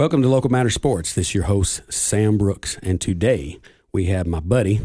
Welcome 0.00 0.22
to 0.22 0.30
Local 0.30 0.50
Matter 0.50 0.70
Sports. 0.70 1.12
This 1.12 1.28
is 1.28 1.34
your 1.34 1.44
host, 1.44 1.82
Sam 1.92 2.38
Brooks, 2.38 2.78
and 2.82 2.98
today 2.98 3.60
we 3.92 4.06
have 4.06 4.26
my 4.26 4.40
buddy, 4.40 4.80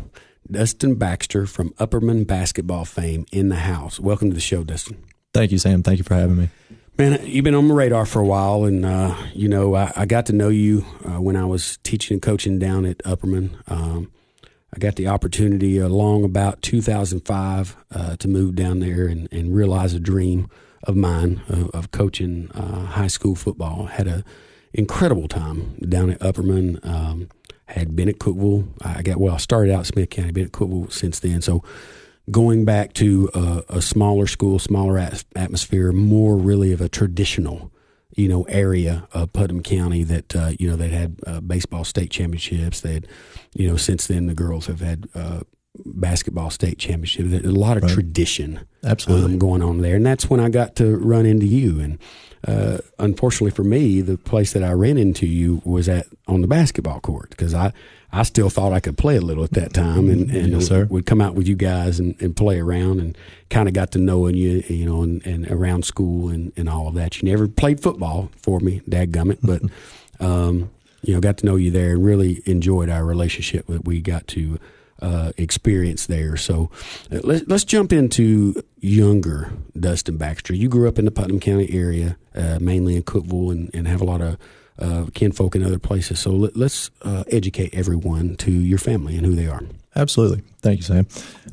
Dustin 0.51 0.95
Baxter 0.95 1.45
from 1.45 1.69
Upperman 1.79 2.27
basketball 2.27 2.83
fame 2.83 3.25
in 3.31 3.47
the 3.47 3.55
house. 3.55 3.97
Welcome 3.97 4.29
to 4.29 4.33
the 4.33 4.41
show, 4.41 4.65
Dustin. 4.65 5.01
Thank 5.33 5.53
you, 5.53 5.57
Sam. 5.57 5.83
Thank 5.83 5.99
you 5.99 6.03
for 6.03 6.15
having 6.15 6.35
me. 6.35 6.49
Man, 6.97 7.17
you've 7.23 7.45
been 7.45 7.55
on 7.55 7.65
my 7.69 7.73
radar 7.73 8.05
for 8.05 8.19
a 8.19 8.25
while, 8.25 8.65
and 8.65 8.85
uh, 8.85 9.15
you 9.33 9.47
know 9.47 9.73
I, 9.73 9.93
I, 9.95 10.05
got 10.05 10.25
to 10.25 10.33
know 10.33 10.49
you 10.49 10.83
uh, 11.05 11.21
when 11.21 11.37
I 11.37 11.45
was 11.45 11.77
teaching 11.83 12.15
and 12.15 12.21
coaching 12.21 12.59
down 12.59 12.85
at 12.85 12.97
Upperman. 13.05 13.51
Um, 13.71 14.11
I 14.73 14.79
got 14.79 14.97
the 14.97 15.07
opportunity 15.07 15.77
along 15.77 16.25
about 16.25 16.61
2005 16.61 17.77
uh, 17.89 18.17
to 18.17 18.27
move 18.27 18.55
down 18.55 18.79
there 18.79 19.07
and, 19.07 19.29
and, 19.31 19.55
realize 19.55 19.93
a 19.93 19.99
dream 20.01 20.49
of 20.83 20.97
mine 20.97 21.41
of, 21.47 21.69
of 21.69 21.91
coaching 21.91 22.51
uh, 22.51 22.87
high 22.87 23.07
school 23.07 23.35
football. 23.35 23.85
Had 23.85 24.07
a 24.09 24.25
incredible 24.75 25.27
time 25.27 25.75
down 25.87 26.11
at 26.11 26.19
Upperman. 26.19 26.85
Um, 26.85 27.29
had 27.67 27.95
been 27.95 28.07
at 28.07 28.19
Cookeville. 28.19 28.67
I 28.83 29.01
got 29.01 29.17
well. 29.17 29.33
I 29.33 29.37
started 29.37 29.73
out 29.73 29.87
Smith 29.87 30.11
County. 30.11 30.31
Been 30.31 30.45
at 30.45 30.51
Cookeville 30.51 30.91
since 30.91 31.19
then. 31.19 31.41
So 31.41 31.63
going 32.29 32.65
back 32.65 32.93
to 32.93 33.29
a, 33.33 33.63
a 33.69 33.81
smaller 33.81 34.27
school, 34.27 34.59
smaller 34.59 34.97
at- 34.97 35.25
atmosphere, 35.35 35.91
more 35.91 36.37
really 36.37 36.71
of 36.71 36.81
a 36.81 36.89
traditional, 36.89 37.71
you 38.15 38.27
know, 38.27 38.43
area 38.43 39.07
of 39.13 39.33
Putnam 39.33 39.63
County 39.63 40.03
that 40.03 40.35
uh, 40.35 40.51
you 40.59 40.69
know 40.69 40.75
they 40.75 40.89
had 40.89 41.19
uh, 41.25 41.41
baseball 41.41 41.83
state 41.83 42.11
championships. 42.11 42.81
They 42.81 42.93
had, 42.93 43.07
you 43.53 43.67
know, 43.67 43.77
since 43.77 44.07
then 44.07 44.27
the 44.27 44.35
girls 44.35 44.67
have 44.67 44.81
had 44.81 45.07
uh, 45.15 45.41
basketball 45.85 46.49
state 46.49 46.77
championships. 46.77 47.29
There's 47.31 47.45
a 47.45 47.51
lot 47.51 47.77
of 47.77 47.83
right. 47.83 47.91
tradition, 47.91 48.65
absolutely 48.83 49.33
um, 49.33 49.39
going 49.39 49.61
on 49.61 49.81
there, 49.81 49.95
and 49.95 50.05
that's 50.05 50.29
when 50.29 50.39
I 50.39 50.49
got 50.49 50.75
to 50.77 50.97
run 50.97 51.25
into 51.25 51.45
you. 51.45 51.79
And 51.79 51.99
uh, 52.47 52.77
unfortunately 52.99 53.51
for 53.51 53.63
me, 53.63 54.01
the 54.01 54.17
place 54.17 54.53
that 54.53 54.63
I 54.63 54.71
ran 54.73 54.97
into 54.97 55.25
you 55.25 55.61
was 55.65 55.89
at 55.89 56.07
on 56.27 56.41
the 56.41 56.47
basketball 56.47 56.99
court 56.99 57.31
because 57.31 57.53
I 57.53 57.73
I 58.11 58.23
still 58.23 58.49
thought 58.49 58.71
I 58.71 58.79
could 58.79 58.97
play 58.97 59.17
a 59.17 59.21
little 59.21 59.43
at 59.43 59.51
that 59.51 59.73
time, 59.73 60.09
and, 60.09 60.31
and 60.31 60.53
yes, 60.53 60.69
would, 60.69 60.89
would, 60.89 61.05
come 61.05 61.19
out 61.19 61.35
with 61.35 61.49
you 61.49 61.55
guys 61.55 61.99
and, 61.99 62.15
and 62.21 62.33
play 62.33 62.59
around, 62.59 63.01
and 63.01 63.17
kind 63.49 63.67
of 63.67 63.73
got 63.73 63.91
to 63.91 63.99
knowing 63.99 64.35
you, 64.35 64.63
you 64.69 64.85
know, 64.85 65.01
and, 65.01 65.25
and, 65.25 65.51
around 65.51 65.83
school 65.83 66.29
and, 66.29 66.53
and 66.55 66.69
all 66.69 66.87
of 66.87 66.93
that. 66.95 67.21
You 67.21 67.29
never 67.29 67.47
played 67.47 67.81
football 67.81 68.31
for 68.41 68.61
me, 68.61 68.81
dadgummit, 68.89 69.39
but 69.43 69.63
um, 70.25 70.71
you 71.01 71.13
know, 71.13 71.19
got 71.19 71.37
to 71.39 71.45
know 71.45 71.57
you 71.57 71.71
there 71.71 71.91
and 71.91 72.05
really 72.05 72.41
enjoyed 72.45 72.89
our 72.89 73.03
relationship 73.03 73.67
that 73.67 73.85
we 73.85 74.01
got 74.01 74.27
to 74.29 74.59
uh, 75.01 75.31
experience 75.37 76.05
there. 76.05 76.37
So 76.37 76.69
uh, 77.11 77.19
let's 77.23 77.47
let's 77.47 77.63
jump 77.63 77.91
into 77.91 78.61
younger 78.79 79.51
Dustin 79.77 80.17
Baxter. 80.17 80.53
You 80.53 80.69
grew 80.69 80.87
up 80.87 80.99
in 80.99 81.05
the 81.05 81.11
Putnam 81.11 81.39
County 81.39 81.69
area, 81.71 82.17
uh, 82.35 82.59
mainly 82.61 82.95
in 82.95 83.03
Cookeville, 83.03 83.51
and, 83.51 83.69
and 83.73 83.87
have 83.87 84.01
a 84.01 84.05
lot 84.05 84.21
of 84.21 84.37
uh, 84.79 85.05
kinfolk 85.13 85.55
in 85.55 85.63
other 85.63 85.79
places. 85.79 86.19
So 86.19 86.31
let, 86.31 86.55
us 86.57 86.91
uh, 87.01 87.23
educate 87.31 87.73
everyone 87.73 88.35
to 88.37 88.51
your 88.51 88.77
family 88.77 89.15
and 89.15 89.25
who 89.25 89.35
they 89.35 89.47
are. 89.47 89.61
Absolutely. 89.95 90.43
Thank 90.61 90.79
you, 90.79 90.83
Sam. 90.83 91.07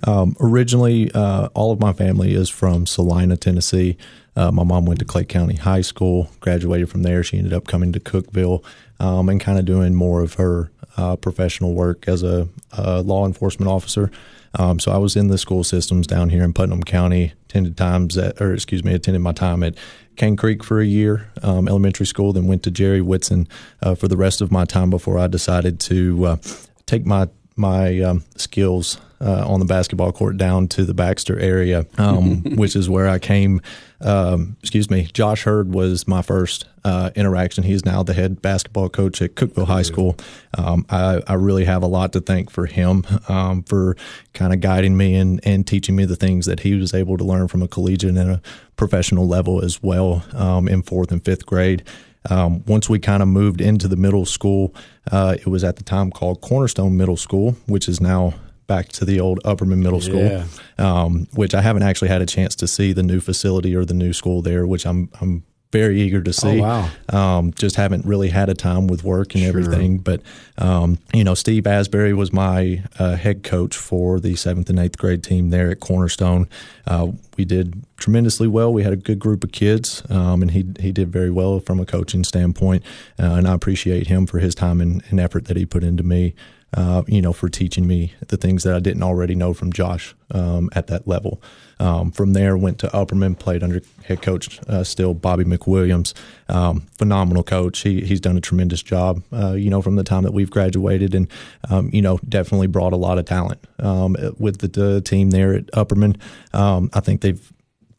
Um, 0.05 0.37
originally, 0.41 1.13
uh, 1.13 1.48
all 1.55 1.70
of 1.70 1.79
my 1.79 1.93
family 1.93 2.35
is 2.35 2.48
from 2.48 2.87
Celina, 2.87 3.37
Tennessee. 3.37 3.97
Uh, 4.35 4.51
my 4.51 4.65
mom 4.65 4.87
went 4.87 4.98
to 4.98 5.05
Clay 5.05 5.25
County 5.25 5.55
High 5.55 5.83
School, 5.83 6.29
graduated 6.41 6.91
from 6.91 7.03
there. 7.03 7.23
She 7.23 7.39
ended 7.39 7.53
up 7.53 7.69
coming 7.69 7.93
to 7.93 8.01
Cookeville 8.01 8.65
um, 8.98 9.29
and 9.29 9.41
kind 9.41 9.59
of 9.59 9.65
doing 9.65 9.95
more 9.95 10.23
of 10.23 10.35
her 10.35 10.73
uh, 10.97 11.17
professional 11.17 11.75
work 11.75 12.09
as 12.09 12.23
a, 12.23 12.48
a 12.73 13.03
law 13.03 13.27
enforcement 13.27 13.71
officer. 13.71 14.11
Um, 14.55 14.79
so 14.79 14.93
I 14.93 14.98
was 14.98 15.17
in 15.17 15.29
the 15.29 15.39
school 15.39 15.65
systems 15.65 16.07
down 16.07 16.29
here 16.29 16.45
in 16.45 16.53
Putnam 16.53 16.83
County. 16.83 17.33
Attended 17.48 17.77
times 17.77 18.17
at, 18.19 18.41
or 18.41 18.53
excuse 18.53 18.85
me, 18.85 18.95
attended 18.95 19.23
my 19.23 19.33
time 19.33 19.63
at 19.63 19.75
Cane 20.17 20.37
Creek 20.37 20.63
for 20.63 20.81
a 20.81 20.87
year, 20.87 21.31
um, 21.43 21.69
elementary 21.69 22.07
school. 22.07 22.33
Then 22.33 22.47
went 22.47 22.63
to 22.65 22.70
Jere 22.70 23.01
Whitson 23.01 23.48
uh, 23.83 23.95
for 23.95 24.09
the 24.09 24.17
rest 24.17 24.41
of 24.41 24.51
my 24.51 24.65
time 24.65 24.91
before 24.91 25.19
I 25.19 25.27
decided 25.27 25.81
to 25.81 26.25
uh, 26.27 26.37
take 26.87 27.07
my 27.07 27.29
my 27.56 28.00
um, 28.00 28.25
skills 28.36 28.98
uh, 29.22 29.47
on 29.47 29.61
the 29.61 29.67
basketball 29.67 30.11
court 30.11 30.36
down 30.36 30.67
to 30.67 30.84
the 30.84 30.95
Baxter 30.95 31.39
area, 31.39 31.86
um, 31.96 32.42
which 32.57 32.74
is 32.74 32.89
where 32.89 33.08
I 33.08 33.18
came. 33.18 33.61
Um, 34.01 34.57
excuse 34.61 34.90
me, 34.90 35.08
Josh 35.13 35.45
Hurd 35.45 35.73
was 35.73 36.08
my 36.08 36.23
first 36.23 36.64
uh, 36.85 37.11
interaction. 37.14 37.63
He's 37.63 37.85
now 37.85 38.02
the 38.02 38.14
head 38.14 38.42
basketball 38.42 38.89
coach 38.89 39.23
at 39.23 39.36
Cookeville 39.36 39.68
High 39.68 39.83
School. 39.83 40.17
Um, 40.58 40.85
I, 40.90 41.23
I, 41.29 41.35
really 41.35 41.64
have 41.64 41.85
a 41.85 41.86
lot 41.86 42.13
to 42.14 42.20
thank 42.20 42.51
for 42.51 42.67
him 42.67 43.07
um, 43.29 43.63
for 43.63 43.96
kind 44.33 44.52
of 44.52 44.61
guiding 44.61 44.96
me 44.96 45.14
and, 45.14 45.40
and 45.45 45.64
teaching 45.64 45.95
me 45.95 46.05
the 46.05 46.17
things 46.17 46.46
that 46.46 46.61
he 46.61 46.74
was 46.74 46.92
able 46.92 47.17
to 47.17 47.23
learn 47.23 47.46
from 47.46 47.63
a 47.63 47.69
collegiate 47.69 48.17
and 48.17 48.30
a 48.33 48.42
professional 48.74 49.29
level 49.29 49.64
as 49.64 49.80
well 49.80 50.24
um, 50.34 50.67
in 50.67 50.83
fourth 50.83 51.13
and 51.13 51.24
fifth 51.24 51.46
grade. 51.46 51.84
Um, 52.30 52.64
once 52.66 52.88
we 52.88 52.98
kind 52.98 53.22
of 53.22 53.28
moved 53.28 53.60
into 53.60 53.88
the 53.88 53.96
middle 53.96 54.24
school, 54.24 54.74
uh, 55.10 55.36
it 55.38 55.46
was 55.46 55.64
at 55.64 55.77
the 55.77 55.83
time 55.83 56.10
called 56.10 56.40
Cornerstone 56.40 56.96
Middle 56.96 57.16
School, 57.16 57.56
which 57.66 57.88
is 57.88 58.00
now 58.00 58.34
back 58.66 58.88
to 58.88 59.05
the 59.05 59.20
old 59.20 59.40
Upperman 59.44 59.78
Middle 59.83 60.00
School, 60.00 60.22
yeah. 60.24 60.46
um, 60.78 61.27
which 61.34 61.55
I 61.55 61.60
haven't 61.60 61.83
actually 61.83 62.08
had 62.08 62.22
a 62.22 62.27
chance 62.27 62.55
to 62.56 62.68
see 62.68 62.92
the 62.92 63.02
new 63.02 63.20
facility 63.20 63.74
or 63.74 63.84
the 63.84 63.94
new 63.94 64.12
school 64.12 64.40
there, 64.42 64.66
which 64.66 64.86
I'm 64.86 65.10
I'm 65.20 65.44
very 65.72 66.02
eager 66.02 66.22
to 66.22 66.33
see. 66.33 66.60
Oh, 66.60 66.62
wow. 66.62 66.90
Um, 67.08 67.52
just 67.52 67.77
haven't 67.77 68.05
really 68.05 68.28
had 68.28 68.48
a 68.50 68.55
time 68.55 68.86
with 68.86 69.02
work 69.02 69.34
and 69.34 69.42
sure. 69.42 69.48
everything. 69.48 69.98
But, 69.98 70.20
um, 70.58 70.98
you 71.14 71.24
know, 71.24 71.34
Steve 71.34 71.66
Asbury 71.66 72.12
was 72.12 72.33
my 72.33 72.84
uh, 72.98 73.16
head 73.16 73.42
coach 73.42 73.77
for 73.77 74.20
the 74.20 74.36
seventh 74.36 74.68
and 74.70 74.78
eighth 74.78 74.98
grade 74.98 75.24
team 75.24 75.50
there 75.50 75.70
at 75.70 75.80
Cornerstone. 75.80 76.48
Uh, 76.86 77.12
we 77.38 77.44
did 77.44 77.84
tremendously 77.96 78.46
well. 78.46 78.72
We 78.72 78.83
had 78.83 78.92
a 78.92 78.96
good 78.96 79.18
group 79.18 79.42
of 79.42 79.52
kids, 79.52 80.02
um, 80.10 80.42
and 80.42 80.50
he, 80.50 80.66
he 80.78 80.92
did 80.92 81.10
very 81.10 81.30
well 81.30 81.58
from 81.58 81.80
a 81.80 81.86
coaching 81.86 82.22
standpoint. 82.22 82.84
Uh, 83.18 83.34
and 83.34 83.48
I 83.48 83.54
appreciate 83.54 84.06
him 84.06 84.27
for 84.27 84.39
his 84.39 84.54
time 84.54 84.80
and, 84.80 85.02
and 85.08 85.18
effort 85.18 85.46
that 85.46 85.56
he 85.56 85.64
put 85.64 85.83
into 85.83 86.02
me 86.02 86.34
uh, 86.74 87.02
you 87.06 87.20
know, 87.20 87.33
for 87.33 87.48
teaching 87.48 87.86
me 87.86 88.14
the 88.28 88.36
things 88.36 88.62
that 88.62 88.74
I 88.74 88.80
didn't 88.80 89.02
already 89.02 89.34
know 89.34 89.52
from 89.52 89.72
Josh 89.72 90.14
um, 90.30 90.70
at 90.74 90.86
that 90.86 91.06
level. 91.06 91.42
Um, 91.83 92.13
from 92.13 92.33
there, 92.33 92.57
went 92.57 92.79
to 92.79 92.87
Upperman, 92.89 93.37
played 93.37 93.65
under 93.65 93.81
head 94.05 94.23
coach 94.23 94.61
uh, 94.69 94.85
still 94.85 95.15
Bobby 95.15 95.43
McWilliams, 95.43 96.15
um, 96.48 96.83
phenomenal 96.97 97.43
coach. 97.43 97.81
He 97.81 98.03
he's 98.03 98.20
done 98.20 98.37
a 98.37 98.41
tremendous 98.41 98.85
job, 98.85 99.25
uh, 99.33 99.55
you 99.55 99.69
know, 99.69 99.83
from 99.83 99.97
the 99.97 100.05
time 100.05 100.23
that 100.23 100.33
we've 100.33 100.51
graduated, 100.51 101.13
and 101.13 101.27
um, 101.69 101.91
you 101.93 102.01
know, 102.01 102.20
definitely 102.29 102.69
brought 102.69 102.93
a 102.93 102.97
lot 102.97 103.19
of 103.19 103.25
talent 103.25 103.67
um, 103.81 104.17
with 104.39 104.59
the, 104.59 104.69
the, 104.69 105.01
team 105.01 105.31
there 105.31 105.55
at 105.55 105.67
Upperman. 105.73 106.20
Um, 106.55 106.89
I 106.93 107.01
think 107.01 107.20
they've 107.20 107.53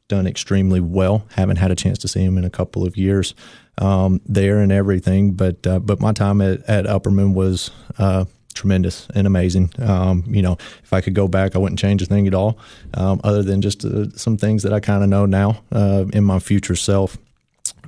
done 0.08 0.28
extremely 0.28 0.80
well. 0.80 1.28
Haven't 1.32 1.58
had 1.58 1.72
a 1.72 1.76
chance 1.76 1.98
to 2.00 2.08
see 2.08 2.24
him 2.24 2.38
in 2.38 2.46
a 2.46 2.50
couple 2.50 2.88
of 2.88 2.96
years 2.96 3.36
um, 3.80 4.22
there 4.26 4.60
and 4.60 4.72
everything, 4.72 5.34
but 5.34 5.68
uh, 5.68 5.80
but 5.80 6.00
my 6.00 6.14
time 6.14 6.40
at, 6.40 6.62
at 6.70 6.86
Upperman 6.86 7.34
was 7.34 7.70
uh, 7.98 8.24
tremendous 8.54 9.08
and 9.16 9.28
amazing. 9.28 9.72
Um, 9.80 10.24
you 10.28 10.42
know, 10.42 10.58
if 10.84 10.94
I 10.94 11.02
could 11.02 11.14
go 11.14 11.28
back, 11.28 11.56
I 11.56 11.60
wouldn't 11.60 11.80
change 11.80 12.02
a 12.02 12.06
thing 12.06 12.28
at 12.28 12.34
all, 12.34 12.58
um, 12.94 13.20
other 13.24 13.44
than 13.44 13.62
just 13.62 13.84
uh, 13.84 14.10
some 14.12 14.38
things 14.38 14.64
that 14.64 14.74
I 14.74 14.80
kind 14.80 15.04
of 15.04 15.10
know 15.10 15.26
now 15.26 15.62
uh, 15.72 16.06
in 16.14 16.24
my 16.24 16.40
future 16.40 16.76
self, 16.76 17.18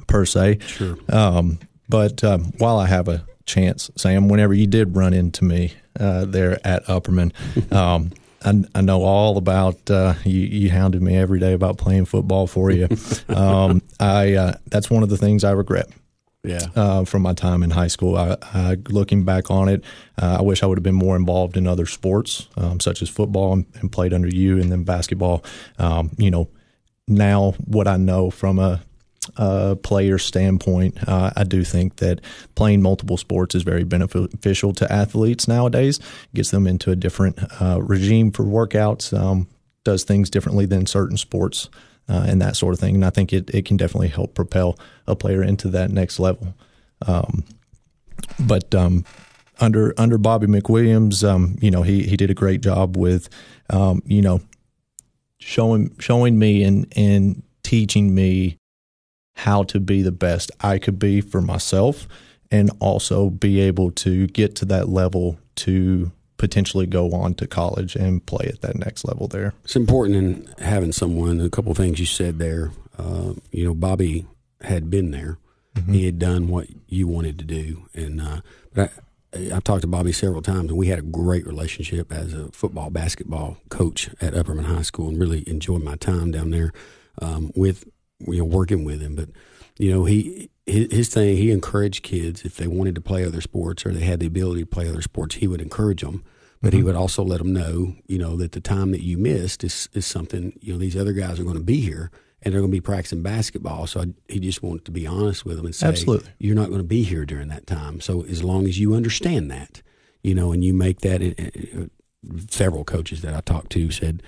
per 0.08 0.26
se. 0.26 0.60
Sure. 0.60 0.98
Um, 1.10 1.60
but 1.90 2.24
um, 2.24 2.54
while 2.58 2.78
I 2.78 2.88
have 2.88 3.08
a 3.08 3.26
chance, 3.46 3.92
Sam, 3.96 4.28
whenever 4.28 4.54
you 4.54 4.68
did 4.68 4.96
run 4.96 5.14
into 5.14 5.46
me 5.46 5.74
uh, 6.00 6.26
there 6.26 6.60
at 6.66 6.86
Upperman, 6.86 7.32
um, 7.72 8.12
I, 8.44 8.64
I, 8.78 8.82
know 8.82 9.04
all 9.04 9.38
about 9.38 9.90
uh, 9.90 10.14
you, 10.24 10.42
you. 10.42 10.70
Hounded 10.70 11.02
me 11.02 11.18
every 11.18 11.40
day 11.40 11.54
about 11.54 11.78
playing 11.78 12.06
football 12.06 12.48
for 12.48 12.72
you. 12.72 12.88
Um, 13.28 13.82
I 14.00 14.34
uh, 14.34 14.54
that's 14.68 14.90
one 14.90 15.04
of 15.04 15.10
the 15.10 15.18
things 15.18 15.44
I 15.44 15.52
regret 15.52 15.90
yeah. 16.48 16.68
Uh, 16.76 17.06
from 17.06 17.22
my 17.22 17.34
time 17.34 17.64
in 17.64 17.72
high 17.72 17.88
school. 17.88 18.18
I, 18.18 18.38
I, 18.42 18.78
looking 18.90 19.24
back 19.24 19.50
on 19.50 19.70
it, 19.70 19.84
uh, 20.22 20.38
I 20.40 20.42
wish 20.42 20.64
I 20.64 20.66
would 20.66 20.78
have 20.78 20.84
been 20.84 20.96
more 20.96 21.16
involved 21.16 21.58
in 21.58 21.68
other 21.68 21.86
sports, 21.86 22.48
um, 22.58 22.80
such 22.80 23.02
as 23.02 23.10
football, 23.10 23.54
and, 23.54 23.66
and, 23.76 23.92
played 23.92 24.14
under 24.14 24.28
you, 24.28 24.60
and 24.60 24.72
then 24.72 24.84
basketball. 24.84 25.44
Um, 25.80 26.12
you 26.18 26.32
know, 26.32 26.50
now 27.08 27.52
what 27.66 27.88
I 27.88 27.98
know 27.98 28.30
from 28.30 28.60
a, 28.60 28.82
a 29.38 29.76
player 29.76 30.18
standpoint, 30.18 30.98
uh, 31.08 31.32
I 31.36 31.44
do 31.44 31.64
think 31.64 31.98
that 31.98 32.22
playing 32.56 32.82
multiple 32.82 33.18
sports 33.18 33.56
is 33.56 33.64
very 33.64 33.84
beneficial 33.84 34.74
to 34.74 34.92
athletes 34.92 35.48
nowadays. 35.48 36.00
Gets 36.34 36.52
them 36.52 36.68
into 36.68 36.92
a 36.92 36.96
different 36.96 37.40
uh, 37.62 37.82
regime 37.82 38.32
for 38.32 38.44
workouts. 38.44 39.18
Um, 39.18 39.48
does 39.84 40.04
things 40.04 40.30
differently 40.30 40.66
than 40.66 40.86
certain 40.86 41.16
sports 41.16 41.70
uh, 42.08 42.26
and 42.28 42.42
that 42.42 42.56
sort 42.56 42.74
of 42.74 42.80
thing. 42.80 42.96
And 42.96 43.06
I 43.06 43.10
think 43.10 43.34
it, 43.34 43.50
it 43.54 43.66
can 43.66 43.78
definitely 43.78 44.10
help 44.10 44.34
propel 44.34 44.78
a 45.08 45.16
player 45.16 45.44
into 45.44 45.70
that 45.70 45.92
next 45.92 46.20
level. 46.20 46.54
Um, 47.06 47.44
but 48.40 48.74
um, 48.74 49.06
under 49.60 49.94
under 49.98 50.18
Bobby 50.18 50.48
McWilliams, 50.48 51.28
um, 51.28 51.58
you 51.62 51.72
know, 51.72 51.84
he 51.84 52.04
he 52.04 52.18
did 52.18 52.30
a 52.30 52.34
great 52.36 52.62
job 52.62 52.98
with, 52.98 53.30
um, 53.70 54.02
you 54.06 54.22
know, 54.22 54.42
showing 55.40 55.96
showing 56.00 56.40
me 56.40 56.64
and 56.64 56.92
and 56.96 57.44
teaching 57.64 58.14
me 58.14 58.58
how 59.36 59.64
to 59.64 59.80
be 59.80 60.02
the 60.02 60.12
best 60.12 60.52
I 60.62 60.78
could 60.78 60.98
be 60.98 61.22
for 61.22 61.42
myself, 61.42 62.08
and 62.52 62.72
also 62.80 63.30
be 63.30 63.60
able 63.60 63.92
to 63.92 64.28
get 64.28 64.56
to 64.56 64.66
that 64.66 64.90
level 64.90 65.38
to 65.56 66.12
potentially 66.38 66.86
go 66.86 67.12
on 67.14 67.34
to 67.36 67.48
college 67.48 67.96
and 67.96 68.26
play 68.26 68.48
at 68.48 68.62
that 68.62 68.76
next 68.76 69.06
level 69.06 69.28
there. 69.28 69.54
It's 69.64 69.76
important 69.76 70.18
in 70.18 70.54
having 70.64 70.92
someone. 70.92 71.40
A 71.40 71.50
couple 71.50 71.72
of 71.72 71.78
things 71.78 72.00
you 72.00 72.06
said 72.06 72.40
there. 72.40 72.72
Uh, 72.98 73.34
you 73.52 73.66
know, 73.66 73.74
Bobby 73.74 74.26
had 74.62 74.90
been 74.90 75.12
there, 75.12 75.38
mm-hmm. 75.76 75.94
he 75.94 76.06
had 76.06 76.20
done 76.20 76.48
what 76.48 76.68
you 76.88 77.08
wanted 77.08 77.38
to 77.40 77.46
do. 77.46 77.88
And 77.94 78.22
uh, 78.22 78.42
but 78.74 78.92
I, 79.34 79.52
I've 79.54 79.64
talked 79.64 79.82
to 79.82 79.88
Bobby 79.88 80.12
several 80.12 80.42
times, 80.42 80.70
and 80.70 80.78
we 80.78 80.88
had 80.88 81.00
a 81.00 81.04
great 81.04 81.46
relationship 81.46 82.12
as 82.12 82.34
a 82.34 82.52
football 82.52 82.90
basketball 82.90 83.58
coach 83.70 84.10
at 84.22 84.34
Upperman 84.34 84.66
High 84.66 84.82
School, 84.82 85.10
and 85.10 85.20
really 85.20 85.48
enjoyed 85.48 85.84
my 85.84 85.96
time 85.96 86.32
down 86.32 86.52
there 86.52 86.72
um, 87.22 87.52
with 87.56 87.86
you 88.20 88.40
know 88.40 88.46
working 88.46 88.84
with 88.84 89.02
him. 89.02 89.16
But 89.16 89.30
you 89.78 89.92
know 89.92 90.06
he 90.06 90.50
his, 90.66 90.92
his 90.92 91.10
thing 91.10 91.38
he 91.38 91.52
encouraged 91.52 92.04
kids 92.04 92.44
if 92.44 92.58
they 92.58 92.68
wanted 92.68 92.96
to 92.96 93.02
play 93.02 93.26
other 93.26 93.42
sports 93.42 93.86
or 93.86 93.92
they 93.92 94.06
had 94.06 94.20
the 94.20 94.28
ability 94.28 94.62
to 94.62 94.68
play 94.68 94.90
other 94.90 95.02
sports, 95.02 95.36
he 95.36 95.48
would 95.48 95.62
encourage 95.62 96.02
them 96.02 96.24
but 96.66 96.70
mm-hmm. 96.70 96.78
he 96.78 96.84
would 96.84 96.96
also 96.96 97.24
let 97.24 97.38
them 97.38 97.54
know, 97.54 97.94
you 98.08 98.18
know, 98.18 98.36
that 98.38 98.54
the 98.54 98.60
time 98.60 98.92
that 98.92 99.04
you 99.04 99.20
missed 99.20 99.64
is 99.64 99.88
is 99.94 100.04
something. 100.06 100.58
You 100.62 100.74
know, 100.74 100.80
these 100.80 100.98
other 100.98 101.14
guys 101.14 101.40
are 101.40 101.44
going 101.44 101.58
to 101.58 101.64
be 101.64 101.80
here 101.80 102.10
and 102.42 102.52
they're 102.52 102.62
going 102.62 102.72
to 102.72 102.76
be 102.76 102.82
practicing 102.82 103.22
basketball. 103.22 103.86
So 103.86 104.02
I, 104.02 104.06
he 104.28 104.40
just 104.40 104.64
wanted 104.64 104.84
to 104.86 104.92
be 104.92 105.06
honest 105.06 105.46
with 105.46 105.58
them 105.58 105.68
and 105.68 105.76
say, 105.76 105.88
absolutely, 105.88 106.32
you're 106.40 106.56
not 106.56 106.70
going 106.70 106.80
to 106.80 106.88
be 106.88 107.04
here 107.04 107.24
during 107.24 107.50
that 107.50 107.68
time. 107.68 108.02
So 108.02 108.26
as 108.26 108.44
long 108.44 108.68
as 108.68 108.80
you 108.80 108.96
understand 108.96 109.52
that, 109.52 109.84
you 110.24 110.34
know, 110.34 110.52
and 110.52 110.64
you 110.64 110.74
make 110.74 111.02
that. 111.02 111.22
Uh, 111.22 111.86
several 112.50 112.84
coaches 112.84 113.22
that 113.22 113.36
I 113.36 113.42
talked 113.42 113.72
to 113.74 113.92
said, 113.92 114.24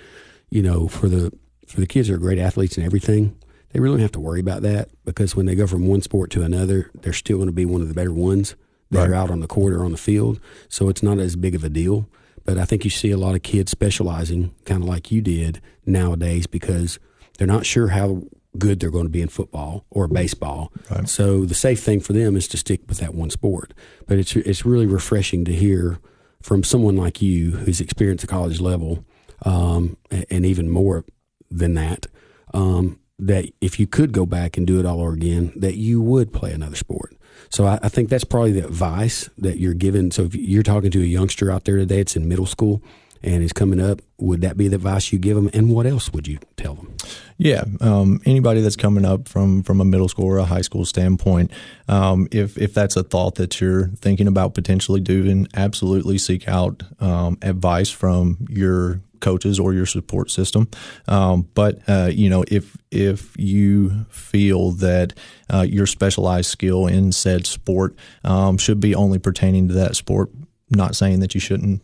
you 0.50 0.62
know, 0.62 0.86
for 0.86 1.08
the 1.08 1.32
for 1.66 1.80
the 1.80 1.86
kids 1.88 2.06
that 2.06 2.14
are 2.14 2.18
great 2.18 2.38
athletes 2.38 2.76
and 2.76 2.86
everything, 2.86 3.36
they 3.72 3.80
really 3.80 3.96
don't 3.96 4.02
have 4.02 4.12
to 4.12 4.20
worry 4.20 4.40
about 4.40 4.62
that 4.62 4.88
because 5.04 5.36
when 5.36 5.46
they 5.46 5.54
go 5.54 5.66
from 5.66 5.86
one 5.86 6.02
sport 6.02 6.30
to 6.30 6.42
another, 6.42 6.90
they're 7.02 7.12
still 7.12 7.38
going 7.38 7.48
to 7.48 7.52
be 7.52 7.66
one 7.66 7.82
of 7.82 7.88
the 7.88 7.94
better 7.94 8.12
ones 8.12 8.56
that 8.90 9.00
right. 9.00 9.10
are 9.10 9.14
out 9.14 9.30
on 9.30 9.40
the 9.40 9.46
court 9.46 9.74
or 9.74 9.84
on 9.84 9.92
the 9.92 9.98
field. 9.98 10.40
So 10.68 10.88
it's 10.88 11.02
not 11.02 11.18
as 11.18 11.36
big 11.36 11.54
of 11.54 11.64
a 11.64 11.68
deal. 11.68 12.08
But 12.44 12.56
I 12.56 12.64
think 12.64 12.82
you 12.82 12.90
see 12.90 13.10
a 13.10 13.18
lot 13.18 13.34
of 13.34 13.42
kids 13.42 13.70
specializing, 13.70 14.54
kind 14.64 14.82
of 14.82 14.88
like 14.88 15.12
you 15.12 15.20
did 15.20 15.60
nowadays, 15.84 16.46
because 16.46 16.98
they're 17.36 17.46
not 17.46 17.66
sure 17.66 17.88
how 17.88 18.22
good 18.56 18.80
they're 18.80 18.90
going 18.90 19.04
to 19.04 19.10
be 19.10 19.20
in 19.20 19.28
football 19.28 19.84
or 19.90 20.08
baseball. 20.08 20.72
Right. 20.90 21.06
So 21.06 21.44
the 21.44 21.54
safe 21.54 21.82
thing 21.82 22.00
for 22.00 22.14
them 22.14 22.36
is 22.36 22.48
to 22.48 22.56
stick 22.56 22.80
with 22.88 23.00
that 23.00 23.14
one 23.14 23.28
sport. 23.28 23.74
But 24.06 24.16
it's 24.16 24.34
it's 24.34 24.64
really 24.64 24.86
refreshing 24.86 25.44
to 25.44 25.52
hear 25.52 25.98
from 26.40 26.64
someone 26.64 26.96
like 26.96 27.20
you 27.20 27.50
who's 27.50 27.82
experienced 27.82 28.22
the 28.22 28.28
college 28.28 28.60
level, 28.60 29.04
um, 29.42 29.98
and 30.10 30.46
even 30.46 30.70
more 30.70 31.04
than 31.50 31.74
that, 31.74 32.06
um, 32.54 32.98
that 33.18 33.46
if 33.60 33.80
you 33.80 33.86
could 33.86 34.12
go 34.12 34.24
back 34.24 34.56
and 34.56 34.66
do 34.66 34.78
it 34.78 34.86
all 34.86 35.00
over 35.00 35.12
again, 35.12 35.52
that 35.56 35.76
you 35.76 36.00
would 36.00 36.32
play 36.32 36.52
another 36.52 36.76
sport. 36.76 37.16
So 37.50 37.66
I, 37.66 37.78
I, 37.82 37.88
think 37.88 38.08
that's 38.08 38.24
probably 38.24 38.52
the 38.52 38.66
advice 38.66 39.30
that 39.38 39.58
you're 39.58 39.74
given. 39.74 40.10
So 40.10 40.24
if 40.24 40.34
you're 40.34 40.62
talking 40.62 40.90
to 40.90 41.00
a 41.00 41.06
youngster 41.06 41.50
out 41.50 41.64
there 41.64 41.76
today, 41.76 42.00
it's 42.00 42.16
in 42.16 42.28
middle 42.28 42.46
school 42.46 42.82
and 43.22 43.42
is 43.42 43.52
coming 43.52 43.80
up, 43.80 44.00
would 44.18 44.40
that 44.40 44.56
be 44.56 44.68
the 44.68 44.76
advice 44.76 45.12
you 45.12 45.18
give 45.18 45.36
them? 45.36 45.50
And 45.52 45.70
what 45.70 45.86
else 45.86 46.12
would 46.12 46.26
you 46.26 46.38
tell 46.56 46.74
them? 46.74 46.94
Yeah, 47.36 47.64
um, 47.80 48.20
anybody 48.24 48.60
that's 48.60 48.76
coming 48.76 49.04
up 49.04 49.28
from 49.28 49.62
from 49.62 49.80
a 49.80 49.84
middle 49.84 50.08
school 50.08 50.26
or 50.26 50.38
a 50.38 50.44
high 50.44 50.62
school 50.62 50.84
standpoint, 50.84 51.52
um, 51.88 52.28
if 52.32 52.58
if 52.58 52.74
that's 52.74 52.96
a 52.96 53.04
thought 53.04 53.36
that 53.36 53.60
you're 53.60 53.88
thinking 53.88 54.26
about 54.26 54.54
potentially 54.54 55.00
doing, 55.00 55.46
absolutely 55.54 56.18
seek 56.18 56.48
out 56.48 56.82
um, 57.00 57.38
advice 57.42 57.90
from 57.90 58.46
your 58.50 59.00
coaches 59.20 59.58
or 59.58 59.72
your 59.72 59.86
support 59.86 60.30
system. 60.30 60.68
Um, 61.06 61.48
but 61.54 61.78
uh, 61.88 62.10
you 62.12 62.28
know, 62.28 62.44
if 62.48 62.76
if 62.90 63.36
you 63.38 64.06
feel 64.10 64.72
that 64.72 65.12
uh, 65.52 65.66
your 65.68 65.86
specialized 65.86 66.50
skill 66.50 66.86
in 66.86 67.12
said 67.12 67.46
sport 67.46 67.94
um, 68.24 68.58
should 68.58 68.80
be 68.80 68.94
only 68.94 69.18
pertaining 69.18 69.68
to 69.68 69.74
that 69.74 69.96
sport, 69.96 70.30
not 70.70 70.96
saying 70.96 71.20
that 71.20 71.34
you 71.34 71.40
shouldn't 71.40 71.82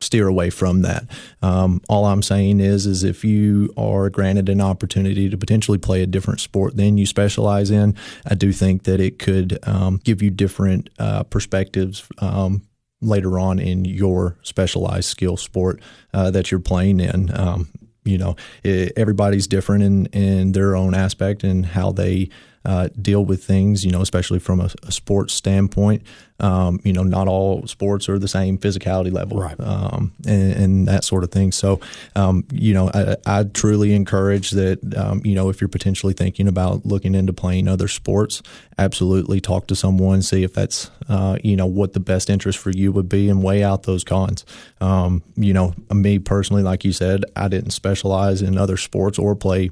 steer 0.00 0.28
away 0.28 0.50
from 0.50 0.82
that. 0.82 1.04
Um, 1.42 1.80
all 1.88 2.04
I'm 2.04 2.22
saying 2.22 2.60
is, 2.60 2.86
is 2.86 3.04
if 3.04 3.24
you 3.24 3.72
are 3.76 4.10
granted 4.10 4.48
an 4.48 4.60
opportunity 4.60 5.28
to 5.30 5.36
potentially 5.36 5.78
play 5.78 6.02
a 6.02 6.06
different 6.06 6.40
sport 6.40 6.76
than 6.76 6.98
you 6.98 7.06
specialize 7.06 7.70
in, 7.70 7.94
I 8.26 8.34
do 8.34 8.52
think 8.52 8.84
that 8.84 9.00
it 9.00 9.18
could 9.18 9.58
um, 9.66 10.00
give 10.04 10.22
you 10.22 10.30
different 10.30 10.90
uh, 10.98 11.22
perspectives. 11.24 12.06
Um, 12.18 12.62
later 13.02 13.38
on 13.38 13.58
in 13.58 13.84
your 13.84 14.38
specialized 14.42 15.04
skill 15.04 15.36
sport 15.36 15.80
uh, 16.14 16.30
that 16.30 16.50
you're 16.50 16.58
playing 16.58 16.98
in. 16.98 17.30
Um, 17.38 17.68
you 18.04 18.16
know, 18.16 18.36
it, 18.62 18.92
everybody's 18.96 19.46
different 19.46 19.82
in, 19.82 20.06
in 20.06 20.52
their 20.52 20.76
own 20.76 20.94
aspect 20.94 21.44
and 21.44 21.66
how 21.66 21.92
they 21.92 22.30
uh, 22.66 22.88
deal 23.00 23.24
with 23.24 23.44
things, 23.44 23.84
you 23.84 23.92
know, 23.92 24.00
especially 24.00 24.40
from 24.40 24.60
a, 24.60 24.68
a 24.82 24.90
sports 24.90 25.32
standpoint. 25.32 26.02
Um, 26.40 26.80
you 26.84 26.92
know, 26.92 27.04
not 27.04 27.28
all 27.28 27.66
sports 27.66 28.10
are 28.10 28.18
the 28.18 28.28
same 28.28 28.58
physicality 28.58 29.10
level, 29.10 29.38
right. 29.38 29.58
um, 29.58 30.12
and, 30.26 30.52
and, 30.52 30.88
that 30.88 31.02
sort 31.02 31.24
of 31.24 31.30
thing. 31.30 31.50
So, 31.50 31.80
um, 32.14 32.44
you 32.52 32.74
know, 32.74 32.90
I, 32.92 33.16
I, 33.24 33.44
truly 33.44 33.94
encourage 33.94 34.50
that, 34.50 34.94
um, 34.98 35.22
you 35.24 35.34
know, 35.34 35.48
if 35.48 35.62
you're 35.62 35.68
potentially 35.68 36.12
thinking 36.12 36.46
about 36.46 36.84
looking 36.84 37.14
into 37.14 37.32
playing 37.32 37.68
other 37.68 37.88
sports, 37.88 38.42
absolutely 38.76 39.40
talk 39.40 39.66
to 39.68 39.74
someone, 39.74 40.20
see 40.20 40.42
if 40.42 40.52
that's, 40.52 40.90
uh, 41.08 41.38
you 41.42 41.56
know, 41.56 41.64
what 41.64 41.94
the 41.94 42.00
best 42.00 42.28
interest 42.28 42.58
for 42.58 42.70
you 42.70 42.92
would 42.92 43.08
be 43.08 43.30
and 43.30 43.42
weigh 43.42 43.64
out 43.64 43.84
those 43.84 44.04
cons. 44.04 44.44
Um, 44.82 45.22
you 45.36 45.54
know, 45.54 45.72
me 45.90 46.18
personally, 46.18 46.62
like 46.62 46.84
you 46.84 46.92
said, 46.92 47.24
I 47.34 47.48
didn't 47.48 47.70
specialize 47.70 48.42
in 48.42 48.58
other 48.58 48.76
sports 48.76 49.18
or 49.18 49.34
play 49.36 49.70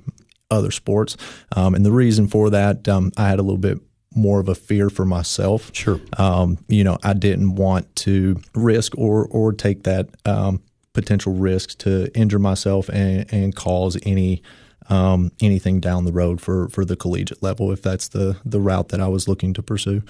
other 0.50 0.70
sports. 0.70 1.16
Um, 1.56 1.74
and 1.74 1.84
the 1.84 1.92
reason 1.92 2.28
for 2.28 2.50
that, 2.50 2.88
um, 2.88 3.12
I 3.16 3.28
had 3.28 3.38
a 3.38 3.42
little 3.42 3.58
bit 3.58 3.78
more 4.14 4.40
of 4.40 4.48
a 4.48 4.54
fear 4.54 4.90
for 4.90 5.04
myself. 5.04 5.74
Sure. 5.74 6.00
Um, 6.18 6.58
you 6.68 6.84
know, 6.84 6.98
I 7.02 7.14
didn't 7.14 7.56
want 7.56 7.94
to 7.96 8.40
risk 8.54 8.96
or 8.96 9.26
or 9.26 9.52
take 9.52 9.82
that 9.84 10.08
um, 10.24 10.62
potential 10.92 11.32
risk 11.32 11.78
to 11.78 12.16
injure 12.16 12.38
myself 12.38 12.88
and, 12.88 13.30
and 13.32 13.54
cause 13.54 13.98
any 14.04 14.42
um, 14.88 15.32
anything 15.40 15.80
down 15.80 16.04
the 16.04 16.12
road 16.12 16.40
for 16.40 16.68
for 16.68 16.84
the 16.84 16.96
collegiate 16.96 17.42
level 17.42 17.72
if 17.72 17.82
that's 17.82 18.08
the 18.08 18.36
the 18.44 18.60
route 18.60 18.88
that 18.90 19.00
I 19.00 19.08
was 19.08 19.28
looking 19.28 19.52
to 19.54 19.62
pursue. 19.62 20.02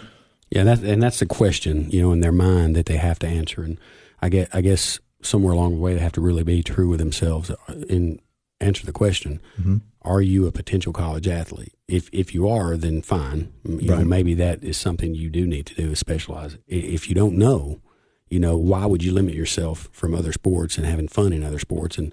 Yeah, 0.51 0.65
that, 0.65 0.81
and 0.81 1.03
that's 1.03 1.19
the 1.19 1.27
question 1.27 1.91
you 1.91 2.03
know 2.03 2.13
in 2.13 2.21
their 2.21 2.33
mind 2.33 2.77
that 2.77 2.87
they 2.87 2.97
have 2.97 3.19
to 3.21 3.27
answer, 3.27 3.63
and 3.63 3.79
I 4.21 4.29
get 4.29 4.49
I 4.53 4.61
guess 4.61 5.01
somewhere 5.23 5.55
along 5.55 5.77
the 5.77 5.81
way 5.81 5.95
they 5.95 6.01
have 6.01 6.13
to 6.13 6.21
really 6.21 6.45
be 6.45 6.63
true 6.63 6.89
with 6.89 6.99
themselves 6.99 7.51
and 7.89 8.21
answer 8.61 8.85
the 8.85 8.93
question. 8.93 9.41
Mm-hmm 9.59 9.79
are 10.05 10.21
you 10.21 10.47
a 10.47 10.53
potential 10.53 10.93
college 10.93 11.27
athlete? 11.27 11.75
If 11.89 12.09
if 12.13 12.35
you 12.35 12.49
are, 12.49 12.77
then 12.77 13.03
fine. 13.03 13.53
You 13.65 13.91
right. 13.91 14.01
know, 14.01 14.05
maybe 14.05 14.35
that 14.35 14.63
is 14.63 14.77
something 14.77 15.15
you 15.15 15.31
do 15.31 15.47
need 15.47 15.67
to 15.67 15.75
do 15.75 15.91
is 15.93 15.99
specialize. 15.99 16.59
If 16.67 17.09
you 17.09 17.15
don't 17.15 17.37
know, 17.37 17.81
you 18.29 18.39
know, 18.39 18.57
why 18.57 18.87
would 18.87 19.03
you 19.03 19.13
limit 19.13 19.35
yourself 19.35 19.89
from 19.93 20.15
other 20.15 20.33
sports 20.33 20.77
and 20.77 20.87
having 20.87 21.09
fun 21.09 21.33
in 21.33 21.43
other 21.43 21.59
sports? 21.59 21.99
And 21.99 22.13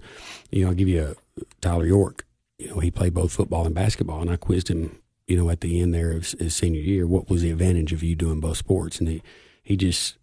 you 0.50 0.62
know, 0.62 0.70
I'll 0.70 0.74
give 0.74 0.88
you 0.88 1.16
a 1.38 1.42
Tyler 1.60 1.86
York. 1.86 2.26
You 2.58 2.68
know, 2.68 2.78
he 2.78 2.90
played 2.90 3.14
both 3.14 3.32
football 3.32 3.66
and 3.66 3.74
basketball, 3.74 4.20
and 4.20 4.30
I 4.30 4.36
quizzed 4.36 4.68
him. 4.68 4.98
You 5.26 5.36
know, 5.36 5.50
at 5.50 5.60
the 5.60 5.80
end 5.80 5.94
there 5.94 6.12
of 6.12 6.30
his 6.32 6.56
senior 6.56 6.80
year, 6.80 7.06
what 7.06 7.30
was 7.30 7.42
the 7.42 7.50
advantage 7.50 7.92
of 7.92 8.02
you 8.02 8.14
doing 8.16 8.40
both 8.40 8.56
sports? 8.56 8.98
And 8.98 9.08
he 9.08 9.22
he 9.62 9.76
just 9.76 10.16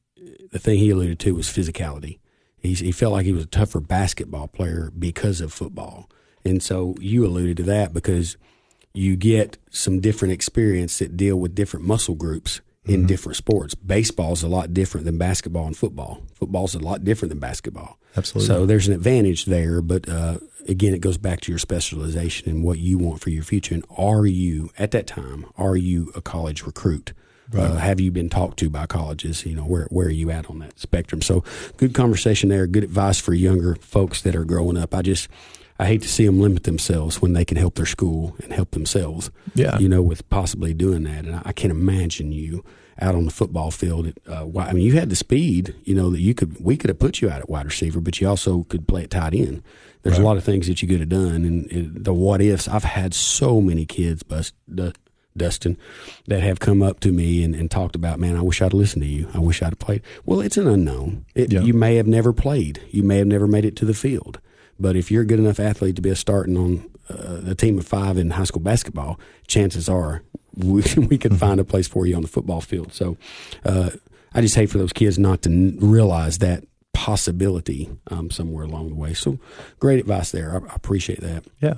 the 0.51 0.59
thing 0.59 0.79
he 0.79 0.89
alluded 0.89 1.19
to 1.19 1.35
was 1.35 1.47
physicality. 1.47 2.19
He, 2.57 2.73
he 2.73 2.91
felt 2.91 3.13
like 3.13 3.25
he 3.25 3.31
was 3.31 3.43
a 3.43 3.47
tougher 3.47 3.79
basketball 3.79 4.47
player 4.47 4.91
because 4.97 5.39
of 5.39 5.53
football 5.53 6.09
and 6.45 6.61
so 6.61 6.95
you 6.99 7.25
alluded 7.25 7.57
to 7.57 7.63
that 7.63 7.93
because 7.93 8.37
you 8.93 9.15
get 9.15 9.57
some 9.69 9.99
different 9.99 10.33
experience 10.33 10.99
that 10.99 11.15
deal 11.15 11.37
with 11.37 11.55
different 11.55 11.85
muscle 11.85 12.15
groups 12.15 12.61
in 12.85 13.01
mm-hmm. 13.01 13.07
different 13.07 13.35
sports. 13.35 13.75
Baseball 13.75 14.33
is 14.33 14.43
a 14.43 14.47
lot 14.47 14.73
different 14.73 15.05
than 15.05 15.17
basketball 15.17 15.67
and 15.67 15.77
football. 15.77 16.23
Football 16.33 16.65
is 16.65 16.75
a 16.75 16.79
lot 16.79 17.03
different 17.03 17.29
than 17.29 17.39
basketball. 17.39 17.99
Absolutely. 18.17 18.47
So 18.47 18.65
there's 18.65 18.87
an 18.87 18.93
advantage 18.93 19.45
there, 19.45 19.81
but 19.81 20.09
uh, 20.09 20.39
again, 20.67 20.93
it 20.93 21.01
goes 21.01 21.17
back 21.17 21.41
to 21.41 21.51
your 21.51 21.59
specialization 21.59 22.49
and 22.49 22.63
what 22.63 22.79
you 22.79 22.97
want 22.97 23.21
for 23.21 23.29
your 23.29 23.43
future. 23.43 23.75
And 23.75 23.85
are 23.95 24.25
you 24.25 24.71
at 24.77 24.91
that 24.91 25.07
time? 25.07 25.45
Are 25.57 25.75
you 25.75 26.11
a 26.15 26.21
college 26.21 26.63
recruit? 26.63 27.13
Right. 27.51 27.63
Uh, 27.63 27.75
have 27.77 27.99
you 27.99 28.11
been 28.11 28.29
talked 28.29 28.59
to 28.59 28.69
by 28.69 28.85
colleges? 28.85 29.43
You 29.45 29.55
know, 29.55 29.63
where 29.63 29.87
where 29.89 30.07
are 30.07 30.11
you 30.11 30.29
at 30.29 30.49
on 30.51 30.59
that 30.59 30.79
spectrum? 30.79 31.23
So, 31.23 31.43
good 31.77 31.95
conversation 31.95 32.47
there. 32.49 32.67
Good 32.67 32.83
advice 32.83 33.19
for 33.19 33.33
younger 33.33 33.73
folks 33.75 34.21
that 34.21 34.35
are 34.35 34.45
growing 34.45 34.77
up. 34.77 34.93
I 34.93 35.01
just 35.01 35.27
I 35.79 35.85
hate 35.85 36.01
to 36.01 36.09
see 36.09 36.25
them 36.25 36.41
limit 36.41 36.63
themselves 36.63 37.21
when 37.21 37.33
they 37.33 37.45
can 37.45 37.57
help 37.57 37.75
their 37.75 37.85
school 37.85 38.35
and 38.43 38.51
help 38.51 38.71
themselves. 38.71 39.31
Yeah, 39.55 39.77
you 39.79 39.87
know, 39.87 40.01
with 40.01 40.27
possibly 40.29 40.73
doing 40.73 41.03
that, 41.03 41.25
and 41.25 41.41
I, 41.45 41.53
can't 41.53 41.71
imagine 41.71 42.31
you 42.31 42.63
out 43.01 43.15
on 43.15 43.25
the 43.25 43.31
football 43.31 43.71
field. 43.71 44.11
uh, 44.27 44.45
I 44.57 44.73
mean, 44.73 44.85
you 44.85 44.93
had 44.93 45.09
the 45.09 45.15
speed, 45.15 45.73
you 45.85 45.95
know, 45.95 46.09
that 46.09 46.19
you 46.19 46.35
could 46.35 46.59
we 46.63 46.75
could 46.75 46.89
have 46.89 46.99
put 46.99 47.21
you 47.21 47.29
out 47.29 47.39
at 47.39 47.49
wide 47.49 47.65
receiver, 47.65 48.01
but 48.01 48.19
you 48.19 48.27
also 48.27 48.63
could 48.63 48.87
play 48.87 49.03
at 49.03 49.11
tight 49.11 49.33
end. 49.33 49.63
There's 50.01 50.17
right. 50.17 50.23
a 50.23 50.27
lot 50.27 50.37
of 50.37 50.43
things 50.43 50.67
that 50.67 50.81
you 50.81 50.87
could 50.87 50.99
have 50.99 51.09
done, 51.09 51.45
and 51.45 52.03
the 52.03 52.13
what 52.13 52.41
ifs. 52.41 52.67
I've 52.67 52.83
had 52.83 53.13
so 53.13 53.61
many 53.61 53.85
kids, 53.85 54.23
bust, 54.23 54.53
Dustin, 55.37 55.77
that 56.27 56.41
have 56.41 56.59
come 56.59 56.81
up 56.81 56.99
to 57.01 57.11
me 57.11 57.43
and, 57.43 57.55
and, 57.55 57.71
talked 57.71 57.95
about, 57.95 58.19
man, 58.19 58.35
I 58.35 58.41
wish 58.41 58.61
I'd 58.61 58.73
listened 58.73 59.03
to 59.03 59.09
you. 59.09 59.29
I 59.33 59.39
wish 59.39 59.61
I'd 59.61 59.79
played. 59.79 60.01
Well, 60.25 60.41
it's 60.41 60.57
an 60.57 60.67
unknown. 60.67 61.25
It, 61.35 61.51
yeah. 61.51 61.61
You 61.61 61.73
may 61.73 61.95
have 61.95 62.07
never 62.07 62.33
played. 62.33 62.81
You 62.91 63.03
may 63.03 63.17
have 63.17 63.27
never 63.27 63.47
made 63.47 63.65
it 63.65 63.75
to 63.77 63.85
the 63.85 63.93
field. 63.93 64.39
But 64.79 64.95
if 64.95 65.11
you're 65.11 65.23
a 65.23 65.25
good 65.25 65.39
enough 65.39 65.59
athlete 65.59 65.95
to 65.97 66.01
be 66.01 66.09
a 66.09 66.15
starting 66.15 66.57
on 66.57 66.89
uh, 67.09 67.51
a 67.51 67.55
team 67.55 67.77
of 67.77 67.87
five 67.87 68.17
in 68.17 68.31
high 68.31 68.43
school 68.45 68.61
basketball, 68.61 69.19
chances 69.47 69.89
are 69.89 70.23
we, 70.55 70.81
we 70.97 71.17
can 71.17 71.31
mm-hmm. 71.31 71.35
find 71.35 71.59
a 71.59 71.63
place 71.63 71.87
for 71.87 72.05
you 72.05 72.15
on 72.15 72.21
the 72.21 72.27
football 72.27 72.61
field. 72.61 72.93
So 72.93 73.17
uh, 73.65 73.91
I 74.33 74.41
just 74.41 74.55
hate 74.55 74.69
for 74.69 74.77
those 74.77 74.93
kids 74.93 75.17
not 75.19 75.41
to 75.43 75.77
realize 75.79 76.37
that 76.39 76.63
possibility 76.93 77.89
um, 78.07 78.29
somewhere 78.29 78.65
along 78.65 78.89
the 78.89 78.95
way. 78.95 79.13
So 79.13 79.39
great 79.79 79.99
advice 79.99 80.31
there. 80.31 80.53
I, 80.53 80.71
I 80.71 80.75
appreciate 80.75 81.21
that. 81.21 81.45
Yeah. 81.61 81.75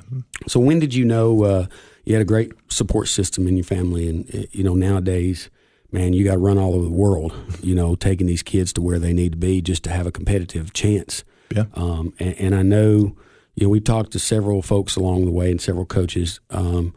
So 0.48 0.60
when 0.60 0.80
did 0.80 0.94
you 0.94 1.06
know 1.06 1.44
uh, 1.44 1.68
you 2.06 2.14
had 2.14 2.22
a 2.22 2.26
great 2.26 2.52
support 2.70 3.08
system 3.08 3.48
in 3.48 3.58
your 3.58 3.64
family? 3.64 4.10
And 4.10 4.36
uh, 4.36 4.48
you 4.52 4.64
know 4.64 4.74
nowadays, 4.74 5.50
man, 5.92 6.14
you 6.14 6.24
got 6.24 6.34
to 6.34 6.40
run 6.40 6.58
all 6.58 6.74
over 6.74 6.86
the 6.86 6.92
world. 6.92 7.34
You 7.62 7.76
know, 7.76 7.96
taking 7.96 8.28
these 8.28 8.44
kids 8.44 8.74
to 8.74 8.82
where 8.82 9.00
they 9.00 9.14
need 9.14 9.34
to 9.34 9.38
be 9.38 9.62
just 9.62 9.84
to 9.84 9.92
have 9.92 10.08
a 10.08 10.12
competitive 10.12 10.74
chance. 10.74 11.24
Yeah. 11.56 11.66
Um, 11.74 12.14
and, 12.20 12.36
and 12.36 12.56
I 12.56 12.62
know, 12.62 13.16
you 13.56 13.68
know, 13.68 13.70
we 13.70 13.80
talked 13.80 14.12
to 14.12 14.20
several 14.20 14.62
folks 14.62 14.96
along 14.96 15.26
the 15.26 15.32
way 15.32 15.52
and 15.52 15.62
several 15.62 15.86
coaches. 15.86 16.40
Um, 16.50 16.94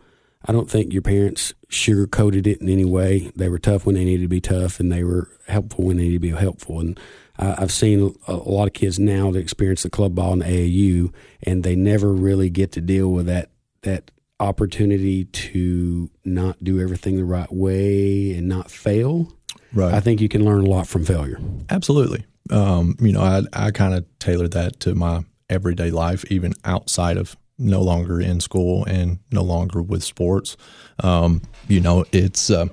I 0.46 0.52
don't 0.52 0.70
think 0.70 0.92
your 0.92 1.02
parents 1.02 1.54
sugarcoated 1.70 2.46
it 2.46 2.60
in 2.60 2.68
any 2.68 2.84
way. 2.84 3.32
They 3.34 3.48
were 3.48 3.58
tough 3.58 3.86
when 3.86 3.94
they 3.94 4.04
needed 4.04 4.24
to 4.24 4.28
be 4.28 4.40
tough, 4.40 4.78
and 4.78 4.92
they 4.92 5.02
were 5.02 5.30
helpful 5.48 5.86
when 5.86 5.96
they 5.96 6.04
needed 6.04 6.16
to 6.16 6.20
be 6.20 6.30
helpful. 6.30 6.80
And 6.80 7.00
I, 7.38 7.62
I've 7.62 7.72
seen 7.72 8.14
a, 8.28 8.32
a 8.32 8.34
lot 8.34 8.66
of 8.66 8.74
kids 8.74 8.98
now 8.98 9.30
that 9.30 9.38
experience 9.38 9.82
the 9.82 9.90
club 9.90 10.14
ball 10.14 10.34
and 10.34 10.42
AAU, 10.42 11.12
and 11.42 11.62
they 11.62 11.74
never 11.74 12.12
really 12.12 12.50
get 12.50 12.72
to 12.72 12.80
deal 12.80 13.10
with 13.10 13.26
that 13.26 13.50
that 13.82 14.10
opportunity 14.40 15.24
to 15.26 16.10
not 16.24 16.62
do 16.62 16.80
everything 16.80 17.16
the 17.16 17.24
right 17.24 17.52
way 17.52 18.32
and 18.34 18.48
not 18.48 18.70
fail. 18.70 19.32
Right. 19.72 19.94
I 19.94 20.00
think 20.00 20.20
you 20.20 20.28
can 20.28 20.44
learn 20.44 20.66
a 20.66 20.70
lot 20.70 20.86
from 20.86 21.04
failure. 21.04 21.38
Absolutely. 21.70 22.24
Um, 22.50 22.96
you 23.00 23.12
know, 23.12 23.20
I, 23.20 23.42
I 23.52 23.70
kind 23.70 23.94
of 23.94 24.04
tailored 24.18 24.52
that 24.52 24.80
to 24.80 24.94
my 24.94 25.24
everyday 25.48 25.90
life, 25.90 26.24
even 26.30 26.52
outside 26.64 27.16
of 27.16 27.36
no 27.58 27.80
longer 27.80 28.20
in 28.20 28.40
school 28.40 28.84
and 28.84 29.18
no 29.30 29.42
longer 29.42 29.80
with 29.82 30.02
sports. 30.02 30.56
Um, 31.02 31.42
you 31.68 31.80
know, 31.80 32.04
it's 32.12 32.50
uh, 32.50 32.66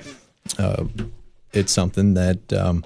uh, 0.57 0.85
it's 1.53 1.71
something 1.71 2.15
that, 2.15 2.51
um, 2.53 2.83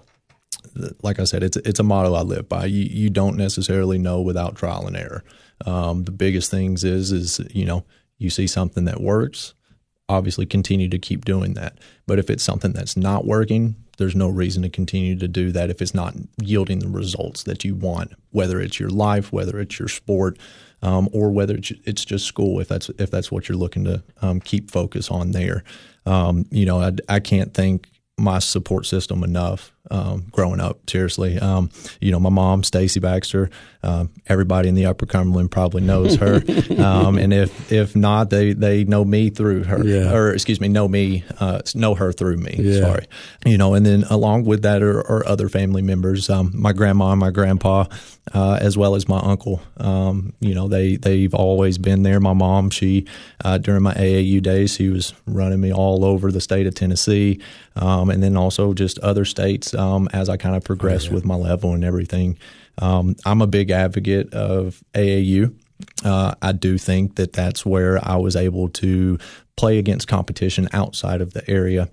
like 1.02 1.20
I 1.20 1.24
said, 1.24 1.44
it's 1.44 1.58
it's 1.58 1.80
a 1.80 1.84
model 1.84 2.16
I 2.16 2.22
live 2.22 2.50
by. 2.50 2.66
You 2.66 2.84
you 2.84 3.10
don't 3.10 3.38
necessarily 3.38 3.98
know 3.98 4.22
without 4.22 4.56
trial 4.56 4.88
and 4.88 4.98
error. 4.98 5.24
Um, 5.66 6.04
the 6.04 6.12
biggest 6.12 6.52
things 6.52 6.84
is 6.84 7.12
is 7.12 7.40
you 7.52 7.66
know 7.66 7.86
you 8.18 8.30
see 8.30 8.48
something 8.48 8.86
that 8.86 9.02
works, 9.02 9.54
obviously 10.10 10.46
continue 10.46 10.90
to 10.90 11.00
keep 11.00 11.26
doing 11.26 11.54
that. 11.54 11.80
But 12.08 12.20
if 12.20 12.30
it's 12.30 12.44
something 12.44 12.74
that's 12.74 12.98
not 12.98 13.26
working, 13.26 13.76
there's 13.98 14.16
no 14.16 14.30
reason 14.30 14.64
to 14.64 14.70
continue 14.70 15.18
to 15.18 15.28
do 15.28 15.52
that 15.52 15.70
if 15.70 15.82
it's 15.82 15.94
not 15.94 16.16
yielding 16.42 16.80
the 16.80 16.88
results 16.88 17.44
that 17.44 17.64
you 17.64 17.76
want, 17.76 18.14
whether 18.32 18.60
it's 18.60 18.80
your 18.80 18.90
life, 18.90 19.32
whether 19.32 19.60
it's 19.60 19.80
your 19.80 19.88
sport, 19.88 20.38
um, 20.82 21.10
or 21.14 21.32
whether 21.32 21.56
it's 21.58 22.06
just 22.06 22.26
school. 22.26 22.60
If 22.60 22.68
that's 22.68 22.90
if 23.00 23.12
that's 23.12 23.32
what 23.32 23.50
you're 23.50 23.58
looking 23.58 23.86
to 23.86 24.04
um, 24.22 24.40
keep 24.40 24.72
focus 24.72 25.10
on 25.10 25.32
there, 25.32 25.64
um, 26.06 26.46
you 26.52 26.66
know, 26.66 26.80
I, 26.80 26.92
I 27.10 27.20
can't 27.20 27.54
thank 27.54 27.90
my 28.18 28.40
support 28.40 28.86
system 28.86 29.24
enough 29.24 29.75
um, 29.92 30.26
growing 30.32 30.60
up. 30.60 30.90
Seriously, 30.90 31.40
um, 31.40 31.70
you 32.00 32.12
know, 32.12 32.20
my 32.20 32.30
mom, 32.30 32.64
Stacy 32.64 33.00
Baxter. 33.00 33.50
Uh, 33.84 34.06
everybody 34.26 34.68
in 34.68 34.74
the 34.74 34.88
Upper 34.88 35.06
Cumberland 35.06 35.52
probably 35.52 35.84
knows 35.84 36.16
her, 36.16 36.42
um, 36.84 37.20
and 37.20 37.32
if 37.32 37.72
if 37.72 37.96
not, 37.96 38.32
they 38.32 38.54
they 38.54 38.84
know 38.84 39.06
me 39.06 39.30
through 39.30 39.64
her, 39.66 39.86
yeah. 39.86 40.12
or 40.12 40.34
excuse 40.34 40.60
me, 40.60 40.68
know 40.68 40.88
me, 40.88 41.24
uh, 41.40 41.62
know 41.76 41.94
her 41.94 42.12
through 42.12 42.38
me. 42.38 42.56
Yeah. 42.58 42.80
Sorry, 42.80 43.06
you 43.46 43.60
know, 43.60 43.76
and 43.76 43.86
then 43.86 44.04
along 44.10 44.46
with 44.46 44.64
that 44.64 44.82
are, 44.82 45.00
are 45.02 45.26
other 45.28 45.50
family 45.50 45.84
members, 45.84 46.32
um, 46.32 46.52
my 46.56 46.74
grandma, 46.74 47.14
my 47.14 47.30
grandpa, 47.30 47.86
uh, 48.34 48.58
as 48.60 48.76
well 48.76 48.96
as 48.96 49.08
my 49.08 49.20
uncle. 49.20 49.62
Um, 49.78 50.34
you 50.40 50.56
know, 50.56 50.68
they 50.68 50.96
they've 50.96 51.36
always 51.36 51.78
been 51.78 52.02
there. 52.02 52.20
My 52.20 52.34
mom, 52.34 52.72
she 52.72 53.06
uh, 53.44 53.60
during 53.60 53.84
my 53.84 53.94
AAU 53.94 54.42
days, 54.42 54.74
she 54.74 54.90
was 54.90 55.14
running 55.28 55.62
me 55.62 55.72
all 55.72 56.04
over 56.04 56.32
the 56.32 56.42
state 56.42 56.66
of 56.66 56.74
Tennessee, 56.74 57.40
um, 57.76 58.10
and 58.10 58.24
then 58.24 58.36
also 58.36 58.74
just 58.74 58.98
other 59.00 59.26
states 59.26 59.75
um, 59.76 60.10
as 60.14 60.30
I 60.30 60.38
kind 60.38 60.56
of 60.56 60.64
progressed 60.64 61.08
oh, 61.08 61.10
yeah. 61.10 61.16
with 61.16 61.26
my 61.26 61.36
level 61.36 61.74
and 61.74 61.84
everything. 61.84 62.38
Um, 62.78 63.16
I'm 63.26 63.42
a 63.42 63.48
big 63.48 63.72
advocate 63.72 64.34
of 64.34 64.84
AAU. 64.94 65.54
Uh, 66.04 66.36
I 66.42 66.52
do 66.52 66.78
think 66.78 67.16
that 67.16 67.34
that's 67.34 67.66
where 67.66 68.00
I 68.06 68.16
was 68.16 68.36
able 68.36 68.70
to 68.70 69.18
play 69.58 69.78
against 69.78 70.08
competition 70.08 70.68
outside 70.74 71.22
of 71.22 71.34
the 71.34 71.50
area 71.50 71.90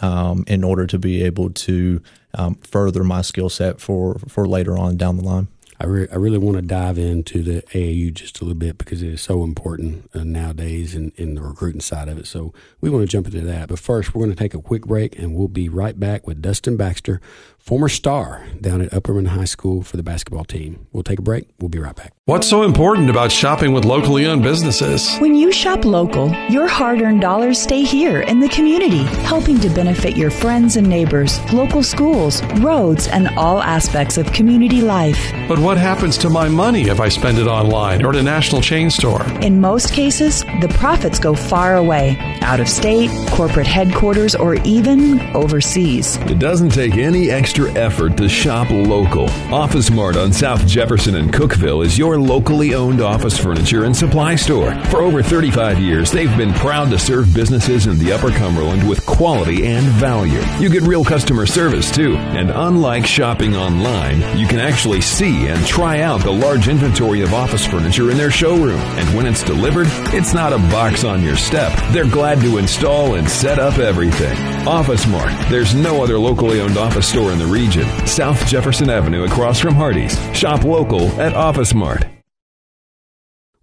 um, 0.00 0.44
in 0.46 0.64
order 0.64 0.86
to 0.86 0.98
be 0.98 1.24
able 1.24 1.50
to 1.50 2.02
um, 2.34 2.54
further 2.56 3.02
my 3.04 3.22
skill 3.22 3.48
set 3.48 3.80
for, 3.80 4.18
for 4.28 4.46
later 4.46 4.76
on 4.76 4.96
down 4.96 5.16
the 5.16 5.24
line. 5.24 5.48
I, 5.78 5.86
re- 5.86 6.08
I 6.10 6.16
really 6.16 6.38
want 6.38 6.56
to 6.56 6.62
dive 6.62 6.98
into 6.98 7.42
the 7.42 7.62
AAU 7.72 8.14
just 8.14 8.40
a 8.40 8.44
little 8.44 8.58
bit 8.58 8.78
because 8.78 9.02
it 9.02 9.12
is 9.12 9.20
so 9.20 9.42
important 9.42 10.10
uh, 10.14 10.24
nowadays 10.24 10.94
in, 10.94 11.12
in 11.16 11.34
the 11.34 11.42
recruiting 11.42 11.80
side 11.80 12.08
of 12.08 12.18
it. 12.18 12.26
So 12.26 12.54
we 12.80 12.90
want 12.90 13.02
to 13.02 13.06
jump 13.08 13.26
into 13.26 13.42
that. 13.42 13.68
But 13.68 13.78
first, 13.78 14.14
we're 14.14 14.24
going 14.24 14.34
to 14.34 14.42
take 14.42 14.54
a 14.54 14.62
quick 14.62 14.86
break 14.86 15.18
and 15.18 15.34
we'll 15.34 15.48
be 15.48 15.68
right 15.68 15.98
back 15.98 16.26
with 16.26 16.40
Dustin 16.40 16.76
Baxter, 16.76 17.20
former 17.66 17.88
star 17.88 18.46
down 18.60 18.80
at 18.80 18.92
Upperman 18.92 19.26
High 19.26 19.44
School 19.44 19.82
for 19.82 19.96
the 19.96 20.04
basketball 20.04 20.44
team. 20.44 20.86
We'll 20.92 21.02
take 21.02 21.18
a 21.18 21.22
break. 21.22 21.48
We'll 21.58 21.68
be 21.68 21.80
right 21.80 21.96
back. 21.96 22.12
What's 22.26 22.48
so 22.48 22.62
important 22.62 23.10
about 23.10 23.32
shopping 23.32 23.72
with 23.72 23.84
locally 23.84 24.24
owned 24.24 24.44
businesses? 24.44 25.16
When 25.18 25.34
you 25.34 25.50
shop 25.50 25.84
local, 25.84 26.32
your 26.48 26.68
hard 26.68 27.02
earned 27.02 27.20
dollars 27.20 27.58
stay 27.58 27.82
here 27.82 28.20
in 28.20 28.38
the 28.38 28.48
community, 28.48 29.02
helping 29.24 29.58
to 29.60 29.68
benefit 29.68 30.16
your 30.16 30.30
friends 30.30 30.76
and 30.76 30.88
neighbors, 30.88 31.40
local 31.52 31.82
schools, 31.82 32.40
roads, 32.60 33.08
and 33.08 33.28
all 33.36 33.60
aspects 33.60 34.16
of 34.16 34.32
community 34.32 34.80
life. 34.80 35.32
But 35.48 35.58
what 35.58 35.76
happens 35.76 36.16
to 36.18 36.30
my 36.30 36.48
money 36.48 36.82
if 36.88 37.00
I 37.00 37.08
spend 37.08 37.38
it 37.38 37.48
online 37.48 38.04
or 38.04 38.10
at 38.10 38.16
a 38.16 38.22
national 38.22 38.60
chain 38.60 38.90
store? 38.90 39.24
In 39.40 39.60
most 39.60 39.92
cases, 39.92 40.42
the 40.60 40.72
profits 40.78 41.18
go 41.18 41.34
far 41.34 41.76
away, 41.76 42.16
out 42.42 42.60
of 42.60 42.68
state, 42.68 43.10
corporate 43.30 43.66
headquarters, 43.66 44.36
or 44.36 44.54
even 44.62 45.20
overseas. 45.34 46.16
It 46.16 46.38
doesn't 46.38 46.70
take 46.70 46.94
any 46.94 47.30
extra 47.30 47.55
effort 47.64 48.16
to 48.18 48.28
shop 48.28 48.70
local. 48.70 49.28
Office 49.52 49.90
Mart 49.90 50.16
on 50.16 50.32
South 50.32 50.66
Jefferson 50.66 51.16
and 51.16 51.32
Cookeville 51.32 51.84
is 51.84 51.98
your 51.98 52.18
locally 52.18 52.74
owned 52.74 53.00
office 53.00 53.38
furniture 53.38 53.84
and 53.84 53.96
supply 53.96 54.36
store. 54.36 54.74
For 54.86 55.00
over 55.00 55.22
35 55.22 55.78
years, 55.78 56.10
they've 56.12 56.36
been 56.36 56.52
proud 56.52 56.90
to 56.90 56.98
serve 56.98 57.34
businesses 57.34 57.86
in 57.86 57.98
the 57.98 58.12
Upper 58.12 58.30
Cumberland 58.30 58.86
with 58.86 59.04
quality 59.06 59.66
and 59.66 59.86
value. 59.86 60.40
You 60.58 60.68
get 60.68 60.82
real 60.82 61.04
customer 61.04 61.46
service 61.46 61.90
too, 61.90 62.16
and 62.16 62.50
unlike 62.50 63.06
shopping 63.06 63.56
online, 63.56 64.20
you 64.38 64.46
can 64.46 64.60
actually 64.60 65.00
see 65.00 65.46
and 65.48 65.66
try 65.66 66.00
out 66.00 66.22
the 66.22 66.30
large 66.30 66.68
inventory 66.68 67.22
of 67.22 67.32
office 67.32 67.64
furniture 67.64 68.10
in 68.10 68.18
their 68.18 68.30
showroom. 68.30 68.80
And 68.80 69.16
when 69.16 69.26
it's 69.26 69.42
delivered, 69.42 69.86
it's 70.12 70.34
not 70.34 70.52
a 70.52 70.58
box 70.58 71.04
on 71.04 71.22
your 71.22 71.36
step. 71.36 71.72
They're 71.92 72.10
glad 72.10 72.40
to 72.42 72.58
install 72.58 73.14
and 73.14 73.28
set 73.28 73.58
up 73.58 73.78
everything. 73.78 74.36
Office 74.66 75.06
Mart. 75.06 75.32
There's 75.48 75.74
no 75.74 76.02
other 76.02 76.18
locally 76.18 76.60
owned 76.60 76.76
office 76.76 77.08
store 77.08 77.32
in 77.32 77.38
the 77.38 77.45
region. 77.46 77.86
South 78.06 78.46
Jefferson 78.46 78.90
Avenue 78.90 79.24
across 79.24 79.60
from 79.60 79.74
Hardee's. 79.74 80.18
Shop 80.36 80.64
local 80.64 81.08
at 81.20 81.34
Office 81.34 81.74
Mart. 81.74 82.04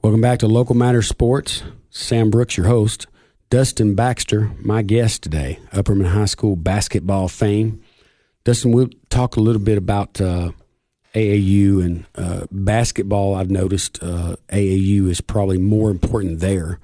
Welcome 0.02 0.22
back 0.22 0.40
to 0.40 0.48
Local 0.48 0.76
Matters 0.76 1.08
Sports. 1.08 1.64
Sam 1.90 2.30
Brooks, 2.30 2.58
your 2.58 2.68
host. 2.68 3.08
Dustin 3.50 3.94
Baxter, 3.94 4.52
my 4.60 4.82
guest 4.82 5.22
today, 5.22 5.60
Upperman 5.72 6.08
High 6.08 6.26
School 6.26 6.56
basketball 6.56 7.28
fame. 7.28 7.84
Dustin, 8.46 8.72
we'll 8.72 8.90
talk 9.10 9.36
a 9.36 9.40
little 9.40 9.62
bit 9.62 9.78
about 9.78 10.20
uh, 10.20 10.54
AAU 11.14 11.86
and 11.86 12.06
uh, 12.16 12.48
basketball. 12.50 13.36
I've 13.36 13.52
noticed 13.52 14.02
uh, 14.02 14.38
AAU 14.50 15.08
is 15.08 15.22
probably 15.22 15.60
more 15.60 15.92
important 15.92 16.40
there 16.40 16.80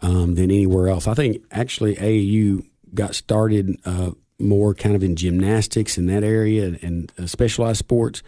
um, 0.00 0.34
than 0.34 0.44
anywhere 0.44 0.88
else. 0.88 1.06
I 1.06 1.12
think 1.12 1.42
actually 1.50 1.96
AAU 1.96 2.64
got 2.94 3.14
started 3.14 3.76
uh, 3.84 4.12
more 4.38 4.74
kind 4.74 4.96
of 4.96 5.02
in 5.02 5.16
gymnastics 5.16 5.96
in 5.96 6.06
that 6.06 6.24
area 6.24 6.64
and, 6.64 6.82
and 6.82 7.12
uh, 7.18 7.26
specialized 7.26 7.78
sports. 7.78 8.22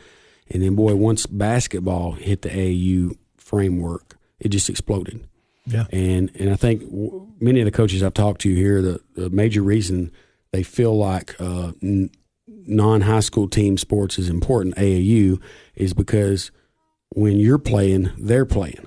And 0.49 0.63
then, 0.63 0.77
boy, 0.77 0.95
once 0.95 1.27
basketball 1.27 2.13
hit 2.13 2.43
the 2.43 2.49
AAU 2.51 3.17
framework, 3.37 4.17
it 4.39 4.49
just 4.51 4.71
exploded. 4.71 5.27
Yeah. 5.67 5.87
And 5.91 6.31
and 6.39 6.51
I 6.51 6.57
think 6.57 6.83
w- 6.83 7.27
many 7.41 7.61
of 7.61 7.65
the 7.65 7.73
coaches 7.73 8.03
I've 8.03 8.15
talked 8.15 8.43
to 8.43 8.55
here, 8.55 8.81
the, 8.81 9.01
the 9.15 9.31
major 9.31 9.63
reason 9.63 10.13
they 10.53 10.63
feel 10.63 10.97
like 10.97 11.35
uh, 11.41 11.73
n- 11.83 12.11
non 12.47 13.01
high 13.03 13.21
school 13.21 13.49
team 13.49 13.77
sports 13.77 14.19
is 14.19 14.29
important, 14.29 14.77
AAU, 14.77 15.41
is 15.75 15.93
because 15.93 16.53
when 17.11 17.39
you're 17.39 17.59
playing, 17.59 18.11
they're 18.17 18.47
playing. 18.47 18.87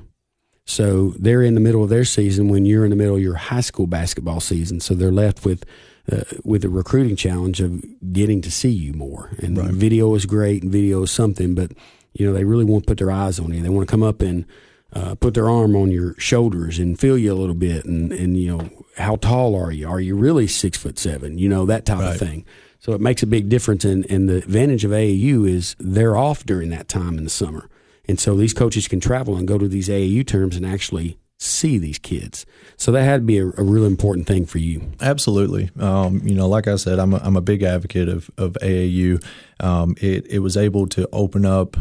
So 0.65 1.15
they're 1.17 1.41
in 1.41 1.55
the 1.55 1.59
middle 1.59 1.83
of 1.83 1.89
their 1.89 2.05
season 2.05 2.47
when 2.47 2.63
you're 2.63 2.83
in 2.83 2.91
the 2.91 2.95
middle 2.95 3.15
of 3.15 3.21
your 3.21 3.35
high 3.35 3.61
school 3.61 3.87
basketball 3.87 4.39
season. 4.39 4.79
So 4.79 4.93
they're 4.93 5.11
left 5.11 5.43
with 5.43 5.65
uh, 6.11 6.21
with 6.43 6.61
the 6.63 6.69
recruiting 6.69 7.15
challenge 7.15 7.61
of 7.61 7.83
getting 8.13 8.41
to 8.41 8.51
see 8.51 8.69
you 8.69 8.93
more. 8.93 9.31
And 9.39 9.57
Right. 9.57 9.71
video 9.71 10.13
is 10.15 10.25
great, 10.25 10.63
and 10.63 10.71
video 10.71 11.03
is 11.03 11.11
something, 11.11 11.55
but 11.55 11.71
you 12.13 12.25
know 12.25 12.33
they 12.33 12.43
really 12.45 12.65
want 12.65 12.83
to 12.85 12.87
put 12.87 12.97
their 12.97 13.11
eyes 13.11 13.39
on 13.39 13.53
you. 13.53 13.61
They 13.61 13.69
want 13.69 13.87
to 13.87 13.91
come 13.91 14.03
up 14.03 14.21
and 14.21 14.45
uh, 14.93 15.13
put 15.15 15.35
their 15.35 15.47
arm 15.49 15.75
on 15.75 15.91
your 15.91 16.15
shoulders 16.17 16.79
and 16.79 16.99
feel 16.99 17.17
you 17.17 17.31
a 17.31 17.35
little 17.35 17.53
bit, 17.55 17.85
and 17.85 18.11
and 18.11 18.37
you 18.37 18.57
know 18.57 18.69
how 18.97 19.15
tall 19.17 19.55
are 19.55 19.71
you? 19.71 19.87
Are 19.87 19.99
you 20.01 20.15
really 20.15 20.47
six 20.47 20.77
foot 20.77 20.97
seven? 20.97 21.37
You 21.37 21.47
know 21.49 21.65
that 21.67 21.85
type 21.85 21.99
Right. 21.99 22.13
of 22.13 22.19
thing. 22.19 22.45
So 22.79 22.93
it 22.93 23.01
makes 23.01 23.21
a 23.21 23.27
big 23.27 23.49
difference. 23.49 23.83
And, 23.85 24.09
and 24.09 24.27
the 24.29 24.37
advantage 24.37 24.85
of 24.85 24.91
AAU 24.91 25.45
is 25.47 25.75
they're 25.79 26.15
off 26.17 26.45
during 26.45 26.69
that 26.69 26.87
time 26.87 27.17
in 27.17 27.23
the 27.25 27.29
summer. 27.29 27.69
And 28.07 28.19
so 28.19 28.35
these 28.35 28.53
coaches 28.53 28.87
can 28.87 28.99
travel 29.01 29.35
and 29.35 29.45
go 29.47 29.57
to 29.57 29.67
these 29.67 29.89
AAU 29.89 30.25
terms 30.25 30.55
and 30.55 30.65
actually 30.65 31.18
see 31.39 31.77
these 31.77 31.97
kids. 31.97 32.45
So 32.75 32.91
that 32.91 33.03
had 33.03 33.21
to 33.21 33.25
be 33.25 33.37
a, 33.37 33.45
a 33.45 33.63
real 33.63 33.85
important 33.85 34.27
thing 34.27 34.45
for 34.45 34.57
you. 34.57 34.91
Absolutely. 35.01 35.69
Um, 35.79 36.21
you 36.23 36.35
know, 36.35 36.47
like 36.47 36.67
I 36.67 36.75
said, 36.75 36.99
I'm 36.99 37.13
a, 37.13 37.17
I'm 37.17 37.37
a 37.37 37.41
big 37.41 37.63
advocate 37.63 38.09
of, 38.09 38.29
of 38.37 38.53
AAU. 38.61 39.23
Um, 39.59 39.95
it, 40.01 40.27
it 40.27 40.39
was 40.39 40.57
able 40.57 40.87
to 40.87 41.07
open 41.11 41.45
up 41.45 41.77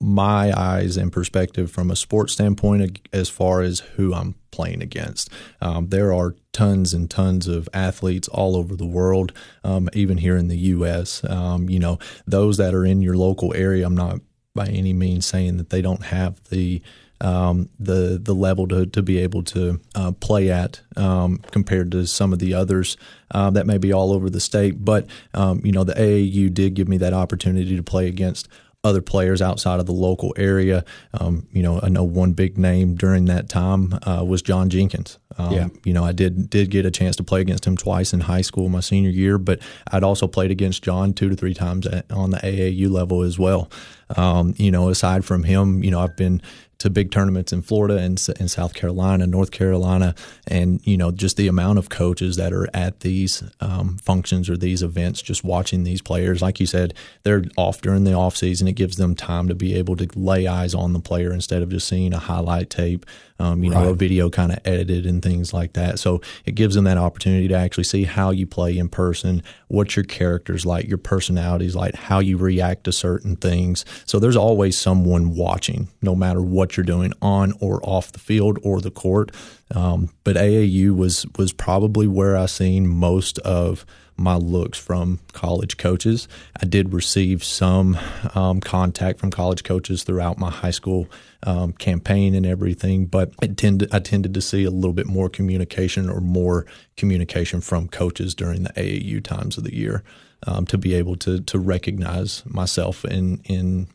my 0.00 0.52
eyes 0.58 0.96
and 0.96 1.12
perspective 1.12 1.70
from 1.70 1.88
a 1.88 1.96
sports 1.96 2.32
standpoint 2.32 2.98
as 3.12 3.28
far 3.28 3.60
as 3.60 3.80
who 3.80 4.12
I'm 4.12 4.34
playing 4.50 4.82
against. 4.82 5.30
Um, 5.60 5.88
there 5.88 6.12
are 6.12 6.34
tons 6.52 6.92
and 6.92 7.08
tons 7.08 7.46
of 7.46 7.68
athletes 7.72 8.26
all 8.26 8.56
over 8.56 8.74
the 8.74 8.86
world, 8.86 9.32
um, 9.62 9.88
even 9.92 10.18
here 10.18 10.36
in 10.36 10.48
the 10.48 10.58
U.S. 10.58 11.22
Um, 11.24 11.70
you 11.70 11.78
know, 11.78 12.00
those 12.26 12.56
that 12.56 12.74
are 12.74 12.84
in 12.84 13.00
your 13.00 13.16
local 13.16 13.54
area, 13.54 13.86
I'm 13.86 13.94
not 13.94 14.18
by 14.54 14.66
any 14.66 14.92
means 14.92 15.24
saying 15.24 15.56
that 15.58 15.70
they 15.70 15.80
don't 15.80 16.06
have 16.06 16.42
the 16.50 16.82
um, 17.22 17.68
the 17.78 18.18
the 18.20 18.34
level 18.34 18.68
to, 18.68 18.84
to 18.86 19.02
be 19.02 19.18
able 19.18 19.42
to 19.44 19.80
uh, 19.94 20.12
play 20.12 20.50
at 20.50 20.80
um, 20.96 21.38
compared 21.50 21.90
to 21.92 22.06
some 22.06 22.32
of 22.32 22.38
the 22.38 22.52
others 22.52 22.96
uh, 23.30 23.50
that 23.50 23.66
may 23.66 23.78
be 23.78 23.92
all 23.92 24.12
over 24.12 24.28
the 24.28 24.40
state. 24.40 24.84
But 24.84 25.06
um, 25.32 25.62
you 25.64 25.72
know, 25.72 25.84
the 25.84 25.94
AAU 25.94 26.52
did 26.52 26.74
give 26.74 26.88
me 26.88 26.98
that 26.98 27.14
opportunity 27.14 27.76
to 27.76 27.82
play 27.82 28.08
against 28.08 28.48
other 28.84 29.00
players 29.00 29.40
outside 29.40 29.78
of 29.78 29.86
the 29.86 29.92
local 29.92 30.34
area. 30.36 30.84
Um, 31.14 31.46
you 31.52 31.62
know, 31.62 31.78
I 31.80 31.88
know 31.88 32.02
one 32.02 32.32
big 32.32 32.58
name 32.58 32.96
during 32.96 33.26
that 33.26 33.48
time 33.48 33.96
uh, 34.02 34.24
was 34.24 34.42
John 34.42 34.70
Jenkins. 34.70 35.18
Um, 35.38 35.52
yeah. 35.52 35.68
You 35.84 35.92
know, 35.92 36.04
I 36.04 36.12
did 36.12 36.50
did 36.50 36.70
get 36.70 36.84
a 36.84 36.90
chance 36.90 37.16
to 37.16 37.22
play 37.22 37.40
against 37.40 37.66
him 37.66 37.76
twice 37.76 38.12
in 38.12 38.20
high 38.20 38.40
school 38.40 38.68
my 38.68 38.80
senior 38.80 39.10
year, 39.10 39.38
but 39.38 39.60
I'd 39.92 40.02
also 40.02 40.26
played 40.26 40.50
against 40.50 40.82
John 40.82 41.14
two 41.14 41.28
to 41.28 41.36
three 41.36 41.54
times 41.54 41.86
at, 41.86 42.10
on 42.10 42.30
the 42.30 42.38
AAU 42.38 42.90
level 42.90 43.22
as 43.22 43.38
well. 43.38 43.70
Um, 44.16 44.54
you 44.58 44.70
know, 44.70 44.88
aside 44.88 45.24
from 45.24 45.44
him, 45.44 45.84
you 45.84 45.90
know, 45.90 46.00
I've 46.00 46.16
been 46.16 46.42
to 46.82 46.90
big 46.90 47.10
tournaments 47.10 47.52
in 47.52 47.62
Florida 47.62 47.96
and 47.96 48.22
in 48.38 48.48
South 48.48 48.74
Carolina, 48.74 49.26
North 49.26 49.50
Carolina, 49.50 50.14
and 50.46 50.84
you 50.86 50.96
know 50.96 51.10
just 51.10 51.36
the 51.36 51.48
amount 51.48 51.78
of 51.78 51.88
coaches 51.88 52.36
that 52.36 52.52
are 52.52 52.68
at 52.74 53.00
these 53.00 53.42
um, 53.60 53.98
functions 53.98 54.48
or 54.48 54.56
these 54.56 54.82
events, 54.82 55.22
just 55.22 55.44
watching 55.44 55.84
these 55.84 56.02
players. 56.02 56.42
Like 56.42 56.60
you 56.60 56.66
said, 56.66 56.94
they're 57.22 57.44
off 57.56 57.80
during 57.80 58.04
the 58.04 58.12
off 58.12 58.36
season. 58.36 58.68
It 58.68 58.74
gives 58.74 58.96
them 58.96 59.14
time 59.14 59.48
to 59.48 59.54
be 59.54 59.74
able 59.74 59.96
to 59.96 60.08
lay 60.14 60.46
eyes 60.46 60.74
on 60.74 60.92
the 60.92 61.00
player 61.00 61.32
instead 61.32 61.62
of 61.62 61.70
just 61.70 61.88
seeing 61.88 62.12
a 62.12 62.18
highlight 62.18 62.70
tape 62.70 63.06
um, 63.42 63.64
you 63.64 63.70
know, 63.70 63.88
a 63.88 63.94
video 63.94 64.30
kind 64.30 64.52
of 64.52 64.60
edited 64.64 65.04
and 65.04 65.20
things 65.20 65.52
like 65.52 65.72
that. 65.72 65.98
So 65.98 66.20
it 66.44 66.54
gives 66.54 66.76
them 66.76 66.84
that 66.84 66.96
opportunity 66.96 67.48
to 67.48 67.54
actually 67.54 67.84
see 67.84 68.04
how 68.04 68.30
you 68.30 68.46
play 68.46 68.78
in 68.78 68.88
person, 68.88 69.42
what 69.66 69.96
your 69.96 70.04
character's 70.04 70.64
like, 70.64 70.86
your 70.86 70.98
personality's 70.98 71.74
like, 71.74 71.96
how 71.96 72.20
you 72.20 72.36
react 72.36 72.84
to 72.84 72.92
certain 72.92 73.34
things. 73.34 73.84
So 74.06 74.20
there's 74.20 74.36
always 74.36 74.78
someone 74.78 75.34
watching, 75.34 75.88
no 76.00 76.14
matter 76.14 76.40
you're 76.76 76.84
doing 76.84 77.12
on 77.22 77.52
or 77.60 77.80
off 77.82 78.12
the 78.12 78.18
field 78.18 78.58
or 78.62 78.80
the 78.80 78.90
court. 78.90 79.32
Um, 79.74 80.10
but 80.24 80.36
AAU 80.36 80.94
was 80.94 81.26
was 81.36 81.52
probably 81.52 82.06
where 82.06 82.36
I 82.36 82.46
seen 82.46 82.86
most 82.86 83.38
of 83.40 83.86
my 84.16 84.36
looks 84.36 84.78
from 84.78 85.20
college 85.32 85.76
coaches. 85.76 86.28
I 86.60 86.66
did 86.66 86.92
receive 86.92 87.42
some 87.42 87.98
um, 88.34 88.60
contact 88.60 89.18
from 89.18 89.30
college 89.30 89.64
coaches 89.64 90.04
throughout 90.04 90.38
my 90.38 90.50
high 90.50 90.70
school 90.70 91.08
um, 91.44 91.72
campaign 91.72 92.34
and 92.34 92.46
everything, 92.46 93.06
but 93.06 93.32
I 93.42 93.46
tended 93.48 93.92
I 93.92 93.98
tended 93.98 94.34
to 94.34 94.40
see 94.40 94.64
a 94.64 94.70
little 94.70 94.92
bit 94.92 95.06
more 95.06 95.28
communication 95.28 96.08
or 96.08 96.20
more 96.20 96.66
communication 96.96 97.60
from 97.60 97.88
coaches 97.88 98.34
during 98.34 98.64
the 98.64 98.72
AAU 98.74 99.22
times 99.22 99.58
of 99.58 99.64
the 99.64 99.74
year 99.74 100.02
um, 100.46 100.66
to 100.66 100.78
be 100.78 100.94
able 100.94 101.16
to 101.16 101.40
to 101.40 101.58
recognize 101.58 102.44
myself 102.46 103.04
in 103.04 103.40
in 103.44 103.88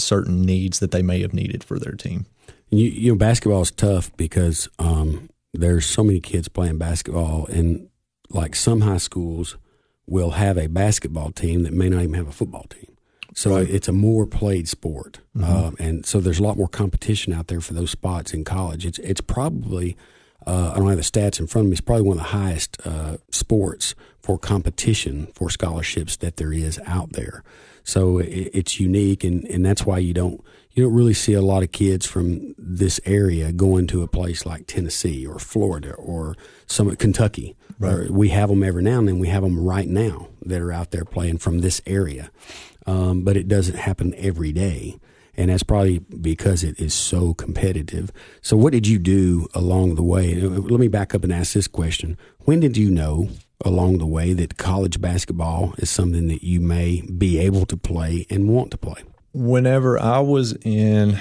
certain 0.00 0.42
needs 0.42 0.78
that 0.80 0.90
they 0.90 1.02
may 1.02 1.20
have 1.22 1.34
needed 1.34 1.62
for 1.64 1.78
their 1.78 1.92
team. 1.92 2.26
You, 2.70 2.86
you 2.86 3.12
know, 3.12 3.18
basketball 3.18 3.62
is 3.62 3.70
tough 3.70 4.16
because 4.16 4.68
um, 4.78 5.28
there's 5.52 5.86
so 5.86 6.04
many 6.04 6.20
kids 6.20 6.48
playing 6.48 6.78
basketball, 6.78 7.46
and 7.46 7.88
like 8.28 8.54
some 8.54 8.82
high 8.82 8.98
schools 8.98 9.56
will 10.06 10.32
have 10.32 10.58
a 10.58 10.68
basketball 10.68 11.30
team 11.30 11.62
that 11.62 11.72
may 11.72 11.88
not 11.88 12.02
even 12.02 12.14
have 12.14 12.28
a 12.28 12.32
football 12.32 12.64
team. 12.64 12.96
So 13.34 13.56
right. 13.56 13.68
it's 13.68 13.88
a 13.88 13.92
more 13.92 14.26
played 14.26 14.68
sport, 14.68 15.20
mm-hmm. 15.36 15.44
uh, 15.44 15.70
and 15.78 16.04
so 16.04 16.20
there's 16.20 16.40
a 16.40 16.42
lot 16.42 16.56
more 16.56 16.68
competition 16.68 17.32
out 17.32 17.46
there 17.46 17.60
for 17.60 17.74
those 17.74 17.90
spots 17.90 18.32
in 18.34 18.44
college. 18.44 18.84
It's 18.84 18.98
it's 18.98 19.20
probably 19.20 19.96
uh, 20.46 20.72
I 20.74 20.78
don't 20.78 20.88
have 20.88 20.96
the 20.96 21.02
stats 21.02 21.38
in 21.38 21.46
front 21.46 21.66
of 21.66 21.70
me. 21.70 21.72
It's 21.72 21.80
probably 21.80 22.02
one 22.02 22.18
of 22.18 22.24
the 22.24 22.30
highest 22.30 22.76
uh, 22.84 23.18
sports 23.30 23.94
for 24.20 24.38
competition 24.38 25.28
for 25.34 25.50
scholarships 25.50 26.16
that 26.16 26.36
there 26.36 26.52
is 26.52 26.80
out 26.86 27.12
there. 27.12 27.42
So 27.84 28.18
it, 28.18 28.50
it's 28.52 28.80
unique, 28.80 29.24
and, 29.24 29.44
and 29.44 29.64
that's 29.64 29.84
why 29.84 29.98
you 29.98 30.14
don't 30.14 30.42
you 30.72 30.84
don't 30.84 30.94
really 30.94 31.14
see 31.14 31.32
a 31.32 31.42
lot 31.42 31.62
of 31.62 31.72
kids 31.72 32.06
from 32.06 32.54
this 32.56 33.00
area 33.04 33.52
going 33.52 33.86
to 33.88 34.02
a 34.02 34.08
place 34.08 34.46
like 34.46 34.66
Tennessee 34.66 35.26
or 35.26 35.38
Florida 35.38 35.94
or 35.94 36.36
some 36.66 36.94
Kentucky. 36.96 37.56
Right. 37.78 38.10
we 38.10 38.28
have 38.28 38.50
them 38.50 38.62
every 38.62 38.82
now 38.82 38.98
and 38.98 39.08
then. 39.08 39.18
We 39.18 39.28
have 39.28 39.42
them 39.42 39.58
right 39.58 39.88
now 39.88 40.28
that 40.42 40.60
are 40.60 40.70
out 40.70 40.90
there 40.90 41.06
playing 41.06 41.38
from 41.38 41.60
this 41.60 41.80
area, 41.86 42.30
um, 42.86 43.22
but 43.22 43.38
it 43.38 43.48
doesn't 43.48 43.76
happen 43.76 44.14
every 44.18 44.52
day. 44.52 44.98
And 45.34 45.48
that's 45.50 45.62
probably 45.62 46.00
because 46.00 46.62
it 46.62 46.78
is 46.78 46.92
so 46.92 47.32
competitive. 47.32 48.12
So, 48.42 48.56
what 48.56 48.72
did 48.72 48.86
you 48.86 48.98
do 48.98 49.48
along 49.54 49.94
the 49.94 50.02
way? 50.02 50.34
Let 50.34 50.78
me 50.78 50.88
back 50.88 51.14
up 51.14 51.24
and 51.24 51.32
ask 51.32 51.54
this 51.54 51.68
question: 51.68 52.18
When 52.40 52.60
did 52.60 52.76
you 52.76 52.90
know 52.90 53.30
along 53.64 53.98
the 53.98 54.06
way 54.06 54.32
that 54.32 54.56
college 54.56 55.00
basketball 55.00 55.74
is 55.78 55.90
something 55.90 56.28
that 56.28 56.42
you 56.42 56.60
may 56.60 57.02
be 57.02 57.38
able 57.38 57.66
to 57.66 57.76
play 57.76 58.26
and 58.30 58.48
want 58.48 58.70
to 58.70 58.78
play? 58.78 59.02
Whenever 59.32 60.00
I 60.00 60.20
was 60.20 60.56
in, 60.64 61.18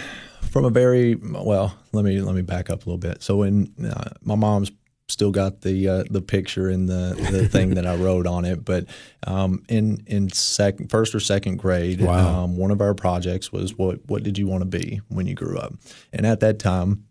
from 0.50 0.66
a 0.66 0.70
very 0.70 1.16
well, 1.16 1.78
let 1.92 2.04
me 2.04 2.22
let 2.22 2.36
me 2.36 2.42
back 2.42 2.70
up 2.70 2.86
a 2.86 2.90
little 2.90 2.98
bit. 2.98 3.22
So, 3.22 3.38
when 3.38 3.74
uh, 3.86 4.12
my 4.22 4.36
mom's 4.36 4.72
still 5.10 5.32
got 5.32 5.62
the 5.62 5.88
uh, 5.88 6.04
the 6.10 6.22
picture 6.22 6.70
and 6.70 6.88
the, 6.88 7.16
the 7.32 7.48
thing 7.52 7.76
that 7.76 7.86
I 7.86 7.96
wrote 7.96 8.28
on 8.28 8.46
it. 8.46 8.64
But 8.64 8.86
um, 9.26 9.64
in 9.68 10.04
in 10.08 10.30
second, 10.30 10.90
first 10.90 11.14
or 11.14 11.20
second 11.20 11.58
grade, 11.58 12.02
wow. 12.02 12.44
um, 12.44 12.58
one 12.58 12.72
of 12.72 12.82
our 12.82 12.94
projects 12.94 13.52
was 13.52 13.78
what 13.78 14.00
what 14.08 14.24
did 14.24 14.38
you 14.38 14.48
want 14.48 14.62
to 14.62 14.80
be 14.80 15.02
when 15.10 15.28
you 15.28 15.36
grew 15.36 15.58
up? 15.58 15.74
And 16.14 16.26
at 16.26 16.40
that 16.40 16.60
time, 16.60 17.06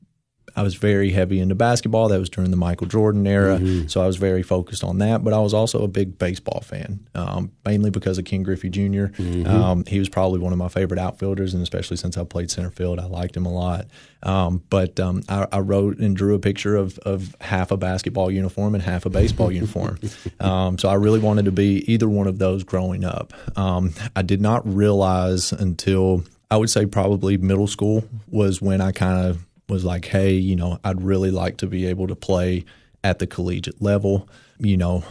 I 0.56 0.62
was 0.62 0.74
very 0.74 1.10
heavy 1.10 1.40
into 1.40 1.54
basketball. 1.54 2.08
That 2.08 2.18
was 2.18 2.28
during 2.28 2.50
the 2.50 2.56
Michael 2.56 2.86
Jordan 2.86 3.26
era, 3.26 3.58
mm-hmm. 3.58 3.88
so 3.88 4.00
I 4.02 4.06
was 4.06 4.16
very 4.16 4.42
focused 4.42 4.84
on 4.84 4.98
that. 4.98 5.24
But 5.24 5.32
I 5.32 5.40
was 5.40 5.54
also 5.54 5.82
a 5.82 5.88
big 5.88 6.18
baseball 6.18 6.60
fan, 6.60 7.06
um, 7.14 7.52
mainly 7.64 7.90
because 7.90 8.18
of 8.18 8.24
Ken 8.24 8.42
Griffey 8.42 8.70
junior 8.70 9.08
mm-hmm. 9.08 9.46
um, 9.46 9.84
he 9.86 9.98
was 9.98 10.08
probably 10.08 10.38
one 10.38 10.52
of 10.52 10.58
my 10.58 10.68
favorite 10.68 10.98
outfielders, 10.98 11.54
and 11.54 11.62
especially 11.62 11.96
since 11.96 12.16
I 12.16 12.24
played 12.24 12.50
center 12.50 12.70
field, 12.70 12.98
I 12.98 13.06
liked 13.06 13.36
him 13.36 13.46
a 13.46 13.52
lot. 13.52 13.86
Um, 14.22 14.62
but 14.68 14.98
um, 14.98 15.22
I, 15.28 15.46
I, 15.52 15.60
wrote 15.60 15.98
and 15.98 16.16
drew 16.16 16.34
a 16.34 16.40
picture 16.40 16.74
of, 16.74 16.98
of 17.00 17.36
half 17.40 17.70
a 17.70 17.76
basketball 17.76 18.32
uniform 18.32 18.74
and 18.74 18.82
half 18.82 19.06
a 19.06 19.10
baseball 19.10 19.52
uniform. 19.52 19.98
Um, 20.40 20.78
so 20.78 20.88
I 20.88 20.94
really 20.94 21.18
wanted 21.18 21.46
to 21.46 21.52
be 21.52 21.90
either 21.92 22.08
one 22.08 22.26
of 22.26 22.38
those 22.38 22.62
growing 22.62 23.04
up. 23.04 23.32
Um, 23.56 23.92
I 24.14 24.22
did 24.22 24.40
not 24.40 24.66
realize 24.66 25.52
until 25.52 26.24
I 26.50 26.56
would 26.56 26.70
say 26.70 26.86
probably 26.86 27.36
middle 27.36 27.66
school 27.66 28.04
was 28.28 28.62
when 28.62 28.80
I 28.80 28.92
kind 28.92 29.26
of 29.26 29.44
was 29.68 29.84
like, 29.84 30.06
hey, 30.06 30.32
you 30.32 30.56
know, 30.56 30.78
I'd 30.84 31.02
really 31.02 31.30
like 31.30 31.58
to 31.58 31.66
be 31.66 31.86
able 31.86 32.06
to 32.08 32.16
play 32.16 32.64
at 33.04 33.18
the 33.18 33.26
collegiate 33.26 33.82
level. 33.82 34.28
You 34.58 34.76
know, 34.76 35.04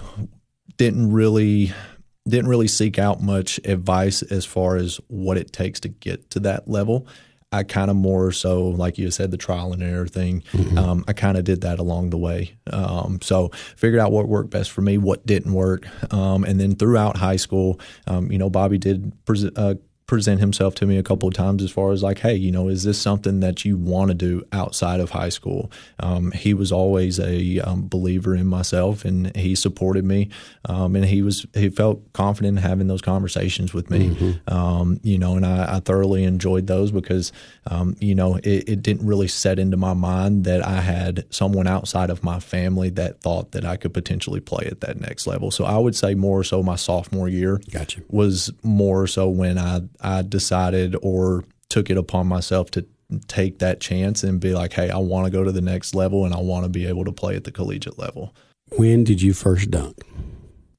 didn't 0.78 1.12
really 1.12 1.74
didn't 2.28 2.50
really 2.50 2.68
seek 2.68 3.00
out 3.00 3.22
much 3.22 3.60
advice 3.64 4.22
as 4.22 4.46
far 4.46 4.76
as 4.76 5.00
what 5.08 5.38
it 5.38 5.54
takes 5.54 5.80
to 5.82 5.88
get 5.88 6.30
to 6.32 6.42
that 6.42 6.68
level. 6.68 7.08
I 7.52 7.64
kind 7.64 7.90
of 7.90 7.96
more 7.96 8.34
so, 8.34 8.68
like 8.68 8.98
you 8.98 9.10
said, 9.10 9.32
the 9.32 9.38
trial 9.38 9.72
and 9.72 9.82
error 9.82 10.08
thing. 10.08 10.44
Mm-hmm. 10.52 10.78
Um, 10.78 11.06
I 11.08 11.14
kind 11.14 11.38
of 11.38 11.46
did 11.46 11.62
that 11.62 11.80
along 11.80 12.10
the 12.10 12.18
way. 12.18 12.56
Um, 12.72 13.20
so 13.22 13.50
figured 13.78 14.02
out 14.02 14.12
what 14.12 14.28
worked 14.28 14.50
best 14.50 14.72
for 14.72 14.82
me, 14.82 14.98
what 14.98 15.26
didn't 15.26 15.54
work, 15.54 15.88
um, 16.14 16.44
and 16.44 16.60
then 16.60 16.76
throughout 16.76 17.16
high 17.16 17.38
school, 17.38 17.80
um, 18.06 18.30
you 18.32 18.38
know, 18.38 18.50
Bobby 18.50 18.78
did 18.78 19.14
pre- 19.26 19.50
uh, 19.56 19.76
present 20.08 20.40
himself 20.40 20.74
to 20.74 20.86
me 20.86 20.98
a 20.98 21.04
couple 21.04 21.28
of 21.28 21.36
times 21.36 21.62
as 21.62 21.70
far 21.70 21.92
as 21.92 22.02
like, 22.02 22.20
hey, 22.20 22.34
you 22.34 22.50
know, 22.50 22.70
is 22.70 22.84
this 22.84 23.00
something 23.00 23.42
that 23.42 23.66
you 23.66 23.78
want 23.78 24.08
to 24.10 24.16
do 24.16 24.42
outside 24.54 25.02
of 25.02 25.12
high 25.12 25.28
school? 25.28 25.70
Um, 26.00 26.32
he 26.32 26.54
was 26.54 26.72
always 26.72 27.20
a 27.20 27.60
um, 27.60 27.90
believer 27.90 28.34
in 28.34 28.48
myself, 28.48 29.04
and 29.04 29.36
he 29.36 29.54
supported 29.54 30.06
me, 30.06 30.30
um, 30.66 30.96
and 30.96 31.06
he 31.06 31.22
was 31.22 31.46
he 31.54 31.70
felt 31.70 32.14
confident 32.14 32.58
in 32.58 32.64
having 32.64 32.88
those 32.88 33.02
conversations 33.02 33.74
with 33.74 33.90
me, 33.90 34.10
mm-hmm. 34.10 34.54
Um, 34.54 35.00
you 35.04 35.18
know, 35.18 35.36
and 35.36 35.46
I, 35.46 35.76
I, 35.76 35.80
thoroughly 35.82 36.24
enjoyed 36.24 36.68
those 36.68 36.92
because, 36.92 37.34
um, 37.66 37.96
you 38.00 38.16
know, 38.16 38.36
it, 38.38 38.70
it, 38.70 38.82
didn't 38.82 39.06
really 39.06 39.28
set 39.28 39.60
into 39.60 39.76
my 39.76 39.94
mind 39.94 40.46
that 40.46 40.66
I 40.66 40.82
had 40.82 41.26
someone 41.30 41.68
outside 41.68 42.10
of 42.10 42.24
my 42.24 42.40
family 42.40 42.90
that 42.92 43.22
thought 43.22 43.52
that 43.52 43.66
I 43.66 43.76
could 43.76 43.94
potentially 43.94 44.40
play 44.40 44.68
at 44.68 44.82
that 44.82 45.00
next 45.00 45.28
level. 45.28 45.52
So 45.52 45.66
I 45.66 45.78
would 45.78 45.96
say 45.96 46.16
more 46.16 46.44
so 46.44 46.64
my 46.64 46.76
sophomore 46.76 47.28
year 47.28 47.60
gotcha. 47.72 48.02
was 48.10 48.52
more 48.64 49.08
so 49.08 49.28
when 49.28 49.58
I 49.58 49.82
I 50.02 50.22
decided 50.22 50.96
or 51.02 51.44
took 51.70 51.90
it 51.90 51.98
upon 51.98 52.28
myself 52.28 52.72
to 52.72 52.86
take 53.28 53.60
that 53.60 53.80
chance 53.80 54.24
and 54.24 54.40
be 54.40 54.54
like, 54.54 54.74
hey, 54.74 54.90
I 54.90 54.98
want 54.98 55.26
to 55.26 55.32
go 55.32 55.44
to 55.44 55.52
the 55.52 55.62
next 55.62 55.96
level 55.96 56.26
and 56.26 56.34
I 56.34 56.40
want 56.40 56.66
to 56.66 56.70
be 56.70 56.86
able 56.86 57.06
to 57.06 57.12
play 57.12 57.36
at 57.36 57.44
the 57.44 57.52
collegiate 57.52 57.98
level. 57.98 58.36
When 58.78 59.04
did 59.04 59.22
you 59.22 59.34
first 59.34 59.72
dunk? 59.72 59.98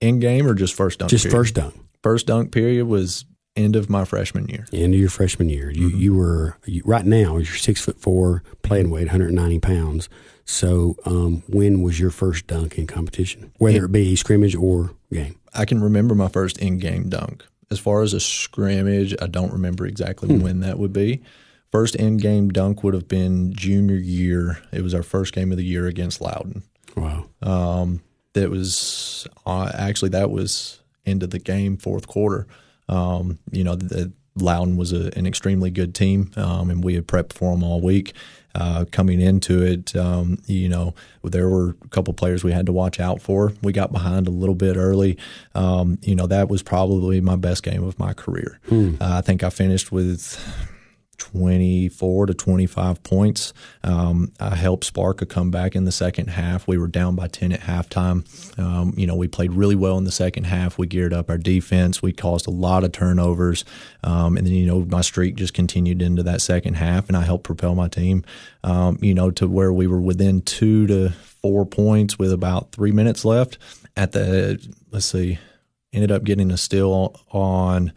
In 0.01 0.21
game 0.21 0.47
or 0.47 0.55
just 0.55 0.75
first 0.75 0.99
dunk? 0.99 1.11
Just 1.11 1.25
period? 1.25 1.37
first 1.37 1.55
dunk. 1.55 1.75
First 2.03 2.27
dunk 2.27 2.53
period 2.53 2.87
was 2.87 3.25
end 3.57 3.75
of 3.75 3.91
my 3.91 4.05
freshman 4.05 4.47
year. 4.47 4.67
End 4.73 4.95
of 4.95 5.01
your 5.01 5.09
freshman 5.09 5.49
year. 5.49 5.71
You 5.71 5.89
mm-hmm. 5.89 5.99
you 5.99 6.15
were 6.15 6.57
you, 6.65 6.83
right 6.85 7.05
now. 7.05 7.39
You're 7.39 7.57
six 7.57 7.81
foot 7.81 7.99
four, 7.99 8.43
playing 8.63 8.91
weight, 8.91 9.07
190 9.07 9.59
pounds. 9.59 10.09
So, 10.45 10.97
um, 11.05 11.43
when 11.49 11.83
was 11.83 11.99
your 12.01 12.11
first 12.11 12.47
dunk 12.47 12.79
in 12.79 12.87
competition, 12.87 13.53
whether 13.59 13.85
it 13.85 13.93
be 13.93 14.17
scrimmage 14.17 14.55
or 14.55 14.93
game? 15.13 15.39
I 15.53 15.65
can 15.65 15.83
remember 15.83 16.15
my 16.15 16.29
first 16.29 16.59
in 16.59 16.79
game 16.79 17.09
dunk 17.09 17.45
as 17.71 17.79
far 17.79 18.03
as 18.03 18.15
a 18.15 18.21
scrimmage, 18.21 19.15
I 19.21 19.27
don't 19.27 19.53
remember 19.53 19.87
exactly 19.87 20.29
hmm. 20.29 20.43
when 20.43 20.61
that 20.61 20.79
would 20.79 20.93
be. 20.93 21.23
First 21.71 21.97
in 21.97 22.17
game 22.17 22.49
dunk 22.49 22.83
would 22.83 22.95
have 22.95 23.09
been 23.09 23.53
junior 23.53 23.97
year. 23.97 24.63
It 24.73 24.83
was 24.83 24.95
our 24.95 25.03
first 25.03 25.35
game 25.35 25.53
of 25.53 25.59
the 25.59 25.65
year 25.65 25.87
against 25.87 26.21
Loudon. 26.21 26.63
Wow. 26.97 27.27
Um, 27.43 28.01
that 28.33 28.51
was 28.51 29.27
uh, 29.45 29.71
actually 29.75 30.11
that 30.11 30.31
was 30.31 30.81
into 31.05 31.27
the 31.27 31.39
game 31.39 31.77
fourth 31.77 32.07
quarter. 32.07 32.47
Um, 32.89 33.39
you 33.51 33.65
know, 33.65 33.75
the, 33.75 34.13
Loudon 34.37 34.77
was 34.77 34.93
a, 34.93 35.11
an 35.17 35.27
extremely 35.27 35.71
good 35.71 35.95
team, 35.95 36.31
um, 36.37 36.71
and 36.71 36.83
we 36.83 36.95
had 36.95 37.07
prepped 37.07 37.33
for 37.33 37.53
them 37.53 37.63
all 37.63 37.81
week. 37.81 38.15
Uh, 38.59 38.85
coming 38.91 39.21
into 39.21 39.63
it, 39.63 39.95
um, 39.95 40.37
you 40.47 40.69
know, 40.69 40.93
there 41.23 41.49
were 41.49 41.77
a 41.85 41.89
couple 41.89 42.13
players 42.13 42.43
we 42.43 42.51
had 42.51 42.67
to 42.67 42.73
watch 42.73 42.99
out 42.99 43.23
for. 43.23 43.53
We 43.63 43.73
got 43.73 43.93
behind 43.93 44.27
a 44.27 44.33
little 44.33 44.57
bit 44.57 44.77
early. 44.77 45.17
Um, 45.55 45.97
you 46.03 46.17
know, 46.17 46.27
that 46.27 46.49
was 46.49 46.61
probably 46.61 47.21
my 47.21 47.37
best 47.37 47.63
game 47.63 47.85
of 47.85 47.97
my 48.01 48.15
career. 48.15 48.59
Hmm. 48.69 48.97
Uh, 49.01 49.19
I 49.19 49.21
think 49.21 49.45
I 49.45 49.51
finished 49.51 49.93
with 49.93 50.37
24 51.19 52.27
to 52.27 52.35
25 52.35 53.03
points. 53.03 53.53
Um, 53.85 54.33
I 54.41 54.55
helped 54.55 54.85
spark 54.85 55.21
a 55.21 55.27
comeback 55.27 55.75
in 55.77 55.85
the 55.85 55.93
second 55.93 56.29
half. 56.29 56.67
We 56.67 56.79
were 56.79 56.87
down 56.87 57.17
by 57.17 57.29
10 57.29 57.53
at 57.53 57.61
halftime. 57.61 58.25
Um, 58.59 58.95
you 58.97 59.07
know, 59.07 59.17
we 59.17 59.29
played 59.29 59.53
really 59.53 59.75
well 59.75 59.99
in 59.99 60.05
the 60.05 60.13
second 60.13 60.45
half. 60.45 60.79
We 60.79 60.87
geared 60.87 61.13
up 61.13 61.29
our 61.29 61.39
defense. 61.39 62.01
We 62.01 62.13
caused 62.13 62.47
a 62.47 62.51
lot 62.51 62.85
of 62.85 62.93
turnovers. 62.93 63.65
Um, 64.03 64.37
and 64.37 64.47
then, 64.47 64.55
you 64.55 64.67
know, 64.67 64.87
my 64.89 65.03
streak 65.03 65.37
just 65.37 65.55
continued 65.55 66.01
into 66.01 66.23
that 66.23 66.41
second 66.41 66.75
half, 66.75 67.09
and 67.09 67.17
I 67.17 67.23
helped 67.23 67.45
propel 67.45 67.75
my 67.75 67.89
team, 67.89 68.25
um, 68.65 68.99
you 69.03 69.15
know, 69.15 69.31
to 69.33 69.47
where 69.49 69.73
we 69.73 69.87
were 69.87 70.01
within 70.01 70.41
two 70.41 70.87
to 70.87 71.11
four 71.11 71.67
points 71.67 72.19
with 72.19 72.33
about 72.33 72.73
three 72.73 72.93
minutes 72.93 73.25
left. 73.25 73.59
At 73.97 74.13
the, 74.13 74.65
let's 74.93 75.07
see, 75.07 75.39
ended 75.93 76.13
up 76.13 76.25
getting 76.25 76.51
a 76.51 76.57
steal 76.57 77.17
on 77.31 77.93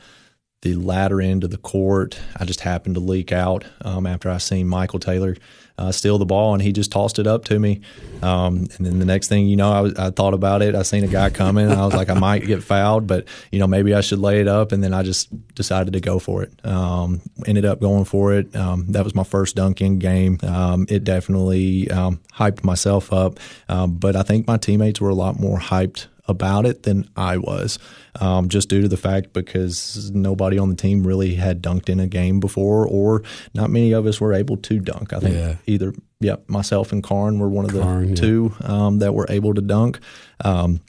the 0.61 0.75
latter 0.75 1.19
end 1.21 1.43
of 1.43 1.49
the 1.49 1.57
court. 1.57 2.19
I 2.37 2.45
just 2.45 2.61
happened 2.61 2.95
to 2.95 3.01
leak 3.01 3.31
out 3.31 3.65
um, 3.81 4.05
after 4.05 4.29
I 4.29 4.37
seen 4.37 4.67
Michael 4.67 4.99
Taylor 4.99 5.35
uh, 5.77 5.91
steal 5.91 6.19
the 6.19 6.25
ball, 6.25 6.53
and 6.53 6.61
he 6.61 6.71
just 6.71 6.91
tossed 6.91 7.17
it 7.17 7.25
up 7.25 7.45
to 7.45 7.57
me. 7.57 7.81
Um, 8.21 8.67
and 8.77 8.85
then 8.85 8.99
the 8.99 9.05
next 9.05 9.29
thing 9.29 9.47
you 9.47 9.55
know, 9.55 9.71
I, 9.71 9.81
was, 9.81 9.95
I, 9.95 10.11
thought 10.11 10.35
about 10.35 10.61
it. 10.61 10.75
I 10.75 10.83
seen 10.83 11.03
a 11.03 11.07
guy 11.07 11.31
coming, 11.31 11.65
and 11.65 11.73
I 11.73 11.83
was 11.83 11.95
like, 11.95 12.09
I 12.09 12.13
might 12.13 12.45
get 12.45 12.61
fouled, 12.61 13.07
but 13.07 13.25
you 13.51 13.57
know, 13.57 13.65
maybe 13.65 13.95
I 13.95 14.01
should 14.01 14.19
lay 14.19 14.41
it 14.41 14.47
up. 14.47 14.71
And 14.71 14.83
then 14.83 14.93
I 14.93 15.01
just 15.01 15.29
decided 15.55 15.93
to 15.93 15.99
go 15.99 16.19
for 16.19 16.43
it. 16.43 16.53
Um, 16.63 17.21
ended 17.47 17.65
up 17.65 17.81
going 17.81 18.05
for 18.05 18.33
it. 18.33 18.55
Um, 18.55 18.85
that 18.91 19.03
was 19.03 19.15
my 19.15 19.23
first 19.23 19.55
dunking 19.55 19.97
game. 19.97 20.37
Um, 20.43 20.85
it 20.87 21.03
definitely 21.03 21.89
um, 21.89 22.21
hyped 22.31 22.63
myself 22.63 23.11
up, 23.11 23.39
but 23.67 24.15
I 24.15 24.21
think 24.21 24.45
my 24.45 24.57
teammates 24.57 25.01
were 25.01 25.09
a 25.09 25.15
lot 25.15 25.39
more 25.39 25.57
hyped 25.57 26.05
about 26.31 26.65
it 26.65 26.83
than 26.83 27.07
I 27.15 27.37
was, 27.37 27.77
um, 28.19 28.49
just 28.49 28.69
due 28.69 28.81
to 28.81 28.87
the 28.87 28.97
fact 28.97 29.33
because 29.33 30.09
nobody 30.11 30.57
on 30.57 30.69
the 30.69 30.75
team 30.75 31.05
really 31.05 31.35
had 31.35 31.61
dunked 31.61 31.89
in 31.89 31.99
a 31.99 32.07
game 32.07 32.39
before, 32.39 32.87
or 32.87 33.21
not 33.53 33.69
many 33.69 33.91
of 33.91 34.07
us 34.07 34.19
were 34.19 34.33
able 34.33 34.57
to 34.57 34.79
dunk. 34.79 35.13
I 35.13 35.19
think 35.19 35.35
yeah. 35.35 35.55
either, 35.67 35.93
yeah, 36.19 36.37
myself 36.47 36.91
and 36.91 37.03
Karn 37.03 37.37
were 37.37 37.49
one 37.49 37.65
of 37.65 37.71
the 37.71 37.81
Karn, 37.81 38.15
two 38.15 38.55
yeah. 38.61 38.87
um, 38.87 38.99
that 38.99 39.13
were 39.13 39.27
able 39.29 39.53
to 39.53 39.61
dunk. 39.61 39.99
Um, 40.43 40.81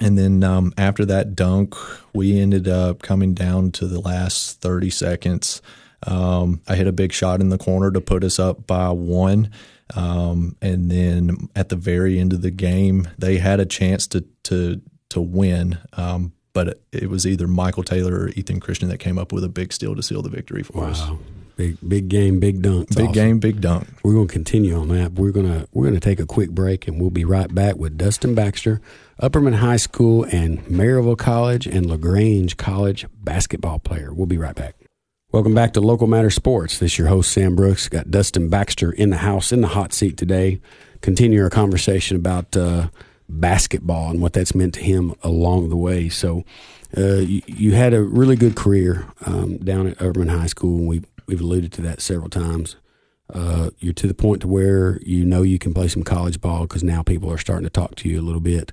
and 0.00 0.18
then 0.18 0.44
um, 0.44 0.72
after 0.76 1.04
that 1.06 1.34
dunk, 1.34 1.74
we 2.12 2.38
ended 2.38 2.68
up 2.68 3.02
coming 3.02 3.34
down 3.34 3.72
to 3.72 3.86
the 3.86 4.00
last 4.00 4.60
30 4.60 4.90
seconds. 4.90 5.62
Um, 6.06 6.60
I 6.68 6.76
hit 6.76 6.86
a 6.86 6.92
big 6.92 7.12
shot 7.12 7.40
in 7.40 7.48
the 7.48 7.58
corner 7.58 7.90
to 7.90 8.00
put 8.00 8.22
us 8.22 8.38
up 8.38 8.66
by 8.66 8.90
one. 8.90 9.50
Um, 9.94 10.56
and 10.60 10.90
then 10.90 11.48
at 11.56 11.68
the 11.68 11.76
very 11.76 12.18
end 12.18 12.32
of 12.32 12.42
the 12.42 12.50
game, 12.50 13.08
they 13.18 13.38
had 13.38 13.60
a 13.60 13.66
chance 13.66 14.06
to 14.08 14.24
to 14.44 14.80
to 15.10 15.20
win. 15.20 15.78
Um, 15.94 16.32
but 16.52 16.80
it, 16.92 17.08
was 17.08 17.26
either 17.26 17.46
Michael 17.46 17.84
Taylor 17.84 18.22
or 18.22 18.28
Ethan 18.30 18.58
Christian 18.58 18.88
that 18.88 18.98
came 18.98 19.16
up 19.16 19.32
with 19.32 19.44
a 19.44 19.48
big 19.48 19.72
steal 19.72 19.94
to 19.94 20.02
seal 20.02 20.22
the 20.22 20.28
victory 20.28 20.62
for 20.62 20.84
us. 20.84 21.00
wow. 21.00 21.14
us. 21.14 21.20
Big 21.56 21.76
big 21.88 22.08
game, 22.08 22.38
big 22.38 22.62
dunk. 22.62 22.88
Big 22.90 22.98
awesome. 23.00 23.12
game, 23.12 23.38
big 23.40 23.60
dunk. 23.60 23.88
We're 24.04 24.12
going 24.12 24.28
to 24.28 24.32
continue 24.32 24.78
on 24.78 24.88
that. 24.90 25.14
We're 25.14 25.32
gonna 25.32 25.66
we're 25.72 25.86
gonna 25.86 25.98
take 25.98 26.20
a 26.20 26.26
quick 26.26 26.50
break, 26.50 26.86
and 26.86 27.00
we'll 27.00 27.10
be 27.10 27.24
right 27.24 27.52
back 27.52 27.74
with 27.74 27.98
Dustin 27.98 28.36
Baxter, 28.36 28.80
Upperman 29.20 29.56
High 29.56 29.76
School 29.76 30.22
and 30.30 30.64
Maryville 30.66 31.18
College 31.18 31.66
and 31.66 31.86
LaGrange 31.86 32.58
College 32.58 33.06
basketball 33.12 33.80
player. 33.80 34.14
We'll 34.14 34.26
be 34.26 34.38
right 34.38 34.54
back. 34.54 34.76
Welcome 35.30 35.54
back 35.54 35.74
to 35.74 35.82
Local 35.82 36.06
Matter 36.06 36.30
Sports. 36.30 36.78
This 36.78 36.92
is 36.92 36.98
your 36.98 37.08
host, 37.08 37.30
Sam 37.30 37.54
Brooks. 37.54 37.86
Got 37.90 38.10
Dustin 38.10 38.48
Baxter 38.48 38.90
in 38.90 39.10
the 39.10 39.18
house, 39.18 39.52
in 39.52 39.60
the 39.60 39.68
hot 39.68 39.92
seat 39.92 40.16
today. 40.16 40.58
Continue 41.02 41.42
our 41.42 41.50
conversation 41.50 42.16
about 42.16 42.56
uh, 42.56 42.88
basketball 43.28 44.08
and 44.08 44.22
what 44.22 44.32
that's 44.32 44.54
meant 44.54 44.72
to 44.72 44.80
him 44.80 45.14
along 45.22 45.68
the 45.68 45.76
way. 45.76 46.08
So, 46.08 46.44
uh, 46.96 47.16
you, 47.16 47.42
you, 47.46 47.74
had 47.74 47.92
a 47.92 48.02
really 48.02 48.36
good 48.36 48.56
career 48.56 49.06
um, 49.26 49.58
down 49.58 49.86
at 49.86 49.98
Upperman 49.98 50.30
High 50.30 50.46
School, 50.46 50.78
and 50.78 50.88
we, 50.88 51.02
we've 51.26 51.42
alluded 51.42 51.72
to 51.72 51.82
that 51.82 52.00
several 52.00 52.30
times. 52.30 52.76
Uh, 53.30 53.68
you're 53.80 53.92
to 53.92 54.06
the 54.06 54.14
point 54.14 54.40
to 54.40 54.48
where 54.48 54.98
you 55.02 55.26
know 55.26 55.42
you 55.42 55.58
can 55.58 55.74
play 55.74 55.88
some 55.88 56.04
college 56.04 56.40
ball 56.40 56.62
because 56.62 56.82
now 56.82 57.02
people 57.02 57.30
are 57.30 57.36
starting 57.36 57.64
to 57.64 57.70
talk 57.70 57.96
to 57.96 58.08
you 58.08 58.18
a 58.18 58.24
little 58.24 58.40
bit. 58.40 58.72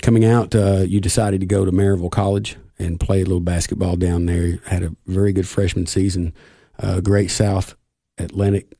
Coming 0.00 0.24
out, 0.24 0.54
uh, 0.54 0.78
you 0.78 0.98
decided 0.98 1.40
to 1.40 1.46
go 1.46 1.66
to 1.66 1.70
Maryville 1.70 2.10
College 2.10 2.56
and 2.80 2.98
played 2.98 3.22
a 3.22 3.28
little 3.28 3.40
basketball 3.40 3.96
down 3.96 4.26
there. 4.26 4.58
Had 4.66 4.82
a 4.82 4.96
very 5.06 5.32
good 5.32 5.46
freshman 5.46 5.86
season. 5.86 6.32
Uh, 6.78 7.00
great 7.00 7.30
South 7.30 7.76
Atlantic 8.18 8.74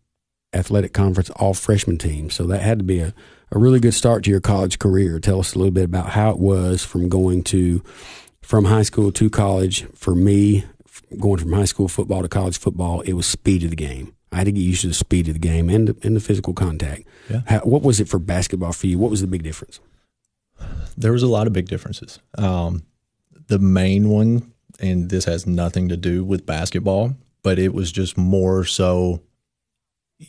Athletic 0.52 0.92
Conference 0.92 1.30
all 1.30 1.54
freshman 1.54 1.98
team. 1.98 2.30
So 2.30 2.44
that 2.44 2.62
had 2.62 2.80
to 2.80 2.84
be 2.84 3.00
a, 3.00 3.14
a 3.52 3.58
really 3.58 3.78
good 3.78 3.94
start 3.94 4.24
to 4.24 4.30
your 4.30 4.40
college 4.40 4.78
career. 4.78 5.20
Tell 5.20 5.40
us 5.40 5.54
a 5.54 5.58
little 5.58 5.70
bit 5.70 5.84
about 5.84 6.10
how 6.10 6.30
it 6.30 6.38
was 6.38 6.84
from 6.84 7.08
going 7.08 7.42
to 7.44 7.82
from 8.42 8.64
high 8.64 8.82
school 8.82 9.12
to 9.12 9.30
college. 9.30 9.84
For 9.94 10.14
me, 10.14 10.64
going 11.18 11.38
from 11.38 11.52
high 11.52 11.66
school 11.66 11.88
football 11.88 12.22
to 12.22 12.28
college 12.28 12.58
football, 12.58 13.00
it 13.02 13.12
was 13.12 13.26
speed 13.26 13.62
of 13.62 13.70
the 13.70 13.76
game. 13.76 14.14
I 14.32 14.38
had 14.38 14.44
to 14.44 14.52
get 14.52 14.60
used 14.60 14.82
to 14.82 14.88
the 14.88 14.94
speed 14.94 15.28
of 15.28 15.34
the 15.34 15.40
game 15.40 15.68
and 15.68 15.88
the, 15.88 15.96
and 16.06 16.14
the 16.16 16.20
physical 16.20 16.54
contact. 16.54 17.02
Yeah. 17.28 17.42
How, 17.46 17.58
what 17.60 17.82
was 17.82 18.00
it 18.00 18.08
for 18.08 18.18
basketball 18.18 18.72
for 18.72 18.86
you? 18.86 18.98
What 18.98 19.10
was 19.10 19.20
the 19.20 19.26
big 19.26 19.42
difference? 19.42 19.80
There 20.96 21.12
was 21.12 21.22
a 21.22 21.28
lot 21.28 21.46
of 21.46 21.52
big 21.52 21.68
differences. 21.68 22.20
Um, 22.38 22.84
the 23.50 23.58
main 23.58 24.08
one, 24.08 24.52
and 24.78 25.10
this 25.10 25.24
has 25.24 25.46
nothing 25.46 25.88
to 25.88 25.96
do 25.96 26.24
with 26.24 26.46
basketball, 26.46 27.16
but 27.42 27.58
it 27.58 27.74
was 27.74 27.90
just 27.90 28.16
more 28.16 28.64
so 28.64 29.20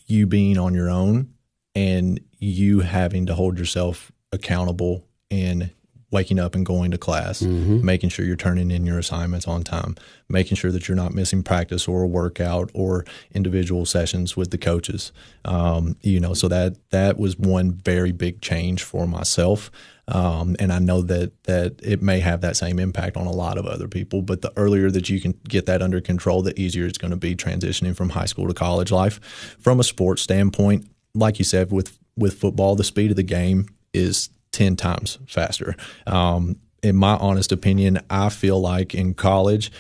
you 0.07 0.25
being 0.25 0.57
on 0.57 0.73
your 0.73 0.89
own 0.89 1.31
and 1.75 2.19
you 2.39 2.79
having 2.79 3.27
to 3.27 3.35
hold 3.35 3.59
yourself 3.59 4.11
accountable 4.31 5.05
and 5.29 5.69
waking 6.09 6.39
up 6.39 6.55
and 6.55 6.65
going 6.65 6.91
to 6.91 6.97
class, 6.97 7.41
mm-hmm. 7.41 7.85
making 7.85 8.09
sure 8.09 8.25
you're 8.25 8.35
turning 8.35 8.71
in 8.71 8.85
your 8.85 8.99
assignments 8.99 9.47
on 9.47 9.63
time, 9.63 9.95
making 10.27 10.57
sure 10.57 10.71
that 10.71 10.87
you're 10.87 10.97
not 10.97 11.13
missing 11.13 11.43
practice 11.43 11.87
or 11.87 12.01
a 12.01 12.07
workout 12.07 12.69
or 12.73 13.05
individual 13.33 13.85
sessions 13.85 14.35
with 14.35 14.51
the 14.51 14.57
coaches. 14.57 15.11
Um, 15.45 15.95
you 16.01 16.19
know, 16.19 16.33
so 16.33 16.47
that 16.49 16.75
that 16.89 17.17
was 17.17 17.37
one 17.37 17.71
very 17.71 18.11
big 18.11 18.41
change 18.41 18.83
for 18.83 19.07
myself. 19.07 19.71
Um, 20.11 20.57
and 20.59 20.73
I 20.73 20.79
know 20.79 21.01
that 21.03 21.31
that 21.45 21.79
it 21.81 22.01
may 22.01 22.19
have 22.19 22.41
that 22.41 22.57
same 22.57 22.79
impact 22.79 23.15
on 23.15 23.27
a 23.27 23.31
lot 23.31 23.57
of 23.57 23.65
other 23.65 23.87
people. 23.87 24.21
But 24.21 24.41
the 24.41 24.51
earlier 24.57 24.91
that 24.91 25.09
you 25.09 25.21
can 25.21 25.39
get 25.47 25.65
that 25.67 25.81
under 25.81 26.01
control, 26.01 26.41
the 26.41 26.59
easier 26.59 26.85
it's 26.85 26.97
going 26.97 27.11
to 27.11 27.17
be 27.17 27.35
transitioning 27.35 27.95
from 27.95 28.09
high 28.09 28.25
school 28.25 28.47
to 28.47 28.53
college 28.53 28.91
life. 28.91 29.19
From 29.59 29.79
a 29.79 29.83
sports 29.83 30.21
standpoint, 30.21 30.87
like 31.15 31.39
you 31.39 31.45
said, 31.45 31.71
with 31.71 31.97
with 32.17 32.33
football, 32.33 32.75
the 32.75 32.83
speed 32.83 33.11
of 33.11 33.15
the 33.15 33.23
game 33.23 33.67
is 33.93 34.29
10 34.51 34.75
times 34.75 35.17
faster. 35.27 35.75
Um, 36.05 36.57
in 36.83 36.97
my 36.97 37.15
honest 37.15 37.53
opinion, 37.53 37.99
I 38.09 38.29
feel 38.29 38.59
like 38.59 38.93
in 38.93 39.13
college, 39.13 39.71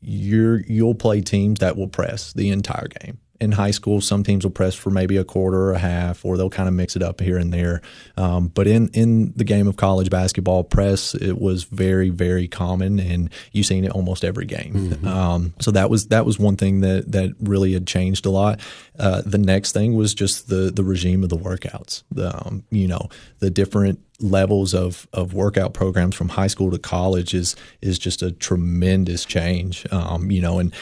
you're 0.00 0.60
you'll 0.60 0.94
play 0.94 1.20
teams 1.20 1.58
that 1.58 1.76
will 1.76 1.88
press 1.88 2.32
the 2.32 2.50
entire 2.50 2.88
game 2.88 3.18
in 3.40 3.52
high 3.52 3.70
school, 3.70 4.00
some 4.00 4.22
teams 4.22 4.44
will 4.44 4.50
press 4.50 4.74
for 4.74 4.90
maybe 4.90 5.16
a 5.16 5.24
quarter 5.24 5.58
or 5.58 5.72
a 5.72 5.78
half, 5.78 6.24
or 6.24 6.36
they'll 6.36 6.50
kind 6.50 6.68
of 6.68 6.74
mix 6.74 6.94
it 6.94 7.02
up 7.02 7.20
here 7.20 7.38
and 7.38 7.52
there. 7.52 7.80
Um, 8.16 8.48
but 8.48 8.66
in 8.66 8.88
in 8.88 9.32
the 9.34 9.44
game 9.44 9.66
of 9.66 9.76
college 9.76 10.10
basketball, 10.10 10.64
press 10.64 11.14
it 11.14 11.40
was 11.40 11.64
very 11.64 12.10
very 12.10 12.48
common, 12.48 13.00
and 13.00 13.30
you've 13.52 13.66
seen 13.66 13.84
it 13.84 13.92
almost 13.92 14.24
every 14.24 14.46
game. 14.46 14.74
Mm-hmm. 14.74 15.08
Um, 15.08 15.54
so 15.60 15.70
that 15.70 15.88
was 15.88 16.08
that 16.08 16.26
was 16.26 16.38
one 16.38 16.56
thing 16.56 16.80
that 16.80 17.10
that 17.12 17.34
really 17.40 17.72
had 17.72 17.86
changed 17.86 18.26
a 18.26 18.30
lot. 18.30 18.60
Uh, 18.98 19.22
the 19.24 19.38
next 19.38 19.72
thing 19.72 19.94
was 19.94 20.12
just 20.12 20.48
the 20.48 20.70
the 20.70 20.84
regime 20.84 21.22
of 21.22 21.30
the 21.30 21.38
workouts. 21.38 22.02
The 22.10 22.36
um, 22.46 22.64
you 22.70 22.88
know 22.88 23.08
the 23.38 23.50
different 23.50 24.00
levels 24.22 24.74
of, 24.74 25.08
of 25.12 25.32
workout 25.32 25.72
programs 25.72 26.14
from 26.14 26.28
high 26.28 26.46
school 26.46 26.70
to 26.70 26.78
college 26.78 27.34
is 27.34 27.56
is 27.80 27.98
just 27.98 28.22
a 28.22 28.32
tremendous 28.32 29.24
change. 29.24 29.86
Um, 29.90 30.30
you 30.30 30.42
know, 30.42 30.58
and 30.58 30.74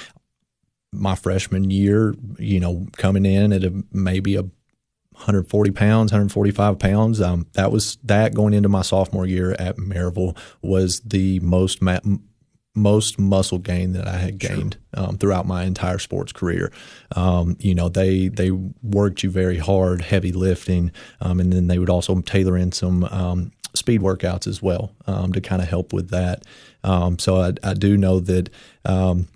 my 0.92 1.14
freshman 1.14 1.70
year, 1.70 2.14
you 2.38 2.61
know, 2.61 2.87
coming 2.96 3.27
in 3.27 3.53
at 3.53 3.64
a, 3.64 3.85
maybe 3.92 4.37
a 4.37 4.42
140 4.42 5.70
pounds, 5.72 6.12
145 6.12 6.79
pounds. 6.79 7.20
Um, 7.20 7.46
that 7.55 7.72
was 7.72 7.98
that 8.05 8.35
going 8.35 8.55
into 8.55 8.68
my 8.68 8.83
sophomore 8.83 9.27
year 9.27 9.57
at 9.59 9.77
Maryville 9.77 10.37
was 10.62 11.01
the 11.01 11.40
most 11.40 11.83
ma- 11.83 11.98
most 12.74 13.18
muscle 13.18 13.59
gain 13.59 13.92
that 13.92 14.07
I 14.07 14.16
had 14.16 14.38
gained 14.38 14.79
um, 14.94 15.18
throughout 15.18 15.46
my 15.46 15.64
entire 15.64 15.98
sports 15.98 16.33
career. 16.33 16.72
Um, 17.16 17.57
you 17.59 17.74
know, 17.74 17.88
they 17.88 18.29
they 18.29 18.51
worked 18.51 19.22
you 19.22 19.31
very 19.31 19.59
hard, 19.59 20.03
heavy 20.03 20.33
lifting, 20.33 20.92
um, 21.20 21.40
and 21.40 21.53
then 21.53 21.66
they 21.66 21.79
would 21.79 21.90
also 21.90 22.20
tailor 22.20 22.57
in 22.57 22.70
some 22.72 23.05
um, 23.05 23.51
speed 23.74 24.01
workouts 24.01 24.46
as 24.46 24.62
well 24.62 24.94
um, 25.07 25.33
to 25.33 25.40
kind 25.40 25.61
of 25.61 25.68
help 25.68 25.92
with 25.92 26.11
that. 26.11 26.44
Um, 26.85 27.18
so 27.18 27.37
I, 27.37 27.53
I, 27.62 27.74
do 27.74 27.96
know 27.96 28.20
that 28.20 28.51
um, 28.85 29.27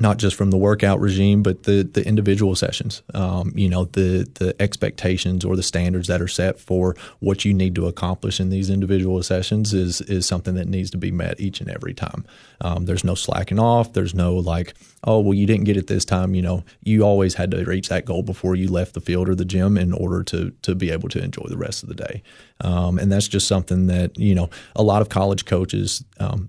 not 0.00 0.16
just 0.16 0.34
from 0.34 0.50
the 0.50 0.56
workout 0.56 0.98
regime, 0.98 1.42
but 1.42 1.64
the 1.64 1.82
the 1.82 2.04
individual 2.06 2.54
sessions. 2.54 3.02
Um, 3.12 3.52
you 3.54 3.68
know, 3.68 3.84
the 3.84 4.28
the 4.34 4.60
expectations 4.60 5.44
or 5.44 5.56
the 5.56 5.62
standards 5.62 6.08
that 6.08 6.22
are 6.22 6.28
set 6.28 6.58
for 6.58 6.96
what 7.20 7.44
you 7.44 7.52
need 7.52 7.74
to 7.74 7.86
accomplish 7.86 8.40
in 8.40 8.48
these 8.48 8.70
individual 8.70 9.22
sessions 9.22 9.74
is 9.74 10.00
is 10.02 10.26
something 10.26 10.54
that 10.54 10.68
needs 10.68 10.90
to 10.90 10.98
be 10.98 11.10
met 11.10 11.38
each 11.38 11.60
and 11.60 11.70
every 11.70 11.92
time. 11.92 12.24
Um, 12.62 12.86
there's 12.86 13.04
no 13.04 13.14
slacking 13.14 13.58
off. 13.58 13.92
There's 13.92 14.14
no 14.14 14.34
like, 14.34 14.74
oh 15.04 15.20
well, 15.20 15.34
you 15.34 15.46
didn't 15.46 15.64
get 15.64 15.76
it 15.76 15.86
this 15.86 16.06
time. 16.06 16.34
You 16.34 16.42
know, 16.42 16.64
you 16.82 17.02
always 17.02 17.34
had 17.34 17.50
to 17.50 17.62
reach 17.64 17.90
that 17.90 18.06
goal 18.06 18.22
before 18.22 18.56
you 18.56 18.68
left 18.68 18.94
the 18.94 19.00
field 19.00 19.28
or 19.28 19.34
the 19.34 19.44
gym 19.44 19.76
in 19.76 19.92
order 19.92 20.22
to 20.24 20.50
to 20.62 20.74
be 20.74 20.90
able 20.90 21.10
to 21.10 21.22
enjoy 21.22 21.44
the 21.48 21.58
rest 21.58 21.82
of 21.82 21.90
the 21.90 21.94
day. 21.94 22.22
Um, 22.62 22.98
and 22.98 23.12
that's 23.12 23.28
just 23.28 23.46
something 23.46 23.86
that 23.88 24.18
you 24.18 24.34
know 24.34 24.48
a 24.74 24.82
lot 24.82 25.02
of 25.02 25.10
college 25.10 25.44
coaches 25.44 26.02
um, 26.18 26.48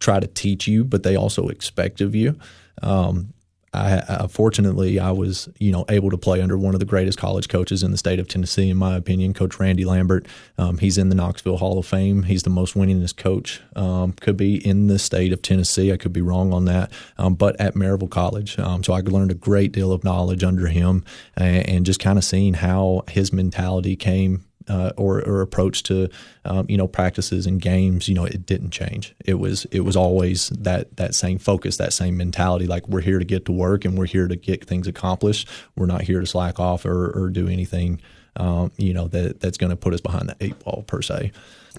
try 0.00 0.18
to 0.18 0.26
teach 0.26 0.66
you, 0.66 0.84
but 0.84 1.02
they 1.02 1.14
also 1.14 1.48
expect 1.48 2.00
of 2.00 2.14
you. 2.14 2.36
Um, 2.82 3.34
I, 3.72 4.02
I, 4.08 4.26
fortunately 4.26 4.98
I 4.98 5.12
was 5.12 5.48
you 5.58 5.70
know 5.70 5.84
able 5.88 6.10
to 6.10 6.18
play 6.18 6.42
under 6.42 6.58
one 6.58 6.74
of 6.74 6.80
the 6.80 6.86
greatest 6.86 7.18
college 7.18 7.48
coaches 7.48 7.84
in 7.84 7.92
the 7.92 7.96
state 7.96 8.18
of 8.18 8.26
Tennessee, 8.26 8.68
in 8.68 8.76
my 8.76 8.96
opinion, 8.96 9.32
Coach 9.32 9.60
Randy 9.60 9.84
Lambert. 9.84 10.26
Um, 10.58 10.78
he's 10.78 10.98
in 10.98 11.08
the 11.08 11.14
Knoxville 11.14 11.58
Hall 11.58 11.78
of 11.78 11.86
Fame. 11.86 12.24
He's 12.24 12.42
the 12.42 12.50
most 12.50 12.74
winningest 12.74 13.16
coach. 13.16 13.60
Um, 13.76 14.12
could 14.14 14.36
be 14.36 14.66
in 14.66 14.88
the 14.88 14.98
state 14.98 15.32
of 15.32 15.40
Tennessee. 15.40 15.92
I 15.92 15.96
could 15.96 16.12
be 16.12 16.20
wrong 16.20 16.52
on 16.52 16.64
that, 16.64 16.90
um, 17.16 17.34
but 17.34 17.60
at 17.60 17.74
Maryville 17.74 18.10
College, 18.10 18.58
um, 18.58 18.82
so 18.82 18.92
I 18.92 19.00
learned 19.00 19.30
a 19.30 19.34
great 19.34 19.70
deal 19.70 19.92
of 19.92 20.02
knowledge 20.02 20.42
under 20.42 20.66
him, 20.66 21.04
and, 21.36 21.68
and 21.68 21.86
just 21.86 22.00
kind 22.00 22.18
of 22.18 22.24
seeing 22.24 22.54
how 22.54 23.04
his 23.08 23.32
mentality 23.32 23.94
came 23.94 24.46
uh, 24.70 24.92
or, 24.96 25.18
or, 25.26 25.40
approach 25.40 25.82
to 25.82 26.08
um, 26.44 26.64
you 26.68 26.76
know 26.76 26.86
practices 26.86 27.44
and 27.44 27.60
games, 27.60 28.08
you 28.08 28.14
know, 28.14 28.24
it 28.24 28.46
didn't 28.46 28.70
change. 28.70 29.16
It 29.24 29.34
was 29.34 29.64
it 29.72 29.80
was 29.80 29.96
always 29.96 30.50
that 30.50 30.96
that 30.96 31.14
same 31.14 31.38
focus, 31.38 31.76
that 31.78 31.92
same 31.92 32.16
mentality. 32.16 32.66
Like 32.66 32.86
we're 32.88 33.00
here 33.00 33.18
to 33.18 33.24
get 33.24 33.46
to 33.46 33.52
work 33.52 33.84
and 33.84 33.98
we're 33.98 34.06
here 34.06 34.28
to 34.28 34.36
get 34.36 34.64
things 34.64 34.86
accomplished. 34.86 35.48
We're 35.76 35.86
not 35.86 36.02
here 36.02 36.20
to 36.20 36.26
slack 36.26 36.60
off 36.60 36.84
or, 36.84 37.10
or 37.10 37.30
do 37.30 37.48
anything. 37.48 38.00
Um, 38.36 38.70
you 38.76 38.94
know 38.94 39.08
that 39.08 39.40
that's 39.40 39.58
going 39.58 39.70
to 39.70 39.76
put 39.76 39.92
us 39.92 40.00
behind 40.00 40.28
the 40.28 40.36
eight 40.40 40.58
ball 40.60 40.84
per 40.86 41.02
se. 41.02 41.32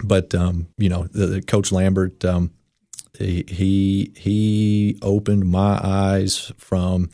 But 0.04 0.34
um, 0.34 0.68
you 0.76 0.90
know, 0.90 1.04
the, 1.04 1.26
the 1.26 1.42
Coach 1.42 1.72
Lambert, 1.72 2.22
um, 2.26 2.50
he, 3.18 3.44
he 3.48 4.12
he 4.16 4.98
opened 5.00 5.50
my 5.50 5.80
eyes 5.82 6.52
from 6.58 7.08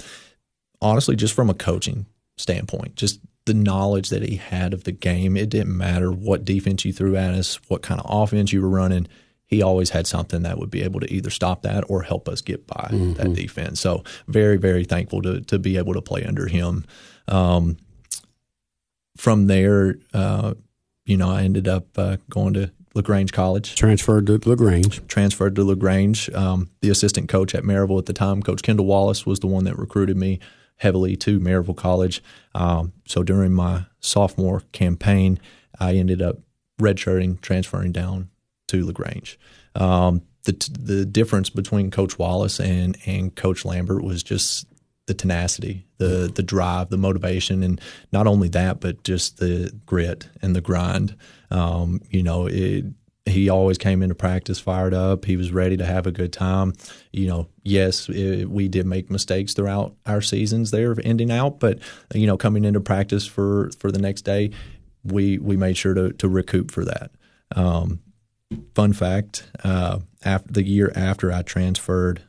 honestly 0.81 1.15
just 1.15 1.35
from 1.35 1.51
a 1.51 1.55
coaching 1.55 2.07
standpoint, 2.37 2.97
just 2.97 3.21
the 3.49 3.55
knowledge 3.55 4.11
that 4.11 4.23
he 4.23 4.37
had 4.37 4.75
of 4.75 4.85
the 4.85 4.93
game. 4.93 5.37
It 5.37 5.49
didn't 5.49 5.77
matter 5.77 6.13
what 6.13 6.45
defense 6.45 6.85
you 6.85 6.93
threw 6.93 7.17
at 7.17 7.33
us, 7.33 7.59
what 7.69 7.83
kind 7.83 7.99
of 8.01 8.07
offense 8.09 8.53
you 8.53 8.61
were 8.61 8.69
running. 8.69 9.09
He 9.47 9.63
always 9.63 9.91
had 9.91 10.07
something 10.07 10.43
that 10.43 10.59
would 10.59 10.71
be 10.71 10.83
able 10.83 11.01
to 11.01 11.11
either 11.11 11.31
stop 11.31 11.63
that 11.63 11.85
or 11.89 12.03
help 12.03 12.29
us 12.29 12.43
get 12.43 12.67
by 12.67 12.91
mm-hmm. 12.93 13.15
that 13.15 13.33
defense. 13.33 13.81
So 13.81 14.05
very, 14.27 14.59
very 14.59 14.85
thankful 14.85 15.23
to 15.23 15.41
to 15.41 15.59
be 15.59 15.79
able 15.79 15.95
to 15.95 16.03
play 16.03 16.25
under 16.25 16.47
him. 16.47 16.85
Um, 17.27 17.79
from 19.17 19.47
there, 19.47 19.97
uh, 20.13 20.53
you 21.07 21.17
know, 21.17 21.31
I 21.31 21.43
ended 21.43 21.67
up 21.67 21.87
uh, 21.97 22.19
going 22.29 22.53
to 22.55 22.71
LaGrange 22.95 23.33
College. 23.33 23.75
Transferred 23.75 24.27
to 24.27 24.39
LaGrange. 24.45 25.07
Transferred 25.09 25.57
to 25.57 25.65
LaGrange. 25.65 26.29
Um, 26.35 26.69
the 26.83 26.91
assistant 26.91 27.31
coach 27.31 27.55
at 27.55 27.65
Maryville 27.65 27.99
at 27.99 28.07
the 28.07 28.13
time, 28.13 28.43
Coach 28.43 28.63
Kendall 28.63 28.87
Wallace, 28.87 29.25
was 29.25 29.41
the 29.41 29.47
one 29.47 29.65
that 29.65 29.79
recruited 29.79 30.19
me 30.19 30.39
heavily 30.79 31.17
to 31.17 31.39
Maryville 31.39 31.77
College. 31.77 32.23
Um, 32.55 32.93
so 33.07 33.23
during 33.23 33.53
my 33.53 33.87
sophomore 34.01 34.63
campaign, 34.73 35.39
I 35.79 35.95
ended 35.95 36.23
up 36.23 36.39
redshirting, 36.81 37.41
transferring 37.41 37.93
down 37.93 38.31
to 38.69 38.85
LaGrange. 38.85 39.39
Um, 39.75 40.23
the 40.45 40.53
the 40.81 41.05
difference 41.05 41.51
between 41.51 41.91
Coach 41.91 42.19
Wallace 42.19 42.59
and 42.59 42.97
and 43.07 43.35
Coach 43.35 43.65
Lambert 43.65 44.03
was 44.03 44.23
just 44.23 44.67
the 45.07 45.15
tenacity, 45.15 45.87
the 45.99 46.31
the 46.33 46.43
drive, 46.43 46.91
the 46.91 46.97
motivation, 46.97 47.63
and 47.63 47.81
not 48.13 48.27
only 48.27 48.49
that, 48.51 48.81
but 48.81 49.03
just 49.05 49.39
the 49.39 49.73
grit 49.85 50.29
and 50.41 50.55
the 50.55 50.61
grind. 50.61 51.17
Um, 51.51 52.01
you 52.11 52.23
know, 52.23 52.47
it, 52.47 52.85
he 53.29 53.49
always 53.49 53.79
came 53.79 54.03
into 54.03 54.15
practice 54.15 54.61
fired 54.61 54.95
up. 54.95 55.25
He 55.25 55.37
was 55.37 55.53
ready 55.53 55.77
to 55.77 55.85
have 55.85 56.07
a 56.07 56.13
good 56.13 56.33
time. 56.33 56.73
You 57.13 57.27
know, 57.27 57.49
yes, 57.63 58.09
it, 58.09 58.49
we 58.49 58.69
did 58.69 58.87
make 58.87 59.11
mistakes 59.11 59.55
throughout 59.55 59.95
our 60.07 60.21
seasons 60.21 60.71
there, 60.71 60.95
ending 61.05 61.31
out, 61.31 61.61
but 61.61 61.79
you 62.15 62.27
know, 62.27 62.37
coming 62.37 62.65
into 62.65 62.81
practice 62.81 63.27
for 63.27 63.71
for 63.79 63.91
the 63.91 63.99
next 63.99 64.23
day, 64.23 64.51
we 65.05 65.39
we 65.39 65.57
made 65.57 65.77
sure 65.77 65.95
to 65.95 66.13
to 66.13 66.29
recoup 66.29 66.71
for 66.71 66.85
that. 66.85 67.11
Um, 67.55 68.01
fun 68.75 68.93
fact: 68.93 69.51
uh, 69.65 70.01
after 70.25 70.53
the 70.53 70.65
year 70.65 70.93
after 70.95 71.33
I 71.33 71.43
transferred 71.43 72.23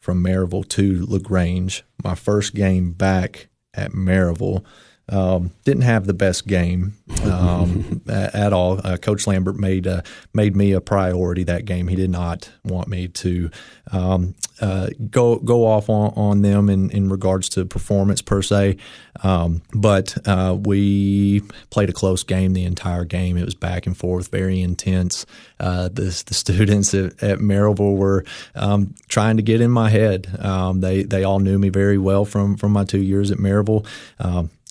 from 0.00 0.22
Maryville 0.22 0.68
to 0.70 1.06
LaGrange, 1.06 1.84
my 2.02 2.14
first 2.14 2.54
game 2.54 2.92
back 2.92 3.48
at 3.74 3.92
Maryville 3.92 4.64
um, 5.08 5.50
didn't 5.64 5.82
have 5.82 6.06
the 6.06 6.14
best 6.14 6.46
game 6.46 6.94
um, 7.24 8.02
at, 8.08 8.52
all. 8.52 8.80
Uh, 8.84 8.96
Coach 8.96 9.26
Lambert 9.26 9.56
made 9.56 9.86
uh, 9.86 10.02
made 10.32 10.56
me 10.56 10.72
a 10.72 10.80
priority 10.80 11.44
that 11.44 11.64
game. 11.64 11.88
He 11.88 11.96
did 11.96 12.10
not 12.10 12.50
want 12.64 12.88
me 12.88 13.08
to 13.08 13.50
um, 13.90 14.34
uh, 14.60 14.88
go 15.10 15.36
go 15.36 15.66
off 15.66 15.90
on, 15.90 16.12
on 16.14 16.42
them 16.42 16.70
in, 16.70 16.90
in 16.90 17.08
regards 17.08 17.48
to 17.50 17.64
performance 17.64 18.22
per 18.22 18.42
se. 18.42 18.76
Um, 19.22 19.62
but 19.74 20.16
uh, 20.26 20.56
we 20.58 21.42
played 21.70 21.90
a 21.90 21.92
close 21.92 22.22
game 22.22 22.52
the 22.52 22.64
entire 22.64 23.04
game. 23.04 23.36
It 23.36 23.44
was 23.44 23.54
back 23.54 23.86
and 23.86 23.96
forth, 23.96 24.28
very 24.28 24.60
intense. 24.60 25.26
Uh, 25.58 25.88
the, 25.88 26.22
the 26.26 26.34
students 26.34 26.94
at, 26.94 27.22
at 27.22 27.38
Maryville 27.38 27.96
were 27.96 28.24
um, 28.54 28.94
trying 29.08 29.36
to 29.36 29.42
get 29.42 29.60
in 29.60 29.70
my 29.70 29.90
head. 29.90 30.28
Um, 30.38 30.80
they 30.80 31.02
they 31.02 31.24
all 31.24 31.40
knew 31.40 31.58
me 31.58 31.70
very 31.70 31.98
well 31.98 32.24
from 32.24 32.56
from 32.56 32.72
my 32.72 32.84
two 32.84 33.02
years 33.02 33.30
at 33.32 33.38
Maryville 33.38 33.84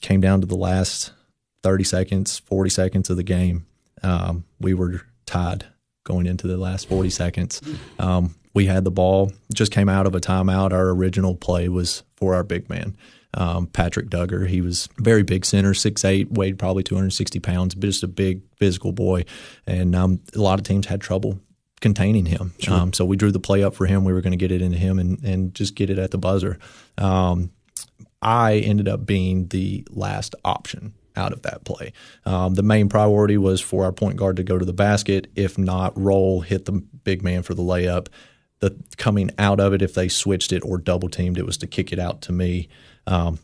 came 0.01 0.21
down 0.21 0.41
to 0.41 0.47
the 0.47 0.55
last 0.55 1.11
30 1.63 1.83
seconds, 1.83 2.39
40 2.39 2.69
seconds 2.69 3.09
of 3.09 3.17
the 3.17 3.23
game. 3.23 3.65
Um, 4.03 4.45
we 4.59 4.73
were 4.73 5.01
tied 5.25 5.65
going 6.03 6.25
into 6.25 6.47
the 6.47 6.57
last 6.57 6.89
40 6.89 7.09
seconds. 7.09 7.61
Um, 7.99 8.35
we 8.53 8.65
had 8.65 8.83
the 8.83 8.91
ball, 8.91 9.31
just 9.53 9.71
came 9.71 9.87
out 9.87 10.05
of 10.05 10.15
a 10.15 10.19
timeout. 10.19 10.73
Our 10.73 10.89
original 10.89 11.35
play 11.35 11.69
was 11.69 12.03
for 12.17 12.35
our 12.35 12.43
big 12.43 12.69
man, 12.69 12.97
um, 13.33 13.67
Patrick 13.67 14.09
Duggar. 14.09 14.47
He 14.47 14.61
was 14.61 14.89
very 14.97 15.23
big 15.23 15.45
center, 15.45 15.73
six 15.73 16.03
eight, 16.03 16.31
weighed 16.31 16.59
probably 16.59 16.83
260 16.83 17.39
pounds, 17.39 17.75
just 17.75 18.03
a 18.03 18.07
big 18.07 18.41
physical 18.57 18.91
boy. 18.91 19.23
And 19.65 19.95
um, 19.95 20.19
a 20.35 20.39
lot 20.39 20.59
of 20.59 20.65
teams 20.65 20.87
had 20.87 20.99
trouble 20.99 21.39
containing 21.79 22.25
him. 22.25 22.53
Sure. 22.59 22.73
Um, 22.73 22.93
so 22.93 23.05
we 23.05 23.15
drew 23.15 23.31
the 23.31 23.39
play 23.39 23.63
up 23.63 23.73
for 23.73 23.85
him. 23.85 24.03
We 24.03 24.13
were 24.13 24.21
going 24.21 24.31
to 24.31 24.37
get 24.37 24.51
it 24.51 24.61
into 24.61 24.77
him 24.77 24.99
and, 24.99 25.23
and 25.23 25.53
just 25.53 25.75
get 25.75 25.89
it 25.89 25.97
at 25.97 26.11
the 26.11 26.17
buzzer. 26.17 26.59
I 28.21 28.55
ended 28.55 28.87
up 28.87 29.05
being 29.05 29.47
the 29.47 29.85
last 29.89 30.35
option 30.45 30.93
out 31.15 31.33
of 31.33 31.41
that 31.41 31.63
play. 31.65 31.93
Um, 32.25 32.53
the 32.55 32.63
main 32.63 32.89
priority 32.89 33.37
was 33.37 33.61
for 33.61 33.83
our 33.83 33.91
point 33.91 34.17
guard 34.17 34.37
to 34.37 34.43
go 34.43 34.57
to 34.57 34.65
the 34.65 34.73
basket. 34.73 35.27
If 35.35 35.57
not, 35.57 35.99
roll, 35.99 36.41
hit 36.41 36.65
the 36.65 36.73
big 36.73 37.23
man 37.23 37.43
for 37.43 37.53
the 37.53 37.63
layup. 37.63 38.07
The 38.59 38.77
coming 38.97 39.31
out 39.37 39.59
of 39.59 39.73
it, 39.73 39.81
if 39.81 39.93
they 39.93 40.07
switched 40.07 40.53
it 40.53 40.63
or 40.63 40.77
double 40.77 41.09
teamed, 41.09 41.37
it 41.37 41.45
was 41.45 41.57
to 41.57 41.67
kick 41.67 41.91
it 41.91 41.99
out 41.99 42.21
to 42.23 42.31
me. 42.31 42.69
Um, 43.07 43.39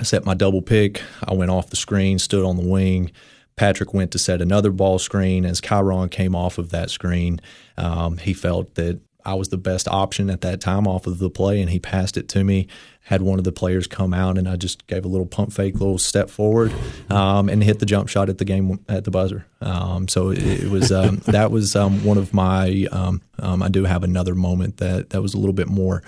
I 0.00 0.04
set 0.04 0.24
my 0.24 0.34
double 0.34 0.62
pick. 0.62 1.02
I 1.22 1.34
went 1.34 1.50
off 1.50 1.70
the 1.70 1.76
screen, 1.76 2.18
stood 2.18 2.44
on 2.44 2.56
the 2.56 2.66
wing. 2.66 3.12
Patrick 3.56 3.92
went 3.92 4.12
to 4.12 4.18
set 4.18 4.40
another 4.40 4.70
ball 4.70 4.98
screen. 4.98 5.44
As 5.44 5.60
Kyron 5.60 6.10
came 6.10 6.34
off 6.34 6.58
of 6.58 6.70
that 6.70 6.90
screen, 6.90 7.40
um, 7.76 8.16
he 8.18 8.32
felt 8.32 8.76
that 8.76 9.00
I 9.24 9.34
was 9.34 9.48
the 9.48 9.58
best 9.58 9.88
option 9.88 10.30
at 10.30 10.42
that 10.42 10.60
time 10.60 10.86
off 10.86 11.06
of 11.06 11.18
the 11.18 11.30
play, 11.30 11.60
and 11.60 11.68
he 11.68 11.78
passed 11.78 12.16
it 12.16 12.28
to 12.30 12.44
me. 12.44 12.68
Had 13.00 13.22
one 13.22 13.38
of 13.38 13.44
the 13.44 13.52
players 13.52 13.86
come 13.86 14.14
out, 14.14 14.38
and 14.38 14.48
I 14.48 14.56
just 14.56 14.86
gave 14.86 15.04
a 15.04 15.08
little 15.08 15.26
pump 15.26 15.52
fake, 15.52 15.74
little 15.74 15.98
step 15.98 16.30
forward, 16.30 16.72
um, 17.10 17.48
and 17.48 17.62
hit 17.62 17.78
the 17.78 17.86
jump 17.86 18.08
shot 18.08 18.28
at 18.28 18.38
the 18.38 18.44
game 18.44 18.84
at 18.88 19.04
the 19.04 19.10
buzzer. 19.10 19.46
Um, 19.60 20.08
so 20.08 20.30
it, 20.30 20.38
it 20.38 20.70
was 20.70 20.92
um, 20.92 21.16
that 21.26 21.50
was 21.50 21.74
um, 21.74 22.04
one 22.04 22.18
of 22.18 22.32
my. 22.32 22.86
Um, 22.92 23.22
um, 23.38 23.62
I 23.62 23.68
do 23.68 23.84
have 23.84 24.04
another 24.04 24.34
moment 24.34 24.78
that 24.78 25.10
that 25.10 25.22
was 25.22 25.34
a 25.34 25.38
little 25.38 25.54
bit 25.54 25.68
more 25.68 26.02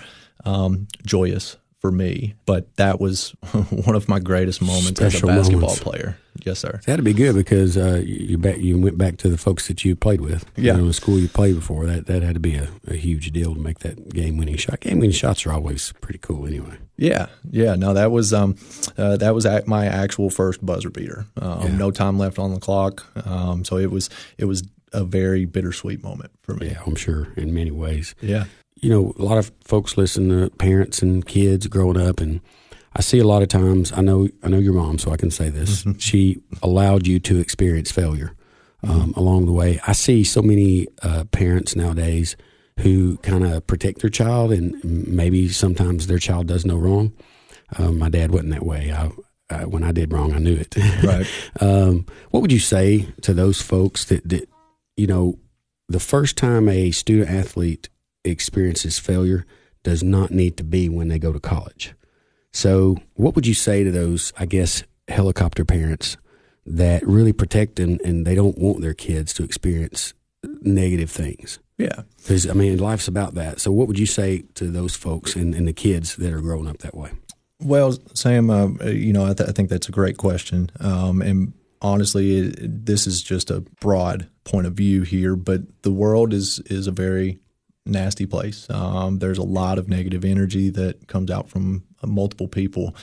joyous 1.05 1.57
for 1.81 1.91
me, 1.91 2.35
but 2.45 2.73
that 2.77 3.01
was 3.01 3.29
one 3.85 3.95
of 3.95 4.07
my 4.07 4.19
greatest 4.19 4.61
moments 4.61 4.99
Special 4.99 5.29
as 5.31 5.35
a 5.35 5.39
basketball 5.39 5.61
moments. 5.61 5.83
player. 5.83 6.17
Yes, 6.45 6.59
sir. 6.59 6.79
That 6.85 6.91
had 6.91 6.97
to 6.97 7.03
be 7.03 7.13
good 7.13 7.35
because 7.35 7.75
uh, 7.75 8.01
you 8.05 8.37
back, 8.37 8.57
you 8.57 8.77
went 8.79 8.97
back 8.97 9.17
to 9.17 9.29
the 9.29 9.37
folks 9.37 9.67
that 9.67 9.83
you 9.83 9.95
played 9.95 10.21
with. 10.21 10.45
Yeah, 10.55 10.73
you 10.73 10.81
know, 10.81 10.87
the 10.87 10.93
school 10.93 11.19
you 11.19 11.27
played 11.27 11.55
before. 11.55 11.87
That 11.87 12.05
that 12.05 12.21
had 12.21 12.35
to 12.35 12.39
be 12.39 12.55
a, 12.55 12.69
a 12.87 12.93
huge 12.93 13.31
deal 13.31 13.53
to 13.55 13.59
make 13.59 13.79
that 13.79 14.09
game 14.09 14.37
winning 14.37 14.55
shot. 14.55 14.79
Game 14.79 14.99
winning 14.99 15.11
shots 15.11 15.45
are 15.45 15.51
always 15.51 15.91
pretty 16.01 16.19
cool, 16.19 16.45
anyway. 16.47 16.77
Yeah, 16.97 17.27
yeah. 17.49 17.75
No, 17.75 17.93
that 17.93 18.11
was 18.11 18.31
um, 18.31 18.55
uh, 18.97 19.17
that 19.17 19.33
was 19.33 19.47
my 19.65 19.87
actual 19.87 20.29
first 20.29 20.63
buzzer 20.63 20.91
beater. 20.91 21.25
Um, 21.35 21.61
yeah. 21.63 21.77
No 21.77 21.91
time 21.91 22.17
left 22.17 22.37
on 22.39 22.53
the 22.53 22.59
clock, 22.59 23.05
um, 23.27 23.65
so 23.65 23.77
it 23.77 23.91
was 23.91 24.09
it 24.37 24.45
was 24.45 24.63
a 24.93 25.03
very 25.03 25.45
bittersweet 25.45 26.03
moment 26.03 26.31
for 26.43 26.53
me. 26.53 26.69
Yeah, 26.69 26.81
I'm 26.85 26.95
sure 26.95 27.29
in 27.35 27.53
many 27.53 27.71
ways. 27.71 28.13
Yeah 28.21 28.45
you 28.81 28.89
know, 28.89 29.13
a 29.17 29.23
lot 29.23 29.37
of 29.37 29.51
folks 29.63 29.97
listen 29.97 30.29
to 30.29 30.49
parents 30.57 31.01
and 31.01 31.25
kids 31.25 31.67
growing 31.67 31.99
up, 31.99 32.19
and 32.19 32.41
I 32.95 33.01
see 33.01 33.19
a 33.19 33.27
lot 33.27 33.41
of 33.41 33.47
times. 33.47 33.91
I 33.93 34.01
know, 34.01 34.27
I 34.43 34.49
know 34.49 34.57
your 34.57 34.73
mom, 34.73 34.97
so 34.97 35.11
I 35.11 35.17
can 35.17 35.31
say 35.31 35.49
this. 35.49 35.81
Mm-hmm. 35.83 35.99
She 35.99 36.41
allowed 36.61 37.07
you 37.07 37.19
to 37.19 37.39
experience 37.39 37.91
failure. 37.91 38.35
um, 38.83 39.13
along 39.15 39.45
the 39.45 39.51
way. 39.51 39.79
I 39.85 39.91
see 39.93 40.23
so 40.23 40.41
many 40.41 40.87
uh, 41.03 41.25
parents 41.25 41.75
nowadays 41.75 42.35
who 42.79 43.17
kind 43.17 43.45
of 43.45 43.67
protect 43.67 44.01
their 44.01 44.09
child, 44.09 44.51
and 44.51 44.83
maybe 44.83 45.49
sometimes 45.49 46.07
their 46.07 46.17
child 46.17 46.47
does 46.47 46.65
no 46.65 46.77
wrong. 46.77 47.13
Um, 47.77 47.99
my 47.99 48.09
dad 48.09 48.31
wasn't 48.31 48.51
that 48.53 48.65
way. 48.65 48.91
I, 48.91 49.11
I, 49.51 49.65
when 49.65 49.83
I 49.83 49.91
did 49.91 50.11
wrong, 50.11 50.33
I 50.33 50.39
knew 50.39 50.55
it. 50.55 50.75
Right. 51.03 51.27
um, 51.59 52.05
what 52.31 52.41
would 52.41 52.51
you 52.51 52.59
say 52.59 53.07
to 53.21 53.33
those 53.35 53.61
folks 53.61 54.05
that, 54.05 54.27
that, 54.27 54.49
you 54.97 55.05
know, 55.07 55.37
the 55.87 55.99
first 55.99 56.35
time 56.37 56.67
a 56.67 56.89
student 56.91 57.29
athlete 57.29 57.87
experiences 58.23 58.99
failure 58.99 59.45
does 59.83 60.03
not 60.03 60.31
need 60.31 60.57
to 60.57 60.63
be 60.63 60.89
when 60.89 61.07
they 61.07 61.19
go 61.19 61.33
to 61.33 61.39
college? 61.39 61.93
So, 62.53 62.97
what 63.15 63.35
would 63.35 63.47
you 63.47 63.53
say 63.53 63.83
to 63.83 63.91
those, 63.91 64.33
I 64.37 64.45
guess, 64.45 64.83
helicopter 65.07 65.65
parents 65.65 66.17
that 66.65 67.05
really 67.07 67.33
protect 67.33 67.79
and, 67.79 67.99
and 68.01 68.25
they 68.25 68.35
don't 68.35 68.57
want 68.57 68.81
their 68.81 68.93
kids 68.93 69.33
to 69.35 69.43
experience 69.43 70.13
negative 70.61 71.09
things? 71.09 71.59
Yeah. 71.77 72.01
Because, 72.17 72.49
I 72.49 72.53
mean, 72.53 72.77
life's 72.77 73.07
about 73.07 73.35
that. 73.35 73.61
So, 73.61 73.71
what 73.71 73.87
would 73.87 73.97
you 73.97 74.05
say 74.05 74.43
to 74.55 74.69
those 74.69 74.95
folks 74.95 75.35
and, 75.35 75.55
and 75.55 75.67
the 75.67 75.73
kids 75.73 76.17
that 76.17 76.33
are 76.33 76.41
growing 76.41 76.67
up 76.67 76.79
that 76.79 76.95
way? 76.95 77.11
Well, 77.59 77.95
Sam, 78.13 78.49
uh, 78.49 78.67
you 78.85 79.13
know, 79.13 79.25
I, 79.25 79.33
th- 79.33 79.49
I, 79.49 79.51
think 79.51 79.69
that's 79.69 79.87
a 79.87 79.91
great 79.91 80.17
question. 80.17 80.71
Um, 80.79 81.21
and 81.21 81.53
honestly, 81.81 82.37
it, 82.37 82.85
this 82.85 83.05
is 83.05 83.21
just 83.21 83.51
a 83.51 83.61
broad 83.79 84.27
point 84.43 84.67
of 84.67 84.73
view 84.73 85.03
here, 85.03 85.35
but 85.35 85.61
the 85.83 85.91
world 85.91 86.33
is 86.33 86.59
is 86.65 86.87
a 86.87 86.91
very 86.91 87.39
nasty 87.85 88.25
place. 88.25 88.69
Um, 88.69 89.19
there's 89.19 89.37
a 89.37 89.43
lot 89.43 89.79
of 89.79 89.89
negative 89.89 90.23
energy 90.23 90.69
that 90.69 91.07
comes 91.07 91.31
out 91.31 91.49
from 91.49 91.83
uh, 92.03 92.07
multiple 92.07 92.47
people. 92.47 92.95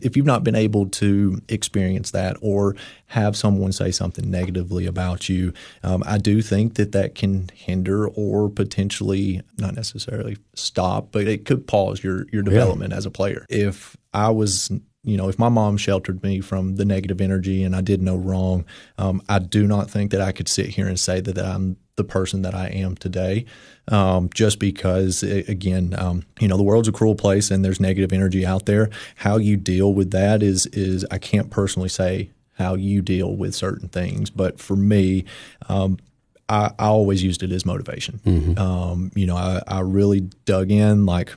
If 0.00 0.16
you've 0.16 0.26
not 0.26 0.42
been 0.42 0.56
able 0.56 0.86
to 0.86 1.40
experience 1.48 2.10
that 2.10 2.36
or 2.40 2.74
have 3.06 3.36
someone 3.36 3.72
say 3.72 3.92
something 3.92 4.28
negatively 4.28 4.86
about 4.86 5.28
you, 5.28 5.52
um, 5.84 6.02
I 6.04 6.18
do 6.18 6.42
think 6.42 6.74
that 6.74 6.92
that 6.92 7.14
can 7.14 7.48
hinder 7.54 8.08
or 8.08 8.48
potentially 8.48 9.42
not 9.58 9.74
necessarily 9.74 10.36
stop, 10.54 11.12
but 11.12 11.28
it 11.28 11.44
could 11.44 11.66
pause 11.66 12.02
your 12.02 12.26
your 12.32 12.42
development 12.42 12.90
yeah. 12.90 12.96
as 12.96 13.06
a 13.06 13.10
player. 13.10 13.46
If 13.48 13.96
I 14.12 14.30
was 14.30 14.70
you 15.04 15.18
know, 15.18 15.28
if 15.28 15.38
my 15.38 15.50
mom 15.50 15.76
sheltered 15.76 16.22
me 16.22 16.40
from 16.40 16.76
the 16.76 16.84
negative 16.84 17.20
energy 17.20 17.62
and 17.62 17.76
I 17.76 17.82
did 17.82 18.00
no 18.00 18.16
wrong, 18.16 18.64
um, 18.96 19.22
I 19.28 19.38
do 19.38 19.66
not 19.66 19.90
think 19.90 20.10
that 20.12 20.22
I 20.22 20.32
could 20.32 20.48
sit 20.48 20.68
here 20.68 20.88
and 20.88 20.98
say 20.98 21.20
that 21.20 21.38
I'm 21.38 21.76
the 21.96 22.04
person 22.04 22.42
that 22.42 22.54
I 22.54 22.68
am 22.68 22.96
today. 22.96 23.44
Um, 23.88 24.30
just 24.34 24.58
because, 24.58 25.22
again, 25.22 25.94
um, 25.98 26.24
you 26.40 26.48
know, 26.48 26.56
the 26.56 26.62
world's 26.62 26.88
a 26.88 26.92
cruel 26.92 27.14
place 27.14 27.50
and 27.50 27.64
there's 27.64 27.80
negative 27.80 28.12
energy 28.12 28.44
out 28.44 28.66
there. 28.66 28.90
How 29.16 29.36
you 29.36 29.56
deal 29.56 29.92
with 29.92 30.10
that 30.12 30.42
is 30.42 30.66
is 30.66 31.04
I 31.10 31.18
can't 31.18 31.50
personally 31.50 31.88
say 31.88 32.30
how 32.52 32.74
you 32.74 33.02
deal 33.02 33.36
with 33.36 33.54
certain 33.54 33.88
things, 33.88 34.30
but 34.30 34.58
for 34.58 34.76
me. 34.76 35.24
Um, 35.68 35.98
I, 36.46 36.72
I, 36.78 36.88
always 36.88 37.22
used 37.22 37.42
it 37.42 37.50
as 37.52 37.64
motivation. 37.64 38.20
Mm-hmm. 38.26 38.58
Um, 38.58 39.10
you 39.14 39.26
know, 39.26 39.34
I, 39.34 39.62
I 39.66 39.80
really 39.80 40.20
dug 40.44 40.70
in 40.70 41.06
like, 41.06 41.34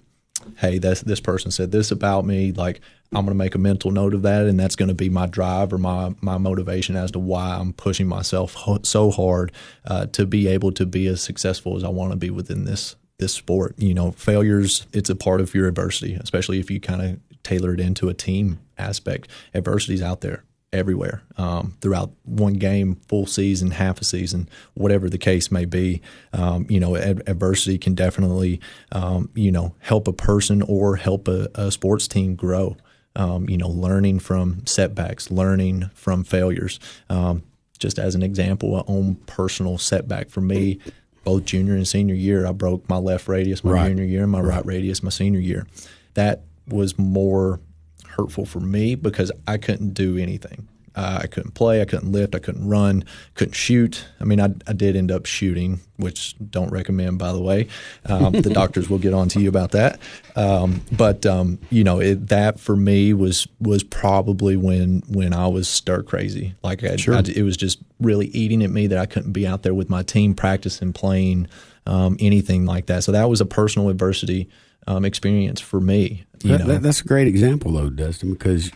hey, 0.58 0.80
this 0.80 1.00
this 1.00 1.22
person 1.22 1.50
said 1.50 1.72
this 1.72 1.91
about 1.91 2.26
me. 2.26 2.52
Like, 2.52 2.82
I'm 3.13 3.26
going 3.26 3.38
to 3.38 3.43
make 3.43 3.56
a 3.56 3.60
mental 3.60 3.91
note 3.91 4.13
of 4.13 4.24
that, 4.24 4.48
and 4.48 4.60
that's 4.60 4.76
going 4.76 4.89
to 4.89 4.96
be 4.96 5.10
my 5.10 5.28
drive 5.28 5.72
or 5.72 5.78
my 5.78 6.13
my 6.22 6.38
motivation 6.38 6.96
as 6.96 7.12
to 7.12 7.20
why 7.20 7.56
I'm 7.56 7.74
pushing 7.74 8.08
myself 8.08 8.54
ho- 8.54 8.80
so 8.84 9.12
hard 9.12 9.52
uh, 9.86 10.08
to 10.08 10.26
be 10.26 10.48
able 10.48 10.72
to 10.74 10.86
be 10.86 11.08
as 11.08 11.22
successful 11.22 11.78
as 11.78 11.84
I 11.84 11.89
want 11.89 12.12
to 12.12 12.17
be 12.17 12.30
within 12.30 12.65
this 12.65 12.96
this 13.17 13.34
sport. 13.34 13.76
You 13.78 13.93
know, 13.93 14.12
failures 14.12 14.88
it's 14.91 15.10
a 15.10 15.15
part 15.15 15.41
of 15.41 15.56
your 15.56 15.67
adversity, 15.67 16.15
especially 16.15 16.60
if 16.60 16.70
you 16.70 16.80
kind 16.80 17.02
of 17.02 17.20
tailor 17.43 17.74
it 17.74 17.80
into 17.80 18.10
a 18.10 18.13
team 18.13 18.60
aspect. 18.78 19.30
Adversity's 19.54 20.02
out 20.02 20.22
there 20.22 20.43
everywhere 20.74 21.24
um, 21.38 21.78
throughout 21.82 22.12
one 22.24 22.54
game, 22.54 22.96
full 23.08 23.26
season, 23.26 23.72
half 23.72 24.02
a 24.02 24.04
season, 24.04 24.50
whatever 24.74 25.10
the 25.10 25.17
case 25.17 25.50
may 25.50 25.65
be. 25.65 26.02
Um, 26.34 26.65
you 26.70 26.80
know, 26.80 26.96
ad- 26.98 27.24
adversity 27.26 27.78
can 27.78 27.96
definitely, 27.96 28.60
um, 28.91 29.30
you 29.34 29.52
know, 29.52 29.76
help 29.80 30.08
a 30.08 30.13
person 30.13 30.62
or 30.62 30.98
help 30.98 31.28
a, 31.28 31.48
a 31.56 31.72
sports 31.72 32.08
team 32.08 32.36
grow. 32.36 32.76
Um, 33.18 33.50
you 33.50 33.58
know, 33.58 33.68
learning 33.68 34.20
from 34.20 34.66
setbacks, 34.66 35.32
learning 35.32 35.90
from 35.96 36.24
failures. 36.24 36.80
Um, 37.10 37.44
just 37.80 38.00
as 38.00 38.16
an 38.16 38.24
example, 38.24 38.78
a 38.78 38.84
own 38.88 39.16
personal 39.26 39.78
setback 39.78 40.30
for 40.30 40.42
me, 40.42 40.80
both 41.24 41.46
junior 41.46 41.76
and 41.76 41.88
senior 41.88 42.16
year, 42.16 42.46
I 42.46 42.52
broke 42.52 42.88
my 42.88 42.98
left 42.98 43.28
radius 43.28 43.64
my 43.64 43.72
right. 43.72 43.88
junior 43.90 44.06
year 44.06 44.24
and 44.24 44.32
my 44.32 44.40
right. 44.40 44.58
right 44.58 44.66
radius 44.66 45.04
my 45.04 45.10
senior 45.10 45.40
year. 45.40 45.68
That 46.14 46.44
was 46.68 46.98
more 46.98 47.60
hurtful 48.06 48.46
for 48.46 48.60
me 48.60 48.96
because 48.96 49.32
I 49.48 49.58
couldn't 49.58 49.94
do 49.94 50.18
anything. 50.18 50.68
Uh, 50.98 51.20
I 51.22 51.28
couldn't 51.28 51.52
play, 51.52 51.80
I 51.80 51.86
couldn't 51.86 52.12
lift, 52.12 52.34
I 52.34 52.40
couldn't 52.40 52.68
run, 52.68 53.04
couldn't 53.36 53.54
shoot. 53.54 54.04
I 54.20 54.24
mean, 54.24 54.42
I, 54.42 54.50
I 54.66 54.74
did 54.74 54.96
end 54.96 55.12
up 55.12 55.28
shooting, 55.28 55.80
which 55.98 56.36
don't 56.50 56.72
recommend, 56.72 57.20
by 57.20 57.32
the 57.34 57.40
way. 57.40 57.68
Um, 58.08 58.32
the 58.32 58.50
doctors 58.54 58.90
will 58.90 58.98
get 58.98 59.14
on 59.14 59.30
to 59.30 59.40
you 59.40 59.48
about 59.48 59.72
that. 59.72 60.00
Um, 60.36 60.82
but 60.92 61.24
um, 61.28 61.60
you 61.70 61.84
know, 61.84 62.00
it, 62.00 62.30
that 62.30 62.60
for 62.60 62.76
me 62.76 63.14
was 63.14 63.48
was 63.62 63.84
probably 63.84 64.58
when 64.58 65.04
when 65.08 65.34
I 65.34 65.46
was 65.48 65.68
stir 65.68 66.02
crazy. 66.02 66.56
Like 66.64 66.84
I, 66.84 66.96
sure. 66.96 67.14
I, 67.14 67.20
it 67.20 67.44
was 67.44 67.58
just 67.58 67.78
really 68.00 68.28
eating 68.30 68.64
at 68.64 68.72
me 68.72 68.88
that 68.88 68.98
I 68.98 69.06
couldn't 69.06 69.34
be 69.34 69.46
out 69.46 69.62
there 69.62 69.76
with 69.76 69.92
my 69.92 70.02
team 70.02 70.34
practicing, 70.34 70.94
playing, 70.94 71.48
um, 71.86 72.18
anything 72.20 72.66
like 72.66 72.88
that. 72.88 73.04
So 73.04 73.12
that 73.12 73.30
was 73.30 73.40
a 73.40 73.46
personal 73.46 73.90
adversity 73.90 74.50
um, 74.88 75.06
experience 75.06 75.62
for 75.62 75.80
me. 75.80 76.26
That, 76.40 76.66
that, 76.66 76.82
that's 76.82 77.02
a 77.02 77.06
great 77.06 77.28
example, 77.28 77.72
though, 77.72 77.92
Dustin, 77.92 78.34
because 78.34 78.72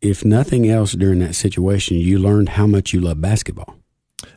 if 0.00 0.24
nothing 0.24 0.68
else 0.68 0.92
during 0.92 1.18
that 1.20 1.34
situation, 1.34 1.96
you 1.96 2.18
learned 2.18 2.50
how 2.50 2.66
much 2.66 2.92
you 2.92 3.00
love 3.00 3.20
basketball. 3.20 3.76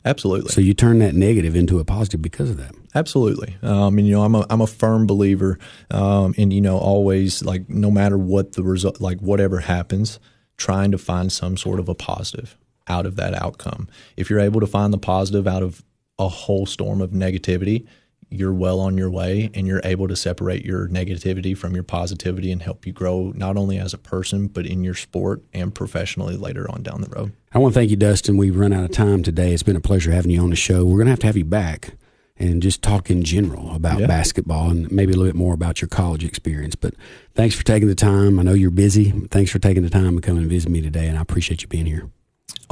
Absolutely. 0.06 0.52
So 0.52 0.62
you 0.62 0.74
turn 0.74 1.00
that 1.00 1.16
negative 1.16 1.56
into 1.56 1.80
a 1.80 1.86
positive 1.86 2.22
because 2.22 2.50
of 2.50 2.58
that. 2.58 2.74
Absolutely. 2.96 3.56
Um, 3.62 3.98
and 3.98 4.08
you 4.08 4.14
know, 4.14 4.24
I'm 4.24 4.36
a 4.36 4.46
I'm 4.50 4.62
a 4.62 4.68
firm 4.68 5.08
believer, 5.08 5.58
um, 5.92 6.34
and 6.38 6.54
you 6.54 6.62
know, 6.62 6.78
always 6.78 7.44
like 7.44 7.70
no 7.70 7.90
matter 7.90 8.18
what 8.18 8.54
the 8.54 8.64
result, 8.64 9.02
like 9.02 9.20
whatever 9.20 9.60
happens, 9.60 10.20
trying 10.58 10.92
to 10.92 10.98
find 10.98 11.32
some 11.32 11.58
sort 11.58 11.80
of 11.80 11.90
a 11.90 11.96
positive 11.96 12.58
out 12.88 13.06
of 13.06 13.16
that 13.16 13.34
outcome. 13.34 13.88
If 14.18 14.30
you're 14.30 14.40
able 14.40 14.60
to 14.60 14.68
find 14.68 14.94
the 14.94 14.98
positive 14.98 15.48
out 15.48 15.64
of 15.64 15.84
a 16.20 16.28
whole 16.28 16.66
storm 16.66 17.02
of 17.02 17.12
negativity, 17.12 17.88
you're 18.34 18.54
well 18.54 18.80
on 18.80 18.98
your 18.98 19.10
way 19.10 19.50
and 19.54 19.68
you're 19.68 19.82
able 19.84 20.08
to 20.08 20.16
separate 20.16 20.66
your 20.66 20.88
negativity 20.88 21.58
from 21.58 21.74
your 21.74 21.84
positivity 21.84 22.52
and 22.52 22.62
help 22.62 22.86
you 22.86 22.92
grow 22.92 23.32
not 23.36 23.58
only 23.58 23.78
as 23.78 23.94
a 23.94 23.98
person 23.98 24.48
but 24.48 24.66
in 24.66 24.84
your 24.84 24.96
sport 24.96 25.42
and 25.54 25.74
professionally 25.74 26.36
later 26.36 26.70
on 26.70 26.84
down 26.84 27.02
the 27.02 27.10
road. 27.10 27.34
I 27.54 27.60
want 27.60 27.74
to 27.74 27.80
thank 27.80 27.92
you, 27.92 27.98
Dustin. 27.98 28.38
We've 28.38 28.56
run 28.56 28.74
out 28.74 28.84
of 28.84 28.92
time 28.92 29.24
today. 29.24 29.54
It's 29.54 29.64
been 29.64 29.76
a 29.76 29.82
pleasure 29.82 30.12
having 30.12 30.32
you 30.32 30.42
on 30.42 30.50
the 30.50 30.56
show. 30.56 30.86
We're 30.86 30.98
going 30.98 31.06
to 31.06 31.12
have 31.12 31.20
to 31.20 31.28
have 31.28 31.38
you 31.38 31.46
back 31.46 31.94
and 32.38 32.62
just 32.62 32.82
talk 32.82 33.10
in 33.10 33.24
general 33.24 33.76
about 33.76 34.00
yeah. 34.00 34.08
basketball 34.08 34.72
and 34.72 34.92
maybe 34.92 35.14
a 35.14 35.16
little 35.16 35.32
bit 35.32 35.38
more 35.38 35.54
about 35.54 35.82
your 35.82 35.88
college 35.88 36.24
experience. 36.24 36.76
But 36.76 36.96
thanks 37.36 37.56
for 37.56 37.64
taking 37.64 37.88
the 37.88 37.96
time. 37.96 38.40
I 38.40 38.44
know 38.44 38.54
you're 38.54 38.72
busy. 38.72 39.12
Thanks 39.30 39.52
for 39.52 39.60
taking 39.60 39.84
the 39.84 39.90
time 39.90 40.16
to 40.16 40.22
come 40.22 40.38
and 40.38 40.48
visit 40.48 40.70
me 40.70 40.82
today, 40.82 41.08
and 41.08 41.18
I 41.18 41.22
appreciate 41.22 41.62
you 41.62 41.68
being 41.68 41.86
here. 41.86 42.10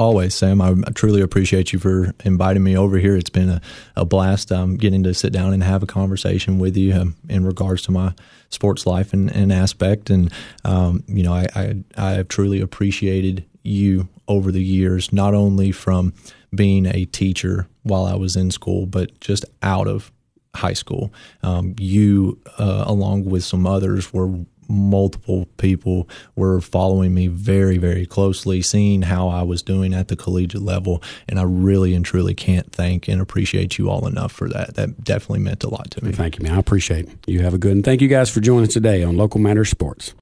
Always, 0.02 0.34
Sam. 0.34 0.62
I, 0.64 0.74
truly 0.96 1.22
appreciate 1.22 1.72
you 1.72 1.78
for 1.78 2.12
inviting 2.26 2.64
me 2.64 2.76
over 2.76 2.98
here. 2.98 3.16
It's 3.16 3.30
been 3.30 3.50
a, 3.50 3.62
a 3.96 4.04
blast 4.04 4.52
um, 4.52 4.76
getting 4.76 5.04
to 5.04 5.14
sit 5.14 5.32
down 5.32 5.54
and 5.54 5.62
have 5.62 5.84
a 5.84 5.86
conversation 5.86 6.58
with 6.58 6.76
you 6.76 6.96
um, 6.96 7.16
in 7.30 7.46
regards 7.46 7.84
to 7.84 7.92
my 7.92 8.16
sports 8.50 8.88
life 8.88 9.14
and, 9.14 9.30
and 9.30 9.54
aspect. 9.54 10.10
And, 10.10 10.34
um, 10.66 11.04
you 11.06 11.22
know, 11.22 11.34
I, 11.34 11.46
I, 11.56 11.76
I 11.96 12.12
have 12.14 12.30
truly 12.30 12.62
appreciated 12.62 13.46
you 13.62 14.10
over 14.28 14.52
the 14.52 14.64
years, 14.64 15.14
not 15.14 15.36
only 15.36 15.72
from 15.72 16.16
being 16.56 16.88
a 16.88 17.06
teacher 17.06 17.68
while 17.84 18.06
I 18.06 18.16
was 18.16 18.36
in 18.36 18.50
school, 18.50 18.88
but 18.88 19.20
just 19.20 19.46
out 19.62 19.88
of 19.88 20.12
high 20.56 20.74
school. 20.74 21.14
Um, 21.44 21.76
you, 21.78 22.40
uh, 22.58 22.86
along 22.88 23.26
with 23.26 23.44
some 23.44 23.68
others, 23.68 24.12
were 24.12 24.34
multiple 24.72 25.48
people 25.58 26.08
were 26.36 26.62
following 26.62 27.14
me 27.14 27.28
very, 27.28 27.78
very 27.78 28.06
closely, 28.06 28.62
seeing 28.62 29.04
how 29.04 29.28
I 29.28 29.44
was 29.44 29.62
doing 29.62 29.94
at 29.94 30.08
the 30.08 30.16
collegiate 30.16 30.62
level. 30.62 31.04
And 31.28 31.40
I 31.40 31.44
really 31.44 31.94
and 31.94 32.06
truly 32.06 32.34
can't 32.34 32.72
thank 32.72 33.08
and 33.08 33.22
appreciate 33.22 33.78
you 33.78 33.90
all 33.90 34.08
enough 34.08 34.32
for 34.32 34.50
that. 34.50 34.76
That 34.76 35.04
definitely 35.04 35.40
meant 35.40 35.64
a 35.64 35.70
lot 35.70 35.92
to 35.92 36.06
me. 36.06 36.12
Thank 36.12 36.38
you, 36.38 36.44
man. 36.44 36.54
I 36.54 36.60
appreciate 36.60 37.08
it. 37.08 37.18
You 37.28 37.42
have 37.42 37.54
a 37.54 37.58
good 37.58 37.72
and 37.72 37.86
thank 37.86 38.02
you 38.02 38.08
guys 38.08 38.30
for 38.30 38.42
joining 38.42 38.68
us 38.68 38.74
today 38.74 39.04
on 39.04 39.18
Local 39.18 39.40
Matters 39.40 39.70
Sports. 39.70 40.14